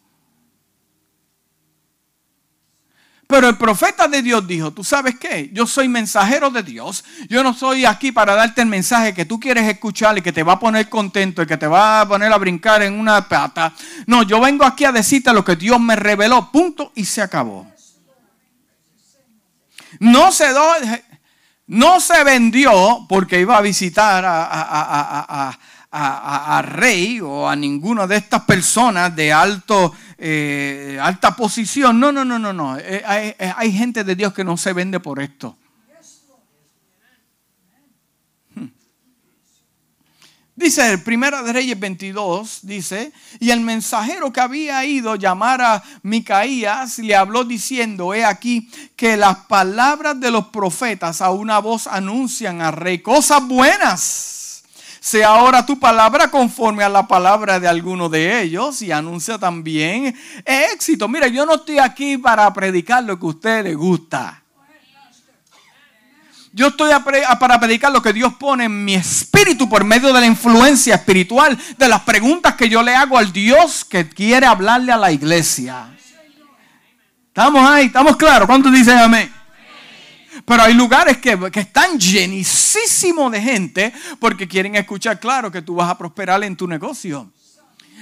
Pero 3.29 3.47
el 3.47 3.59
profeta 3.59 4.09
de 4.09 4.23
Dios 4.23 4.47
dijo, 4.47 4.71
tú 4.71 4.83
sabes 4.83 5.19
qué, 5.19 5.51
yo 5.53 5.67
soy 5.67 5.87
mensajero 5.87 6.49
de 6.49 6.63
Dios, 6.63 7.05
yo 7.29 7.43
no 7.43 7.53
soy 7.53 7.85
aquí 7.85 8.11
para 8.11 8.35
darte 8.35 8.63
el 8.63 8.69
mensaje 8.69 9.13
que 9.13 9.27
tú 9.27 9.39
quieres 9.39 9.69
escuchar 9.69 10.17
y 10.17 10.23
que 10.23 10.33
te 10.33 10.43
va 10.43 10.55
a 10.55 10.59
poner 10.59 10.89
contento 10.89 11.43
y 11.43 11.47
que 11.47 11.59
te 11.59 11.67
va 11.67 12.01
a 12.01 12.09
poner 12.09 12.33
a 12.33 12.39
brincar 12.39 12.81
en 12.81 12.99
una 12.99 13.29
pata. 13.29 13.75
No, 14.07 14.23
yo 14.23 14.41
vengo 14.41 14.65
aquí 14.65 14.87
a 14.87 14.93
decirte 14.93 15.31
lo 15.35 15.45
que 15.45 15.57
Dios 15.57 15.79
me 15.79 15.95
reveló, 15.95 16.51
punto, 16.51 16.91
y 16.95 17.05
se 17.05 17.21
acabó. 17.21 17.71
No 20.01 20.33
se, 20.33 20.47
no 21.67 22.01
se 22.01 22.25
vendió 22.25 23.05
porque 23.11 23.41
iba 23.41 23.59
a 23.59 23.61
visitar 23.61 24.25
a, 24.25 25.59
a, 25.91 26.63
rey 26.63 27.21
o 27.21 27.49
a 27.49 27.57
ninguna 27.57 28.07
de 28.07 28.17
estas 28.17 28.43
personas 28.43 29.15
de 29.15 29.33
alto 29.33 29.93
eh, 30.19 30.99
alta 31.01 31.37
posición. 31.37 31.99
No, 31.99 32.11
no, 32.11 32.25
no, 32.25 32.39
no, 32.39 32.53
no. 32.53 32.77
Eh, 32.77 33.03
eh, 33.39 33.53
hay, 33.57 33.73
gente 33.73 34.03
de 34.03 34.17
Dios 34.17 34.35
que 34.35 34.45
no 34.45 34.57
se 34.57 34.73
vende 34.73 34.99
por 34.99 35.23
esto. 35.23 35.57
Hmm. 38.55 38.67
Dice 40.57 40.99
Primera 40.99 41.43
de 41.43 41.53
Reyes 41.53 41.79
22, 41.79 42.61
dice, 42.63 43.13
y 43.39 43.51
el 43.51 43.61
mensajero 43.61 44.33
que 44.33 44.41
había 44.41 44.85
ido 44.85 45.15
llamar 45.15 45.63
a 45.63 45.85
Micaías 46.03 46.99
le 46.99 47.15
habló 47.15 47.45
diciendo, 47.45 48.13
he 48.13 48.25
aquí 48.25 48.69
que 48.97 49.17
las 49.17 49.37
palabras 49.47 50.19
de 50.19 50.33
los 50.33 50.49
profetas 50.49 51.21
a 51.21 51.31
una 51.31 51.61
voz 51.61 51.87
anuncian 51.87 52.61
al 52.61 52.73
rey 52.73 52.99
cosas 52.99 53.47
buenas 53.47 54.38
sea 55.01 55.29
ahora 55.29 55.65
tu 55.65 55.79
palabra 55.79 56.31
conforme 56.31 56.83
a 56.85 56.89
la 56.89 57.07
palabra 57.07 57.61
de 57.61 57.69
alguno 57.69 58.09
de 58.09 58.43
ellos 58.43 58.83
y 58.83 58.93
anuncia 58.93 59.39
también 59.39 60.17
éxito. 60.45 61.09
Mire, 61.09 61.31
yo 61.31 61.47
no 61.47 61.55
estoy 61.55 61.79
aquí 61.79 62.19
para 62.19 62.53
predicar 62.53 63.05
lo 63.05 63.19
que 63.19 63.27
a 63.27 63.29
usted 63.29 63.65
le 63.65 63.75
gusta. 63.75 64.43
Yo 66.53 66.69
estoy 66.69 66.91
para 67.39 67.61
predicar 67.61 67.93
lo 67.93 68.03
que 68.03 68.13
Dios 68.13 68.35
pone 68.35 68.65
en 68.65 68.85
mi 68.85 68.95
espíritu 68.95 69.69
por 69.69 69.85
medio 69.85 70.13
de 70.13 70.21
la 70.21 70.27
influencia 70.27 70.97
espiritual, 70.97 71.57
de 71.77 71.89
las 71.89 72.01
preguntas 72.01 72.55
que 72.55 72.69
yo 72.69 72.83
le 72.83 72.95
hago 72.95 73.19
al 73.19 73.33
Dios 73.33 73.85
que 73.85 74.09
quiere 74.09 74.47
hablarle 74.47 74.91
a 74.91 74.97
la 74.97 75.13
iglesia. 75.13 75.89
¿Estamos 77.29 77.69
ahí? 77.69 77.87
¿Estamos 77.87 78.17
claros? 78.17 78.49
¿Cuántos 78.49 78.73
dicen 78.73 78.99
amén? 78.99 79.38
Pero 80.49 80.63
hay 80.63 80.75
lugares 80.75 81.19
que, 81.19 81.39
que, 81.51 81.61
están 81.61 81.99
llenísimos 81.99 83.31
de 83.31 83.41
gente 83.41 83.93
porque 84.19 84.49
quieren 84.49 84.77
escuchar 84.77 85.21
claro 85.21 85.53
que 85.53 85.63
tú 85.63 85.75
vas 85.75 85.91
a 85.91 85.99
prosperar 85.99 86.43
en 86.43 86.57
tu 86.57 86.67
negocio 86.67 87.31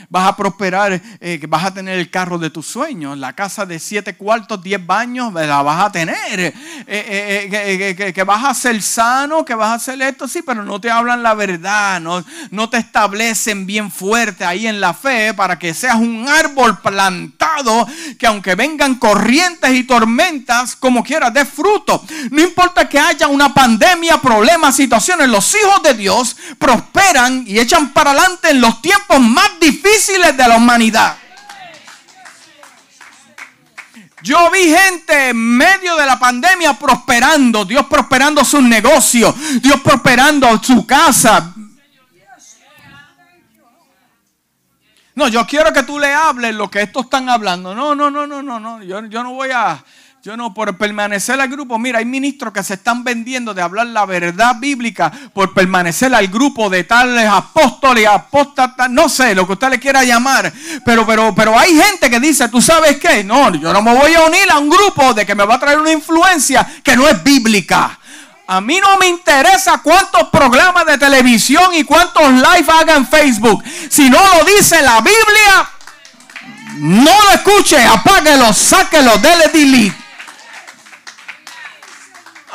vas 0.08 0.28
a 0.28 0.36
prosperar, 0.36 1.00
eh, 1.20 1.40
vas 1.48 1.64
a 1.64 1.74
tener 1.74 1.98
el 1.98 2.10
carro 2.10 2.38
de 2.38 2.50
tus 2.50 2.66
sueños, 2.66 3.16
la 3.18 3.34
casa 3.34 3.66
de 3.66 3.78
siete 3.78 4.16
cuartos, 4.16 4.62
diez 4.62 4.84
baños, 4.84 5.32
la 5.32 5.62
vas 5.62 5.84
a 5.84 5.92
tener, 5.92 6.16
eh, 6.40 6.54
eh, 6.86 8.12
que, 8.12 8.22
vas 8.24 8.44
a 8.44 8.54
ser 8.54 8.80
sano, 8.82 9.44
que 9.44 9.54
vas 9.54 9.70
a 9.70 9.74
hacer 9.74 10.00
esto, 10.02 10.28
sí, 10.28 10.42
pero 10.42 10.64
no 10.64 10.80
te 10.80 10.90
hablan 10.90 11.22
la 11.22 11.34
verdad, 11.34 12.00
no, 12.00 12.24
no 12.50 12.68
te 12.68 12.78
establecen 12.78 13.66
bien 13.66 13.90
fuerte 13.90 14.44
ahí 14.44 14.66
en 14.66 14.80
la 14.80 14.94
fe 14.94 15.34
para 15.34 15.58
que 15.58 15.74
seas 15.74 15.96
un 15.96 16.28
árbol 16.28 16.78
plantado 16.78 17.86
que 18.18 18.26
aunque 18.26 18.54
vengan 18.54 18.96
corrientes 18.96 19.70
y 19.72 19.84
tormentas, 19.84 20.76
como 20.76 21.02
quieras, 21.02 21.32
dé 21.32 21.44
fruto. 21.44 22.04
No 22.30 22.42
importa 22.42 22.88
que 22.88 22.98
haya 22.98 23.28
una 23.28 23.52
pandemia, 23.52 24.20
problemas, 24.20 24.76
situaciones, 24.76 25.28
los 25.28 25.54
hijos 25.54 25.82
de 25.82 25.94
Dios 25.94 26.36
prosperan 26.58 27.44
y 27.46 27.58
echan 27.58 27.92
para 27.92 28.10
adelante 28.10 28.50
en 28.50 28.60
los 28.60 28.80
tiempos 28.82 29.20
más 29.20 29.50
difíciles 29.60 29.85
de 29.86 30.48
la 30.48 30.56
humanidad. 30.56 31.16
Yo 34.22 34.50
vi 34.50 34.64
gente 34.64 35.28
en 35.28 35.36
medio 35.36 35.94
de 35.94 36.04
la 36.04 36.18
pandemia 36.18 36.74
prosperando, 36.74 37.64
Dios 37.64 37.86
prosperando 37.86 38.44
sus 38.44 38.62
negocios, 38.62 39.34
Dios 39.62 39.80
prosperando 39.82 40.60
su 40.62 40.84
casa. 40.86 41.54
No, 45.14 45.28
yo 45.28 45.46
quiero 45.46 45.72
que 45.72 45.84
tú 45.84 45.98
le 45.98 46.12
hables 46.12 46.54
lo 46.54 46.68
que 46.68 46.82
estos 46.82 47.04
están 47.04 47.28
hablando. 47.28 47.74
No, 47.74 47.94
no, 47.94 48.10
no, 48.10 48.26
no, 48.26 48.42
no, 48.42 48.58
no. 48.58 48.82
Yo, 48.82 49.06
yo 49.06 49.22
no 49.22 49.32
voy 49.32 49.50
a, 49.50 49.82
yo 50.26 50.36
no, 50.36 50.52
por 50.52 50.76
permanecer 50.76 51.40
al 51.40 51.46
grupo, 51.46 51.78
mira, 51.78 52.00
hay 52.00 52.04
ministros 52.04 52.52
que 52.52 52.64
se 52.64 52.74
están 52.74 53.04
vendiendo 53.04 53.54
de 53.54 53.62
hablar 53.62 53.86
la 53.86 54.04
verdad 54.06 54.56
bíblica 54.58 55.12
por 55.32 55.54
permanecer 55.54 56.12
al 56.12 56.26
grupo 56.26 56.68
de 56.68 56.82
tales 56.82 57.28
apóstoles, 57.28 58.08
apóstatas, 58.08 58.90
no 58.90 59.08
sé, 59.08 59.36
lo 59.36 59.46
que 59.46 59.52
usted 59.52 59.70
le 59.70 59.78
quiera 59.78 60.02
llamar. 60.02 60.52
Pero, 60.84 61.06
pero, 61.06 61.32
pero 61.32 61.56
hay 61.56 61.80
gente 61.80 62.10
que 62.10 62.18
dice, 62.18 62.48
¿tú 62.48 62.60
sabes 62.60 62.96
qué? 62.96 63.22
No, 63.22 63.54
yo 63.54 63.72
no 63.72 63.80
me 63.82 63.94
voy 63.94 64.14
a 64.14 64.22
unir 64.22 64.50
a 64.50 64.58
un 64.58 64.68
grupo 64.68 65.14
de 65.14 65.24
que 65.24 65.36
me 65.36 65.44
va 65.44 65.54
a 65.54 65.60
traer 65.60 65.78
una 65.78 65.92
influencia 65.92 66.66
que 66.82 66.96
no 66.96 67.06
es 67.06 67.22
bíblica. 67.22 67.96
A 68.48 68.60
mí 68.60 68.80
no 68.80 68.98
me 68.98 69.06
interesa 69.06 69.78
cuántos 69.80 70.24
programas 70.30 70.86
de 70.86 70.98
televisión 70.98 71.72
y 71.72 71.84
cuántos 71.84 72.32
live 72.32 72.66
haga 72.66 72.96
en 72.96 73.06
Facebook. 73.06 73.62
Si 73.88 74.10
no 74.10 74.18
lo 74.18 74.44
dice 74.44 74.82
la 74.82 75.00
Biblia, 75.02 75.70
no 76.78 77.12
lo 77.12 77.30
escuche, 77.30 77.80
apáguelo, 77.84 78.52
sáquelo, 78.52 79.18
dele 79.18 79.50
delete 79.52 80.05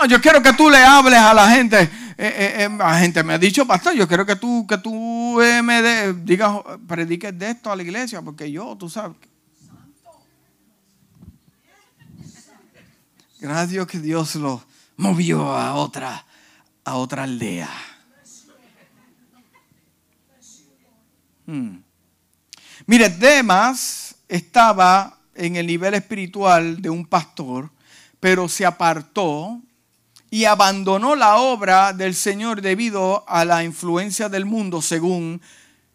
yo 0.05 0.21
quiero 0.21 0.41
que 0.41 0.53
tú 0.53 0.69
le 0.69 0.77
hables 0.77 1.19
a 1.19 1.33
la 1.33 1.49
gente. 1.49 1.81
Eh, 1.81 1.89
eh, 2.17 2.55
eh, 2.65 2.69
la 2.77 2.99
gente 2.99 3.23
me 3.23 3.33
ha 3.33 3.37
dicho, 3.37 3.65
pastor, 3.65 3.93
yo 3.93 4.07
quiero 4.07 4.25
que 4.25 4.35
tú, 4.35 4.65
que 4.67 4.77
tú 4.77 5.39
me 5.63 6.13
digas, 6.13 6.57
prediques 6.87 7.37
de 7.37 7.51
esto 7.51 7.71
a 7.71 7.75
la 7.75 7.83
iglesia, 7.83 8.21
porque 8.21 8.51
yo, 8.51 8.75
tú 8.77 8.89
sabes. 8.89 9.17
Gracias 13.39 13.69
Dios 13.69 13.87
que 13.87 13.99
Dios 13.99 14.35
lo 14.35 14.63
movió 14.97 15.55
a 15.55 15.73
otra, 15.73 16.25
a 16.83 16.95
otra 16.95 17.23
aldea. 17.23 17.69
Hmm. 21.47 21.77
Mire, 22.85 23.09
Demas 23.09 24.15
estaba 24.27 25.17
en 25.33 25.55
el 25.55 25.65
nivel 25.65 25.95
espiritual 25.95 26.81
de 26.81 26.89
un 26.91 27.03
pastor, 27.05 27.71
pero 28.19 28.47
se 28.47 28.63
apartó 28.63 29.59
y 30.33 30.45
abandonó 30.45 31.13
la 31.13 31.35
obra 31.35 31.91
del 31.91 32.15
Señor 32.15 32.61
debido 32.61 33.25
a 33.27 33.43
la 33.43 33.65
influencia 33.65 34.29
del 34.29 34.45
mundo, 34.45 34.81
según 34.81 35.41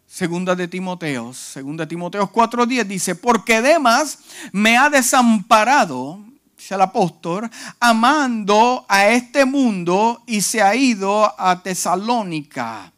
segunda 0.05 0.55
de 0.55 0.67
Timoteo. 0.67 1.33
Segunda 1.33 1.85
de 1.85 1.89
Timoteo 1.89 2.31
4:10 2.31 2.85
dice, 2.85 3.15
porque 3.15 3.63
Demas 3.63 4.19
me 4.51 4.77
ha 4.77 4.91
desamparado, 4.91 6.19
dice 6.55 6.75
el 6.75 6.81
apóstol, 6.81 7.49
amando 7.79 8.85
a 8.87 9.07
este 9.07 9.43
mundo 9.43 10.21
y 10.27 10.41
se 10.41 10.61
ha 10.61 10.75
ido 10.75 11.33
a 11.39 11.63
Tesalónica. 11.63 12.93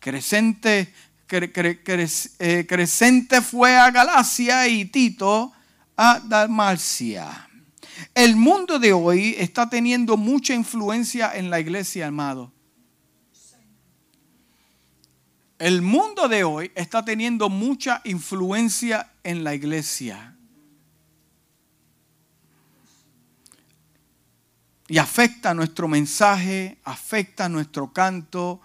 Crescente, 0.00 0.92
eh, 1.30 2.66
crescente 2.68 3.40
fue 3.40 3.76
a 3.76 3.92
Galacia 3.92 4.66
y 4.66 4.86
Tito 4.86 5.52
a 5.96 6.18
Dalmacia. 6.18 7.43
El 8.12 8.36
mundo 8.36 8.78
de 8.78 8.92
hoy 8.92 9.34
está 9.38 9.70
teniendo 9.70 10.16
mucha 10.16 10.54
influencia 10.54 11.34
en 11.34 11.48
la 11.48 11.60
iglesia, 11.60 12.08
amado. 12.08 12.52
El 15.58 15.82
mundo 15.82 16.28
de 16.28 16.44
hoy 16.44 16.72
está 16.74 17.04
teniendo 17.04 17.48
mucha 17.48 18.02
influencia 18.04 19.12
en 19.22 19.44
la 19.44 19.54
iglesia. 19.54 20.36
Y 24.88 24.98
afecta 24.98 25.54
nuestro 25.54 25.88
mensaje, 25.88 26.76
afecta 26.84 27.48
nuestro 27.48 27.92
canto 27.92 28.60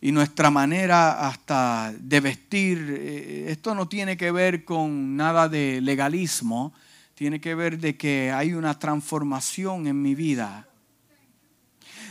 y 0.00 0.12
nuestra 0.12 0.50
manera 0.50 1.26
hasta 1.26 1.94
de 1.98 2.20
vestir. 2.20 2.94
Eh, 2.98 3.46
esto 3.48 3.74
no 3.74 3.88
tiene 3.88 4.18
que 4.18 4.30
ver 4.30 4.64
con 4.66 5.16
nada 5.16 5.48
de 5.48 5.80
legalismo, 5.80 6.74
tiene 7.14 7.40
que 7.40 7.54
ver 7.54 7.78
de 7.78 7.96
que 7.96 8.32
hay 8.32 8.54
una 8.54 8.78
transformación 8.78 9.86
en 9.86 10.02
mi 10.02 10.14
vida. 10.14 10.68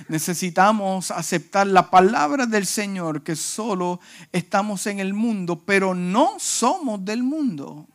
Necesitamos 0.08 1.12
aceptar 1.12 1.68
la 1.68 1.90
palabra 1.90 2.46
del 2.46 2.66
Señor 2.66 3.22
que 3.22 3.36
solo 3.36 4.00
estamos 4.32 4.88
en 4.88 5.00
el 5.00 5.14
mundo, 5.14 5.64
pero 5.66 5.94
no 5.94 6.36
somos 6.40 7.04
del 7.04 7.22
mundo. 7.22 7.88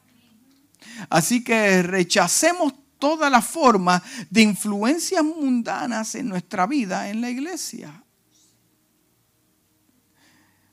Así 1.08 1.42
que 1.42 1.82
rechacemos 1.82 2.74
toda 2.98 3.30
la 3.30 3.40
forma 3.40 4.02
de 4.30 4.42
influencias 4.42 5.24
mundanas 5.24 6.14
en 6.14 6.28
nuestra 6.28 6.66
vida 6.66 7.08
en 7.08 7.20
la 7.20 7.30
iglesia. 7.30 8.02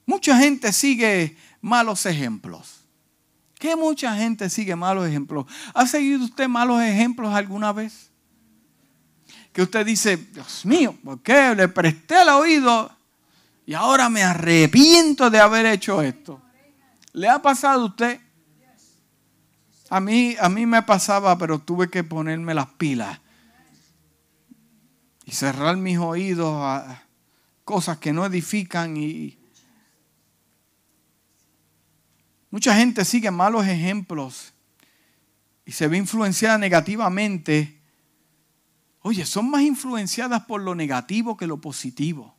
Mucha 0.05 0.38
gente 0.38 0.71
sigue 0.71 1.38
malos 1.61 2.05
ejemplos 2.05 2.84
que 3.60 3.76
mucha 3.76 4.16
gente 4.16 4.49
sigue 4.49 4.76
malos 4.76 5.08
ejemplos? 5.08 5.45
¿Ha 5.74 5.88
seguido 5.88 6.24
usted 6.26 6.47
malos 6.47 6.82
ejemplos 6.82 7.34
alguna 7.34 7.72
vez? 7.74 8.12
Que 9.51 9.62
usted 9.62 9.86
dice, 9.86 10.18
Dios 10.18 10.66
mío, 10.66 10.95
¿por 11.03 11.22
qué 11.22 11.56
le 11.56 11.68
presté 11.68 12.22
el 12.22 12.30
oído 12.30 12.91
y 13.66 13.74
ahora 13.74 14.10
me 14.10 14.24
arrepiento 14.24 15.30
de 15.30 15.39
haber 15.39 15.66
hecho 15.66 16.01
esto? 16.01 16.41
¿Le 17.14 17.30
ha 17.30 17.41
pasado 17.41 17.84
a 17.84 17.86
usted? 17.86 18.20
A 19.89 19.99
mí, 19.99 20.36
a 20.39 20.49
mí 20.49 20.66
me 20.66 20.82
pasaba, 20.82 21.38
pero 21.38 21.60
tuve 21.60 21.89
que 21.89 22.03
ponerme 22.03 22.53
las 22.53 22.68
pilas 22.68 23.20
y 25.26 25.32
cerrar 25.32 25.78
mis 25.78 25.97
oídos 25.97 26.53
a 26.60 27.03
cosas 27.64 27.97
que 27.97 28.14
no 28.14 28.26
edifican 28.26 28.97
y, 28.97 29.38
Mucha 32.52 32.76
gente 32.76 33.04
sigue 33.06 33.32
malos 33.32 33.68
ejemplos 33.68 34.54
y 35.66 35.72
se 35.72 35.88
ve 35.88 35.98
influenciada 35.98 36.58
negativamente. 36.58 37.80
Oye, 39.02 39.26
son 39.26 39.50
más 39.50 39.62
influenciadas 39.62 40.46
por 40.46 40.62
lo 40.62 40.76
negativo 40.76 41.36
que 41.38 41.48
lo 41.48 41.60
positivo. 41.60 42.36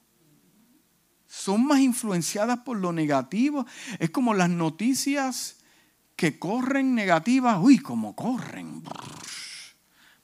Son 1.27 1.67
más 1.67 1.81
influenciadas 1.81 2.61
por 2.61 2.79
lo 2.79 2.93
negativo. 2.93 3.67
Es 3.99 4.11
como 4.11 4.33
las 4.33 4.49
noticias 4.49 5.57
que 6.15 6.39
corren 6.39 6.95
negativas. 6.95 7.59
Uy, 7.61 7.79
como 7.79 8.15
corren. 8.15 8.83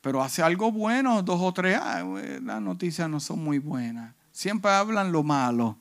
Pero 0.00 0.22
hace 0.22 0.42
algo 0.42 0.72
bueno, 0.72 1.22
dos 1.22 1.40
o 1.40 1.52
tres. 1.52 1.78
Ah, 1.80 2.02
las 2.42 2.62
noticias 2.62 3.08
no 3.10 3.20
son 3.20 3.42
muy 3.42 3.58
buenas. 3.58 4.14
Siempre 4.30 4.70
hablan 4.70 5.12
lo 5.12 5.22
malo. 5.22 5.76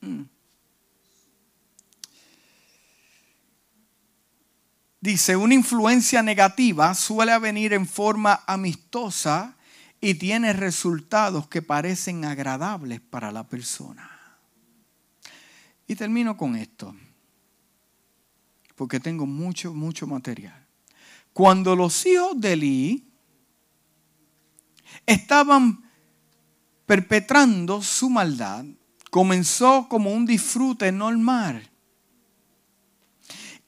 Mm. 0.00 0.22
Dice, 5.00 5.34
una 5.34 5.54
influencia 5.54 6.22
negativa 6.22 6.94
suele 6.94 7.38
venir 7.38 7.72
en 7.72 7.86
forma 7.86 8.42
amistosa 8.46 9.56
y 9.98 10.14
tiene 10.14 10.52
resultados 10.52 11.48
que 11.48 11.62
parecen 11.62 12.24
agradables 12.24 13.00
para 13.00 13.32
la 13.32 13.46
persona. 13.46 14.10
Y 15.86 15.94
termino 15.94 16.36
con 16.36 16.54
esto, 16.54 16.94
porque 18.76 19.00
tengo 19.00 19.26
mucho, 19.26 19.72
mucho 19.72 20.06
material. 20.06 20.66
Cuando 21.32 21.74
los 21.74 22.04
hijos 22.04 22.38
de 22.40 22.52
Eli 22.52 23.08
estaban 25.06 25.82
perpetrando 26.84 27.82
su 27.82 28.10
maldad, 28.10 28.64
comenzó 29.10 29.88
como 29.88 30.12
un 30.12 30.26
disfrute 30.26 30.92
normal. 30.92 31.69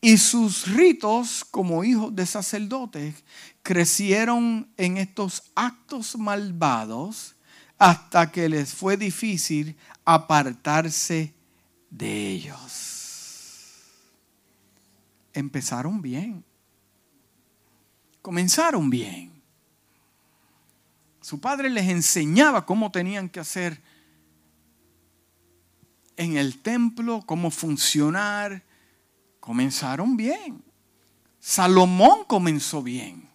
Y 0.04 0.18
sus 0.18 0.66
ritos 0.66 1.44
como 1.44 1.84
hijos 1.84 2.14
de 2.14 2.26
sacerdotes 2.26 3.22
crecieron 3.62 4.68
en 4.76 4.96
estos 4.96 5.44
actos 5.54 6.18
malvados 6.18 7.36
hasta 7.78 8.32
que 8.32 8.48
les 8.48 8.74
fue 8.74 8.96
difícil 8.96 9.76
apartarse 10.04 11.32
de 11.88 12.30
ellos. 12.30 13.78
Empezaron 15.32 16.02
bien. 16.02 16.44
Comenzaron 18.22 18.90
bien. 18.90 19.30
Su 21.20 21.40
padre 21.40 21.70
les 21.70 21.88
enseñaba 21.88 22.66
cómo 22.66 22.90
tenían 22.90 23.28
que 23.28 23.38
hacer 23.38 23.80
en 26.16 26.36
el 26.36 26.60
templo, 26.60 27.22
cómo 27.24 27.52
funcionar. 27.52 28.64
Comenzaron 29.42 30.16
bien. 30.16 30.62
Salomón 31.40 32.20
comenzó 32.28 32.80
bien. 32.80 33.28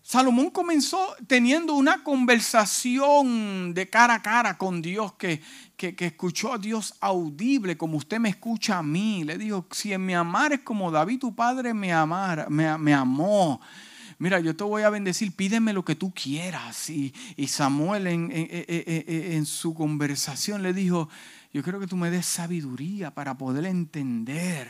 Salomón 0.00 0.48
comenzó 0.48 0.98
teniendo 1.26 1.74
una 1.74 2.02
conversación 2.02 3.74
de 3.74 3.90
cara 3.90 4.14
a 4.14 4.22
cara 4.22 4.56
con 4.56 4.80
Dios 4.80 5.12
que, 5.18 5.42
que, 5.76 5.94
escuchó 5.98 6.54
a 6.54 6.58
Dios 6.58 6.94
audible 7.00 7.76
como 7.76 7.98
usted 7.98 8.18
me 8.18 8.30
escucha 8.30 8.78
a 8.78 8.82
mí. 8.82 9.24
Le 9.24 9.36
dijo, 9.36 9.66
si 9.70 9.92
en 9.92 10.06
mi 10.06 10.14
amar 10.14 10.54
es 10.54 10.60
como 10.60 10.90
David 10.90 11.18
tu 11.18 11.34
padre 11.34 11.74
me, 11.74 11.92
amara, 11.92 12.46
me, 12.48 12.78
me 12.78 12.94
amó 12.94 13.60
mira, 14.18 14.40
yo 14.40 14.56
te 14.56 14.64
voy 14.64 14.82
a 14.82 14.90
bendecir, 14.90 15.32
pídeme 15.32 15.72
lo 15.72 15.84
que 15.84 15.94
tú 15.94 16.12
quieras. 16.12 16.90
Y, 16.90 17.12
Samuel 17.46 18.06
en, 18.06 19.46
su 19.46 19.74
conversación 19.74 20.62
le 20.62 20.72
dijo, 20.72 21.08
yo 21.56 21.62
creo 21.62 21.80
que 21.80 21.86
tú 21.86 21.96
me 21.96 22.10
des 22.10 22.26
sabiduría 22.26 23.14
para 23.14 23.38
poder 23.38 23.64
entender. 23.64 24.68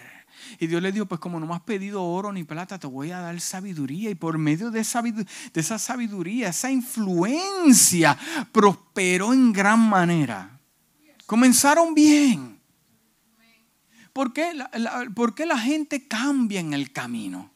Y 0.60 0.68
Dios 0.68 0.80
le 0.80 0.92
dijo, 0.92 1.06
pues 1.06 1.20
como 1.20 1.40
no 1.40 1.46
me 1.46 1.54
has 1.54 1.62
pedido 1.62 2.04
oro 2.04 2.32
ni 2.32 2.44
plata, 2.44 2.78
te 2.78 2.86
voy 2.86 3.10
a 3.10 3.18
dar 3.18 3.40
sabiduría. 3.40 4.08
Y 4.08 4.14
por 4.14 4.38
medio 4.38 4.70
de, 4.70 4.84
de 4.84 5.60
esa 5.60 5.80
sabiduría, 5.80 6.50
esa 6.50 6.70
influencia, 6.70 8.16
prosperó 8.52 9.32
en 9.32 9.52
gran 9.52 9.80
manera. 9.80 10.60
Comenzaron 11.26 11.92
bien. 11.92 12.60
¿Por 14.12 14.32
qué 14.32 14.52
¿Por 15.12 15.34
qué 15.34 15.44
la 15.44 15.58
gente 15.58 16.06
cambia 16.06 16.60
en 16.60 16.72
el 16.72 16.92
camino? 16.92 17.50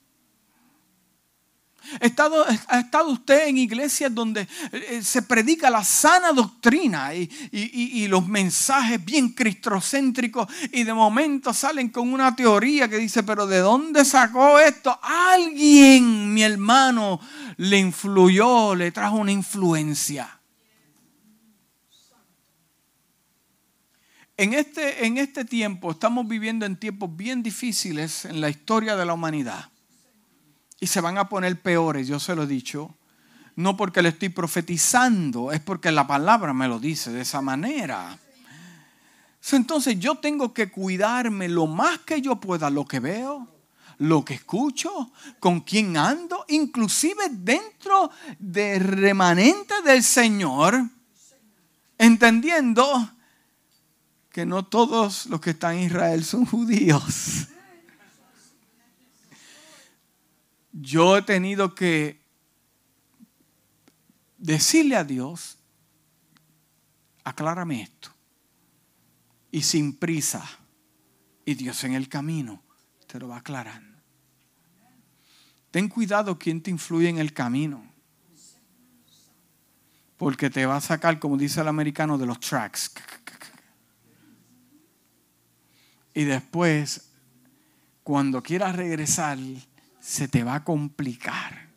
¿Ha 2.00 2.06
estado, 2.06 2.46
estado 2.46 3.10
usted 3.10 3.48
en 3.48 3.58
iglesias 3.58 4.14
donde 4.14 4.46
eh, 4.72 5.02
se 5.02 5.22
predica 5.22 5.70
la 5.70 5.82
sana 5.82 6.32
doctrina 6.32 7.14
y, 7.14 8.06
los 8.10 8.26
mensajes 8.26 9.04
bien 9.04 9.30
cristocéntricos 9.30 10.48
y 10.72 10.82
de 10.82 10.92
momento 10.92 11.52
salen 11.52 11.88
con 11.90 12.12
una 12.12 12.34
teoría 12.34 12.88
que 12.88 12.98
dice, 12.98 13.22
pero 13.22 13.46
¿de 13.46 13.58
dónde 13.58 14.04
sacó 14.04 14.58
esto? 14.58 14.98
Alguien, 15.02 16.34
mi 16.34 16.42
hermano, 16.42 17.20
le 17.56 17.78
influyó, 17.78 18.74
le 18.74 18.90
trajo 18.90 19.16
una 19.16 19.32
influencia. 19.32 20.40
En 24.36 24.54
este, 24.54 25.06
en 25.06 25.18
este 25.18 25.44
tiempo 25.44 25.90
estamos 25.90 26.26
viviendo 26.26 26.66
en 26.66 26.76
tiempos 26.76 27.14
bien 27.14 27.42
difíciles 27.42 28.24
en 28.24 28.40
la 28.40 28.48
historia 28.48 28.96
de 28.96 29.04
la 29.04 29.12
humanidad 29.12 29.70
y 30.80 30.86
se 30.86 31.02
van 31.02 31.18
a 31.18 31.28
poner 31.28 31.60
peores, 31.60 32.08
yo 32.08 32.18
se 32.18 32.34
lo 32.34 32.44
he 32.44 32.46
dicho. 32.46 32.96
No 33.54 33.76
porque 33.76 34.00
le 34.00 34.08
estoy 34.08 34.30
profetizando, 34.30 35.52
es 35.52 35.60
porque 35.60 35.92
la 35.92 36.06
palabra 36.06 36.54
me 36.54 36.66
lo 36.66 36.80
dice 36.80 37.12
de 37.12 37.20
esa 37.20 37.42
manera. 37.42 38.18
Entonces 39.52 39.98
yo 39.98 40.16
tengo 40.16 40.54
que 40.54 40.70
cuidarme 40.70 41.48
lo 41.48 41.66
más 41.66 41.98
que 42.00 42.22
yo 42.22 42.36
pueda, 42.36 42.70
lo 42.70 42.86
que 42.86 43.00
veo, 43.00 43.46
lo 43.98 44.24
que 44.24 44.34
escucho, 44.34 45.12
con 45.38 45.60
quién 45.60 45.96
ando, 45.98 46.46
inclusive 46.48 47.28
dentro 47.30 48.10
de 48.38 48.78
remanente 48.78 49.74
del 49.82 50.02
Señor, 50.02 50.82
entendiendo 51.98 53.10
que 54.30 54.46
no 54.46 54.64
todos 54.64 55.26
los 55.26 55.40
que 55.40 55.50
están 55.50 55.74
en 55.74 55.84
Israel 55.84 56.24
son 56.24 56.46
judíos. 56.46 57.48
Yo 60.80 61.16
he 61.16 61.22
tenido 61.22 61.74
que 61.74 62.20
decirle 64.38 64.96
a 64.96 65.04
Dios, 65.04 65.58
aclárame 67.22 67.82
esto. 67.82 68.10
Y 69.50 69.62
sin 69.62 69.96
prisa. 69.96 70.48
Y 71.44 71.54
Dios 71.54 71.84
en 71.84 71.94
el 71.94 72.08
camino 72.08 72.62
te 73.06 73.18
lo 73.18 73.28
va 73.28 73.38
aclarando. 73.38 73.98
Ten 75.70 75.88
cuidado 75.88 76.38
quien 76.38 76.62
te 76.62 76.70
influye 76.70 77.08
en 77.08 77.18
el 77.18 77.32
camino. 77.32 77.84
Porque 80.16 80.50
te 80.50 80.66
va 80.66 80.76
a 80.76 80.80
sacar, 80.80 81.18
como 81.18 81.36
dice 81.36 81.60
el 81.60 81.68
americano, 81.68 82.16
de 82.18 82.26
los 82.26 82.40
tracks. 82.40 82.92
Y 86.14 86.24
después, 86.24 87.10
cuando 88.02 88.42
quieras 88.42 88.76
regresar, 88.76 89.38
se 90.00 90.28
te 90.28 90.42
va 90.42 90.56
a 90.56 90.64
complicar. 90.64 91.68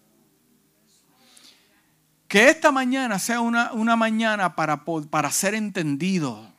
Que 2.27 2.49
esta 2.49 2.71
mañana 2.71 3.19
sea 3.19 3.41
una, 3.41 3.73
una 3.73 3.95
mañana 3.95 4.55
para, 4.55 4.83
para 4.85 5.31
ser 5.31 5.53
entendido, 5.53 6.51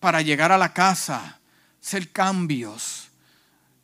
para 0.00 0.22
llegar 0.22 0.50
a 0.50 0.58
la 0.58 0.72
casa, 0.72 1.38
hacer 1.80 2.10
cambios. 2.10 3.10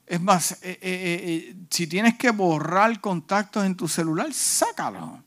Es 0.06 0.20
más, 0.20 0.52
eh, 0.52 0.58
eh, 0.62 0.78
eh, 0.82 1.56
si 1.70 1.86
tienes 1.86 2.18
que 2.18 2.30
borrar 2.30 3.00
contactos 3.00 3.64
en 3.64 3.76
tu 3.76 3.86
celular, 3.86 4.32
sácalo. 4.34 5.22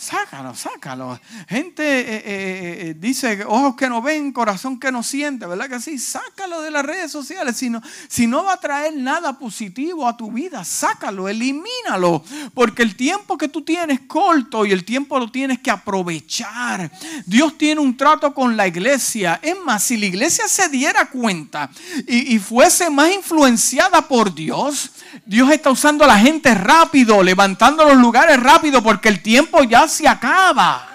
Sácalo, 0.00 0.54
sácalo. 0.54 1.20
Gente 1.46 1.82
eh, 1.82 2.04
eh, 2.08 2.22
eh, 2.24 2.94
dice 2.96 3.44
ojos 3.46 3.76
que 3.76 3.86
no 3.86 4.00
ven, 4.00 4.32
corazón 4.32 4.80
que 4.80 4.90
no 4.90 5.02
siente, 5.02 5.44
¿verdad 5.44 5.68
que 5.68 5.78
sí? 5.78 5.98
Sácalo 5.98 6.62
de 6.62 6.70
las 6.70 6.86
redes 6.86 7.12
sociales. 7.12 7.58
Si 7.58 7.68
no, 7.68 7.82
si 8.08 8.26
no 8.26 8.44
va 8.44 8.54
a 8.54 8.56
traer 8.56 8.96
nada 8.96 9.38
positivo 9.38 10.08
a 10.08 10.16
tu 10.16 10.32
vida, 10.32 10.64
sácalo, 10.64 11.28
elimínalo. 11.28 12.24
Porque 12.54 12.82
el 12.82 12.96
tiempo 12.96 13.36
que 13.36 13.48
tú 13.48 13.60
tienes 13.60 14.00
corto 14.06 14.64
y 14.64 14.72
el 14.72 14.86
tiempo 14.86 15.18
lo 15.18 15.30
tienes 15.30 15.58
que 15.58 15.70
aprovechar. 15.70 16.90
Dios 17.26 17.58
tiene 17.58 17.82
un 17.82 17.94
trato 17.94 18.32
con 18.32 18.56
la 18.56 18.66
iglesia. 18.66 19.38
Es 19.42 19.56
más, 19.66 19.82
si 19.82 19.98
la 19.98 20.06
iglesia 20.06 20.48
se 20.48 20.70
diera 20.70 21.10
cuenta 21.10 21.68
y, 22.06 22.36
y 22.36 22.38
fuese 22.38 22.88
más 22.88 23.12
influenciada 23.12 24.08
por 24.08 24.34
Dios, 24.34 24.92
Dios 25.26 25.50
está 25.50 25.70
usando 25.70 26.04
a 26.04 26.06
la 26.06 26.18
gente 26.18 26.54
rápido, 26.54 27.22
levantando 27.22 27.84
los 27.84 27.98
lugares 27.98 28.42
rápido, 28.42 28.82
porque 28.82 29.10
el 29.10 29.20
tiempo 29.20 29.62
ya 29.62 29.89
se 29.90 30.08
acaba. 30.08 30.86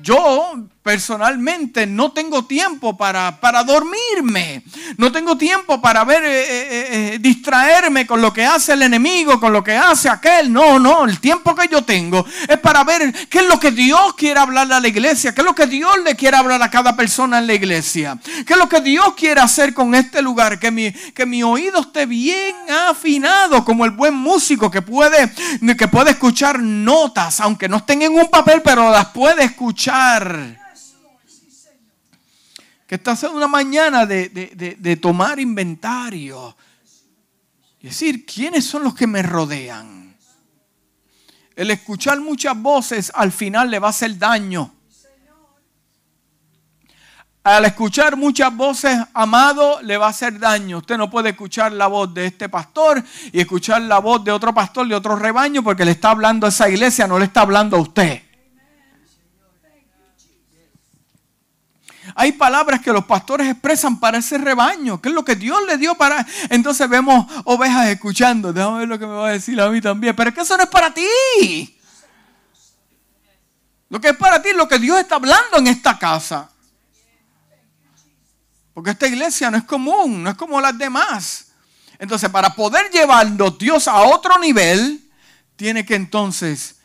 Yo 0.00 0.68
personalmente 0.88 1.86
no 1.86 2.12
tengo 2.12 2.46
tiempo 2.46 2.96
para, 2.96 3.38
para 3.42 3.62
dormirme. 3.62 4.62
No 4.96 5.12
tengo 5.12 5.36
tiempo 5.36 5.82
para 5.82 6.02
ver, 6.02 6.24
eh, 6.24 6.30
eh, 6.30 6.88
eh, 6.90 7.18
distraerme 7.20 8.06
con 8.06 8.22
lo 8.22 8.32
que 8.32 8.46
hace 8.46 8.72
el 8.72 8.80
enemigo, 8.80 9.38
con 9.38 9.52
lo 9.52 9.62
que 9.62 9.76
hace 9.76 10.08
aquel. 10.08 10.50
No, 10.50 10.78
no, 10.78 11.04
el 11.04 11.20
tiempo 11.20 11.54
que 11.54 11.68
yo 11.68 11.82
tengo 11.82 12.24
es 12.48 12.58
para 12.60 12.84
ver 12.84 13.12
qué 13.28 13.40
es 13.40 13.46
lo 13.48 13.60
que 13.60 13.70
Dios 13.70 14.14
quiere 14.16 14.40
hablarle 14.40 14.76
a 14.76 14.80
la 14.80 14.88
iglesia, 14.88 15.34
qué 15.34 15.42
es 15.42 15.44
lo 15.44 15.54
que 15.54 15.66
Dios 15.66 15.92
le 16.02 16.16
quiere 16.16 16.38
hablar 16.38 16.62
a 16.62 16.70
cada 16.70 16.96
persona 16.96 17.36
en 17.36 17.48
la 17.48 17.52
iglesia, 17.52 18.18
qué 18.46 18.54
es 18.54 18.58
lo 18.58 18.66
que 18.66 18.80
Dios 18.80 19.12
quiere 19.14 19.42
hacer 19.42 19.74
con 19.74 19.94
este 19.94 20.22
lugar, 20.22 20.58
que 20.58 20.70
mi, 20.70 20.90
que 20.90 21.26
mi 21.26 21.42
oído 21.42 21.80
esté 21.80 22.06
bien 22.06 22.56
afinado 22.88 23.62
como 23.62 23.84
el 23.84 23.90
buen 23.90 24.14
músico 24.14 24.70
que 24.70 24.80
puede, 24.80 25.30
que 25.76 25.88
puede 25.88 26.12
escuchar 26.12 26.60
notas, 26.60 27.40
aunque 27.40 27.68
no 27.68 27.76
estén 27.76 28.00
en 28.00 28.14
un 28.14 28.30
papel, 28.30 28.62
pero 28.62 28.90
las 28.90 29.08
puede 29.08 29.44
escuchar 29.44 30.56
que 32.88 32.94
estás 32.94 33.22
en 33.24 33.32
una 33.32 33.46
mañana 33.46 34.06
de, 34.06 34.98
tomar 35.00 35.38
inventario 35.38 36.56
y 37.80 37.88
decir, 37.88 38.24
¿quiénes 38.24 38.64
son 38.64 38.82
los 38.82 38.94
que 38.94 39.06
me 39.06 39.22
rodean? 39.22 40.16
El 41.54 41.70
escuchar 41.70 42.18
muchas 42.18 42.56
voces 42.56 43.12
al 43.14 43.30
final 43.30 43.70
le 43.70 43.78
va 43.78 43.88
a 43.88 43.90
hacer 43.90 44.16
daño. 44.16 44.74
Al 47.44 47.66
escuchar 47.66 48.16
muchas 48.16 48.56
voces, 48.56 48.98
amado, 49.12 49.82
le 49.82 49.98
va 49.98 50.06
a 50.06 50.10
hacer 50.10 50.38
daño. 50.38 50.78
Usted 50.78 50.96
no 50.96 51.10
puede 51.10 51.30
escuchar 51.30 51.72
la 51.72 51.88
voz 51.88 52.12
de 52.14 52.24
este 52.24 52.48
pastor 52.48 53.04
y 53.32 53.40
escuchar 53.40 53.82
la 53.82 53.98
voz 53.98 54.24
de 54.24 54.32
otro 54.32 54.54
pastor 54.54 54.88
de 54.88 54.94
otro 54.94 55.14
rebaño 55.14 55.62
porque 55.62 55.84
le 55.84 55.90
está 55.90 56.10
hablando 56.10 56.46
a 56.46 56.48
esa 56.48 56.70
iglesia, 56.70 57.06
no 57.06 57.18
le 57.18 57.26
está 57.26 57.42
hablando 57.42 57.76
a 57.76 57.80
usted. 57.80 58.27
Hay 62.20 62.32
palabras 62.32 62.80
que 62.80 62.92
los 62.92 63.04
pastores 63.04 63.46
expresan 63.46 64.00
para 64.00 64.18
ese 64.18 64.38
rebaño, 64.38 65.00
que 65.00 65.08
es 65.08 65.14
lo 65.14 65.24
que 65.24 65.36
Dios 65.36 65.60
le 65.68 65.78
dio 65.78 65.94
para... 65.94 66.26
Entonces 66.50 66.88
vemos 66.88 67.24
ovejas 67.44 67.86
escuchando, 67.86 68.52
déjame 68.52 68.80
ver 68.80 68.88
lo 68.88 68.98
que 68.98 69.06
me 69.06 69.12
va 69.12 69.28
a 69.28 69.32
decir 69.32 69.60
a 69.60 69.70
mí 69.70 69.80
también, 69.80 70.16
pero 70.16 70.30
es 70.30 70.34
que 70.34 70.40
eso 70.40 70.56
no 70.56 70.64
es 70.64 70.68
para 70.68 70.92
ti. 70.92 71.78
Lo 73.88 74.00
que 74.00 74.08
es 74.08 74.16
para 74.16 74.42
ti, 74.42 74.48
lo 74.52 74.66
que 74.66 74.80
Dios 74.80 74.98
está 74.98 75.14
hablando 75.14 75.58
en 75.58 75.68
esta 75.68 75.96
casa. 75.96 76.50
Porque 78.74 78.90
esta 78.90 79.06
iglesia 79.06 79.48
no 79.52 79.56
es 79.58 79.62
común, 79.62 80.24
no 80.24 80.30
es 80.30 80.36
como 80.36 80.60
las 80.60 80.76
demás. 80.76 81.52
Entonces, 82.00 82.28
para 82.30 82.52
poder 82.52 82.90
llevarnos 82.90 83.56
Dios 83.58 83.86
a 83.86 83.94
otro 84.02 84.40
nivel, 84.40 85.08
tiene 85.54 85.86
que 85.86 85.94
entonces 85.94 86.80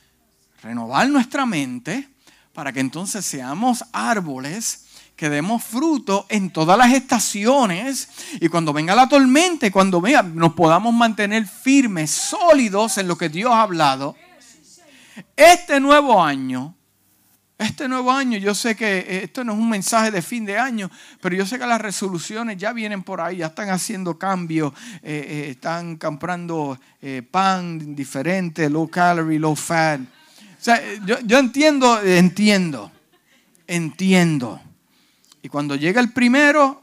renovar 0.61 1.09
nuestra 1.09 1.47
mente 1.47 2.07
para 2.53 2.71
que 2.71 2.81
entonces 2.81 3.25
seamos 3.25 3.83
árboles 3.91 4.82
que 5.15 5.29
demos 5.29 5.63
fruto 5.63 6.25
en 6.29 6.51
todas 6.51 6.77
las 6.77 6.91
estaciones 6.93 8.09
y 8.39 8.47
cuando 8.49 8.73
venga 8.73 8.95
la 8.95 9.07
tormenta, 9.07 9.69
cuando 9.71 10.01
venga, 10.01 10.23
nos 10.23 10.53
podamos 10.53 10.93
mantener 10.93 11.47
firmes, 11.47 12.11
sólidos 12.11 12.97
en 12.97 13.07
lo 13.07 13.17
que 13.17 13.29
Dios 13.29 13.51
ha 13.51 13.61
hablado. 13.61 14.15
Este 15.35 15.79
nuevo 15.79 16.23
año 16.23 16.75
este 17.63 17.87
nuevo 17.87 18.11
año, 18.11 18.37
yo 18.37 18.55
sé 18.55 18.75
que 18.75 18.97
eh, 18.99 19.23
esto 19.23 19.43
no 19.43 19.53
es 19.53 19.59
un 19.59 19.69
mensaje 19.69 20.11
de 20.11 20.21
fin 20.21 20.45
de 20.45 20.57
año, 20.57 20.89
pero 21.21 21.35
yo 21.35 21.45
sé 21.45 21.57
que 21.59 21.65
las 21.65 21.79
resoluciones 21.79 22.57
ya 22.57 22.73
vienen 22.73 23.03
por 23.03 23.21
ahí, 23.21 23.37
ya 23.37 23.47
están 23.47 23.69
haciendo 23.69 24.17
cambios, 24.17 24.73
eh, 25.01 25.25
eh, 25.27 25.49
están 25.51 25.97
comprando 25.97 26.77
pan 27.31 27.95
diferente, 27.95 28.69
low 28.69 28.89
calorie, 28.89 29.39
low 29.39 29.55
fat. 29.55 29.99
O 30.01 30.63
sea, 30.63 30.81
yo, 31.05 31.19
yo 31.21 31.37
entiendo, 31.37 32.01
entiendo, 32.01 32.91
entiendo. 33.67 34.61
Y 35.43 35.49
cuando 35.49 35.75
llega 35.75 36.01
el 36.01 36.11
primero, 36.11 36.81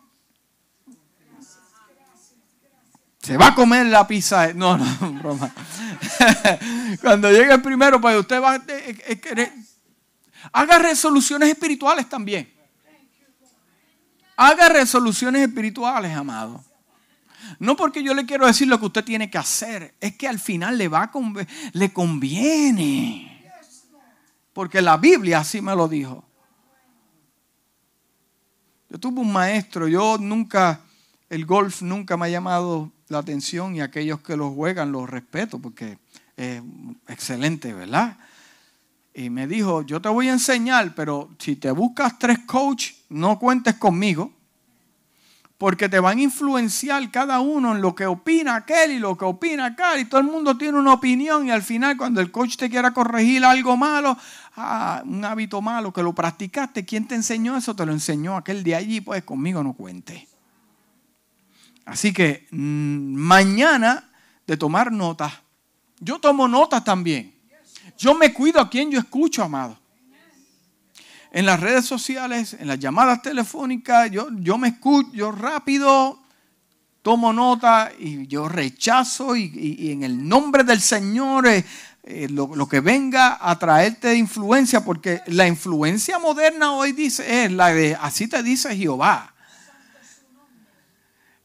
se 3.20 3.36
va 3.36 3.48
a 3.48 3.54
comer 3.54 3.86
la 3.86 4.06
pizza. 4.06 4.52
No, 4.52 4.78
no, 4.78 5.12
broma. 5.20 5.52
Cuando 7.00 7.30
llega 7.30 7.54
el 7.54 7.62
primero, 7.62 8.00
pues 8.00 8.18
usted 8.18 8.40
va 8.40 8.54
a 8.54 8.64
querer 8.64 9.52
Haga 10.52 10.78
resoluciones 10.78 11.50
espirituales 11.50 12.08
también. 12.08 12.52
Haga 14.36 14.68
resoluciones 14.68 15.46
espirituales, 15.46 16.16
amado. 16.16 16.64
No 17.58 17.76
porque 17.76 18.02
yo 18.02 18.14
le 18.14 18.24
quiero 18.24 18.46
decir 18.46 18.68
lo 18.68 18.78
que 18.78 18.86
usted 18.86 19.04
tiene 19.04 19.30
que 19.30 19.38
hacer, 19.38 19.94
es 20.00 20.16
que 20.16 20.28
al 20.28 20.38
final 20.38 20.78
le 20.78 20.88
va 20.88 21.02
a 21.02 21.12
le 21.72 21.92
conviene. 21.92 23.50
Porque 24.52 24.80
la 24.80 24.96
Biblia 24.96 25.40
así 25.40 25.60
me 25.60 25.74
lo 25.74 25.88
dijo. 25.88 26.29
Yo 28.90 28.98
tuve 28.98 29.20
un 29.20 29.32
maestro, 29.32 29.88
yo 29.88 30.18
nunca, 30.18 30.80
el 31.28 31.46
golf 31.46 31.80
nunca 31.80 32.16
me 32.16 32.26
ha 32.26 32.30
llamado 32.30 32.92
la 33.08 33.18
atención 33.18 33.74
y 33.74 33.80
aquellos 33.80 34.20
que 34.20 34.36
lo 34.36 34.50
juegan 34.50 34.92
los 34.92 35.08
respeto 35.08 35.58
porque 35.58 35.98
es 36.36 36.60
excelente, 37.08 37.72
¿verdad? 37.72 38.18
y 39.14 39.28
me 39.28 39.46
dijo, 39.46 39.82
yo 39.82 40.00
te 40.00 40.08
voy 40.08 40.28
a 40.28 40.32
enseñar, 40.32 40.94
pero 40.94 41.30
si 41.38 41.56
te 41.56 41.70
buscas 41.70 42.18
tres 42.18 42.40
coaches, 42.40 42.96
no 43.08 43.38
cuentes 43.38 43.74
conmigo, 43.74 44.32
porque 45.58 45.88
te 45.88 46.00
van 46.00 46.18
a 46.18 46.22
influenciar 46.22 47.10
cada 47.10 47.40
uno 47.40 47.74
en 47.74 47.82
lo 47.82 47.94
que 47.94 48.06
opina 48.06 48.56
aquel 48.56 48.92
y 48.92 48.98
lo 48.98 49.18
que 49.18 49.24
opina 49.24 49.66
aquel, 49.66 50.00
y 50.00 50.04
todo 50.06 50.20
el 50.20 50.26
mundo 50.26 50.56
tiene 50.56 50.78
una 50.78 50.94
opinión, 50.94 51.46
y 51.46 51.50
al 51.50 51.62
final 51.62 51.96
cuando 51.96 52.20
el 52.20 52.30
coach 52.30 52.56
te 52.56 52.70
quiera 52.70 52.92
corregir 52.92 53.44
algo 53.44 53.76
malo, 53.76 54.16
ah, 54.56 55.02
un 55.04 55.24
hábito 55.24 55.60
malo 55.60 55.92
que 55.92 56.02
lo 56.02 56.14
practicaste, 56.14 56.84
¿quién 56.84 57.06
te 57.06 57.14
enseñó 57.14 57.56
eso? 57.56 57.74
Te 57.74 57.86
lo 57.86 57.92
enseñó 57.92 58.36
aquel 58.36 58.62
de 58.62 58.74
allí, 58.74 59.00
pues 59.00 59.22
conmigo 59.24 59.62
no 59.62 59.72
cuente. 59.72 60.28
Así 61.84 62.12
que 62.12 62.46
mm, 62.50 63.14
mañana 63.14 64.10
de 64.46 64.56
tomar 64.56 64.92
notas, 64.92 65.32
yo 65.98 66.18
tomo 66.18 66.48
notas 66.48 66.84
también. 66.84 67.34
Yo 67.98 68.14
me 68.14 68.32
cuido 68.32 68.60
a 68.60 68.70
quien 68.70 68.90
yo 68.90 68.98
escucho, 68.98 69.42
amado. 69.42 69.78
En 71.32 71.46
las 71.46 71.60
redes 71.60 71.84
sociales, 71.84 72.56
en 72.58 72.66
las 72.66 72.78
llamadas 72.78 73.22
telefónicas, 73.22 74.10
yo, 74.10 74.28
yo 74.40 74.58
me 74.58 74.68
escucho 74.68 75.10
yo 75.12 75.30
rápido, 75.30 76.18
tomo 77.02 77.32
nota 77.32 77.90
y 77.98 78.26
yo 78.26 78.48
rechazo 78.48 79.36
y, 79.36 79.90
en 79.90 80.02
el 80.02 80.28
nombre 80.28 80.64
del 80.64 80.80
Señor 80.80 81.46
eh, 81.46 81.64
eh, 82.02 82.28
lo, 82.30 82.66
que 82.68 82.80
venga 82.80 83.38
a 83.40 83.58
traerte 83.58 84.08
de 84.08 84.16
influencia, 84.16 84.84
porque 84.84 85.20
la 85.26 85.46
influencia 85.46 86.18
moderna 86.18 86.72
hoy 86.72 86.92
dice 86.92 87.44
es 87.44 87.52
la 87.52 87.74
de 87.74 87.96
así 88.00 88.26
te 88.26 88.42
dice 88.42 88.74
Jehová. 88.74 89.34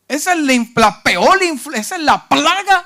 Esa 0.07 0.33
es 0.33 0.39
la, 0.39 1.03
peor 1.03 1.43
influencia, 1.43 1.81
esa 1.81 1.95
es 1.95 2.01
la 2.03 2.27
plaga 2.29 2.85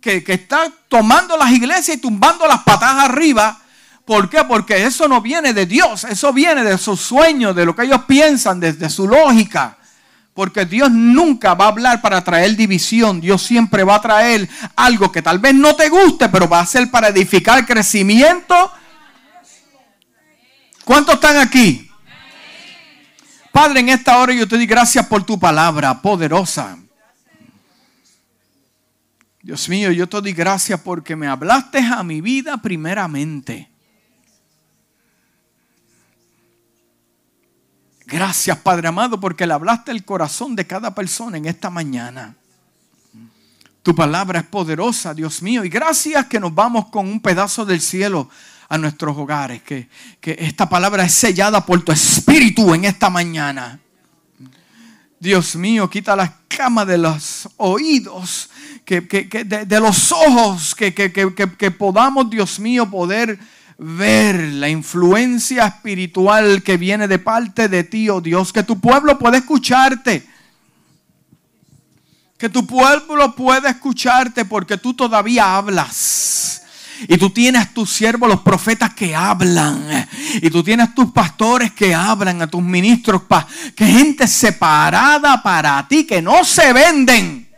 que, 0.00 0.24
está 0.26 0.72
tomando 0.88 1.36
las 1.36 1.50
iglesias 1.50 1.98
y 1.98 2.00
tumbando 2.00 2.46
las 2.46 2.62
patas 2.62 2.94
arriba. 2.94 3.60
¿Por 4.04 4.30
qué? 4.30 4.44
Porque 4.44 4.84
eso 4.86 5.06
no 5.06 5.20
viene 5.20 5.52
de 5.52 5.66
Dios, 5.66 6.04
eso 6.04 6.32
viene 6.32 6.64
de 6.64 6.78
sus 6.78 7.00
sueños, 7.00 7.54
de 7.54 7.66
lo 7.66 7.76
que 7.76 7.82
ellos 7.84 8.04
piensan, 8.06 8.60
desde 8.60 8.88
su 8.88 9.06
lógica. 9.06 9.76
Porque 10.34 10.64
Dios 10.64 10.90
nunca 10.90 11.54
va 11.54 11.66
a 11.66 11.68
hablar 11.68 12.00
para 12.00 12.22
traer 12.22 12.56
división. 12.56 13.20
Dios 13.20 13.42
siempre 13.42 13.84
va 13.84 13.96
a 13.96 14.00
traer 14.00 14.48
algo 14.76 15.10
que 15.10 15.22
tal 15.22 15.38
vez 15.38 15.54
no 15.54 15.74
te 15.74 15.88
guste, 15.88 16.28
pero 16.28 16.48
va 16.48 16.60
a 16.60 16.66
ser 16.66 16.90
para 16.90 17.08
edificar 17.08 17.66
crecimiento. 17.66 18.72
¿Cuántos 20.84 21.14
están 21.16 21.36
aquí? 21.36 21.90
Padre, 23.52 23.80
en 23.80 23.88
esta 23.88 24.18
hora 24.18 24.32
yo 24.32 24.46
te 24.46 24.56
doy 24.56 24.66
gracias 24.66 25.06
por 25.06 25.24
tu 25.24 25.38
palabra 25.38 26.00
poderosa. 26.00 26.78
Dios 29.42 29.68
mío, 29.68 29.90
yo 29.90 30.08
te 30.08 30.20
doy 30.20 30.32
gracias 30.32 30.80
porque 30.80 31.16
me 31.16 31.26
hablaste 31.26 31.78
a 31.78 32.02
mi 32.02 32.20
vida 32.20 32.58
primeramente. 32.58 33.69
Gracias, 38.10 38.58
Padre 38.58 38.88
amado, 38.88 39.20
porque 39.20 39.46
le 39.46 39.54
hablaste 39.54 39.92
el 39.92 40.04
corazón 40.04 40.56
de 40.56 40.66
cada 40.66 40.92
persona 40.92 41.36
en 41.36 41.46
esta 41.46 41.70
mañana. 41.70 42.34
Tu 43.84 43.94
palabra 43.94 44.40
es 44.40 44.46
poderosa, 44.46 45.14
Dios 45.14 45.40
mío, 45.42 45.64
y 45.64 45.68
gracias 45.68 46.26
que 46.26 46.40
nos 46.40 46.52
vamos 46.52 46.86
con 46.86 47.06
un 47.06 47.20
pedazo 47.20 47.64
del 47.64 47.80
cielo 47.80 48.28
a 48.68 48.76
nuestros 48.78 49.16
hogares, 49.16 49.62
que, 49.62 49.88
que 50.20 50.36
esta 50.40 50.68
palabra 50.68 51.04
es 51.04 51.14
sellada 51.14 51.64
por 51.64 51.82
tu 51.82 51.92
espíritu 51.92 52.74
en 52.74 52.84
esta 52.84 53.10
mañana. 53.10 53.78
Dios 55.20 55.54
mío, 55.54 55.88
quita 55.88 56.16
las 56.16 56.32
camas 56.48 56.88
de 56.88 56.98
los 56.98 57.48
oídos 57.58 58.50
que, 58.84 59.02
de, 59.02 59.80
los 59.80 60.10
ojos, 60.10 60.74
que, 60.74 60.92
que 60.92 61.70
podamos, 61.70 62.28
Dios 62.28 62.58
mío, 62.58 62.90
poder 62.90 63.38
ver 63.82 64.36
la 64.52 64.68
influencia 64.68 65.66
espiritual 65.66 66.62
que 66.62 66.76
viene 66.76 67.08
de 67.08 67.18
parte 67.18 67.68
de 67.68 67.84
ti, 67.84 68.10
oh 68.10 68.20
Dios, 68.20 68.52
que 68.52 68.62
tu 68.62 68.78
pueblo 68.78 69.18
pueda 69.18 69.38
escucharte. 69.38 70.26
Que 72.36 72.48
tu 72.48 72.66
pueblo 72.66 73.34
pueda 73.34 73.70
escucharte 73.70 74.44
porque 74.44 74.76
tú 74.76 74.94
todavía 74.94 75.56
hablas. 75.56 76.62
Y 77.08 77.16
tú 77.16 77.30
tienes 77.30 77.72
tus 77.72 77.90
siervos, 77.90 78.28
los 78.28 78.40
profetas 78.40 78.92
que 78.94 79.16
hablan. 79.16 80.06
Y 80.42 80.50
tú 80.50 80.62
tienes 80.62 80.94
tus 80.94 81.10
pastores 81.12 81.72
que 81.72 81.94
hablan, 81.94 82.42
a 82.42 82.46
tus 82.46 82.62
ministros, 82.62 83.22
que 83.74 83.86
gente 83.86 84.26
separada 84.26 85.42
para 85.42 85.86
ti, 85.88 86.04
que 86.04 86.20
no 86.20 86.44
se 86.44 86.72
venden 86.72 87.50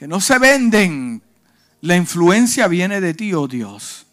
que 0.00 0.08
no 0.08 0.18
se 0.18 0.38
venden. 0.38 1.22
La 1.82 1.96
influencia 1.96 2.68
viene 2.68 3.00
de 3.00 3.14
ti, 3.14 3.32
oh 3.32 3.48
Dios. 3.48 4.06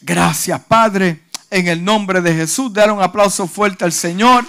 Gracias, 0.00 0.60
Padre. 0.60 1.24
En 1.50 1.68
el 1.68 1.84
nombre 1.84 2.20
de 2.20 2.34
Jesús, 2.34 2.72
dale 2.72 2.92
un 2.92 3.02
aplauso 3.02 3.46
fuerte 3.46 3.84
al 3.84 3.92
Señor. 3.92 4.44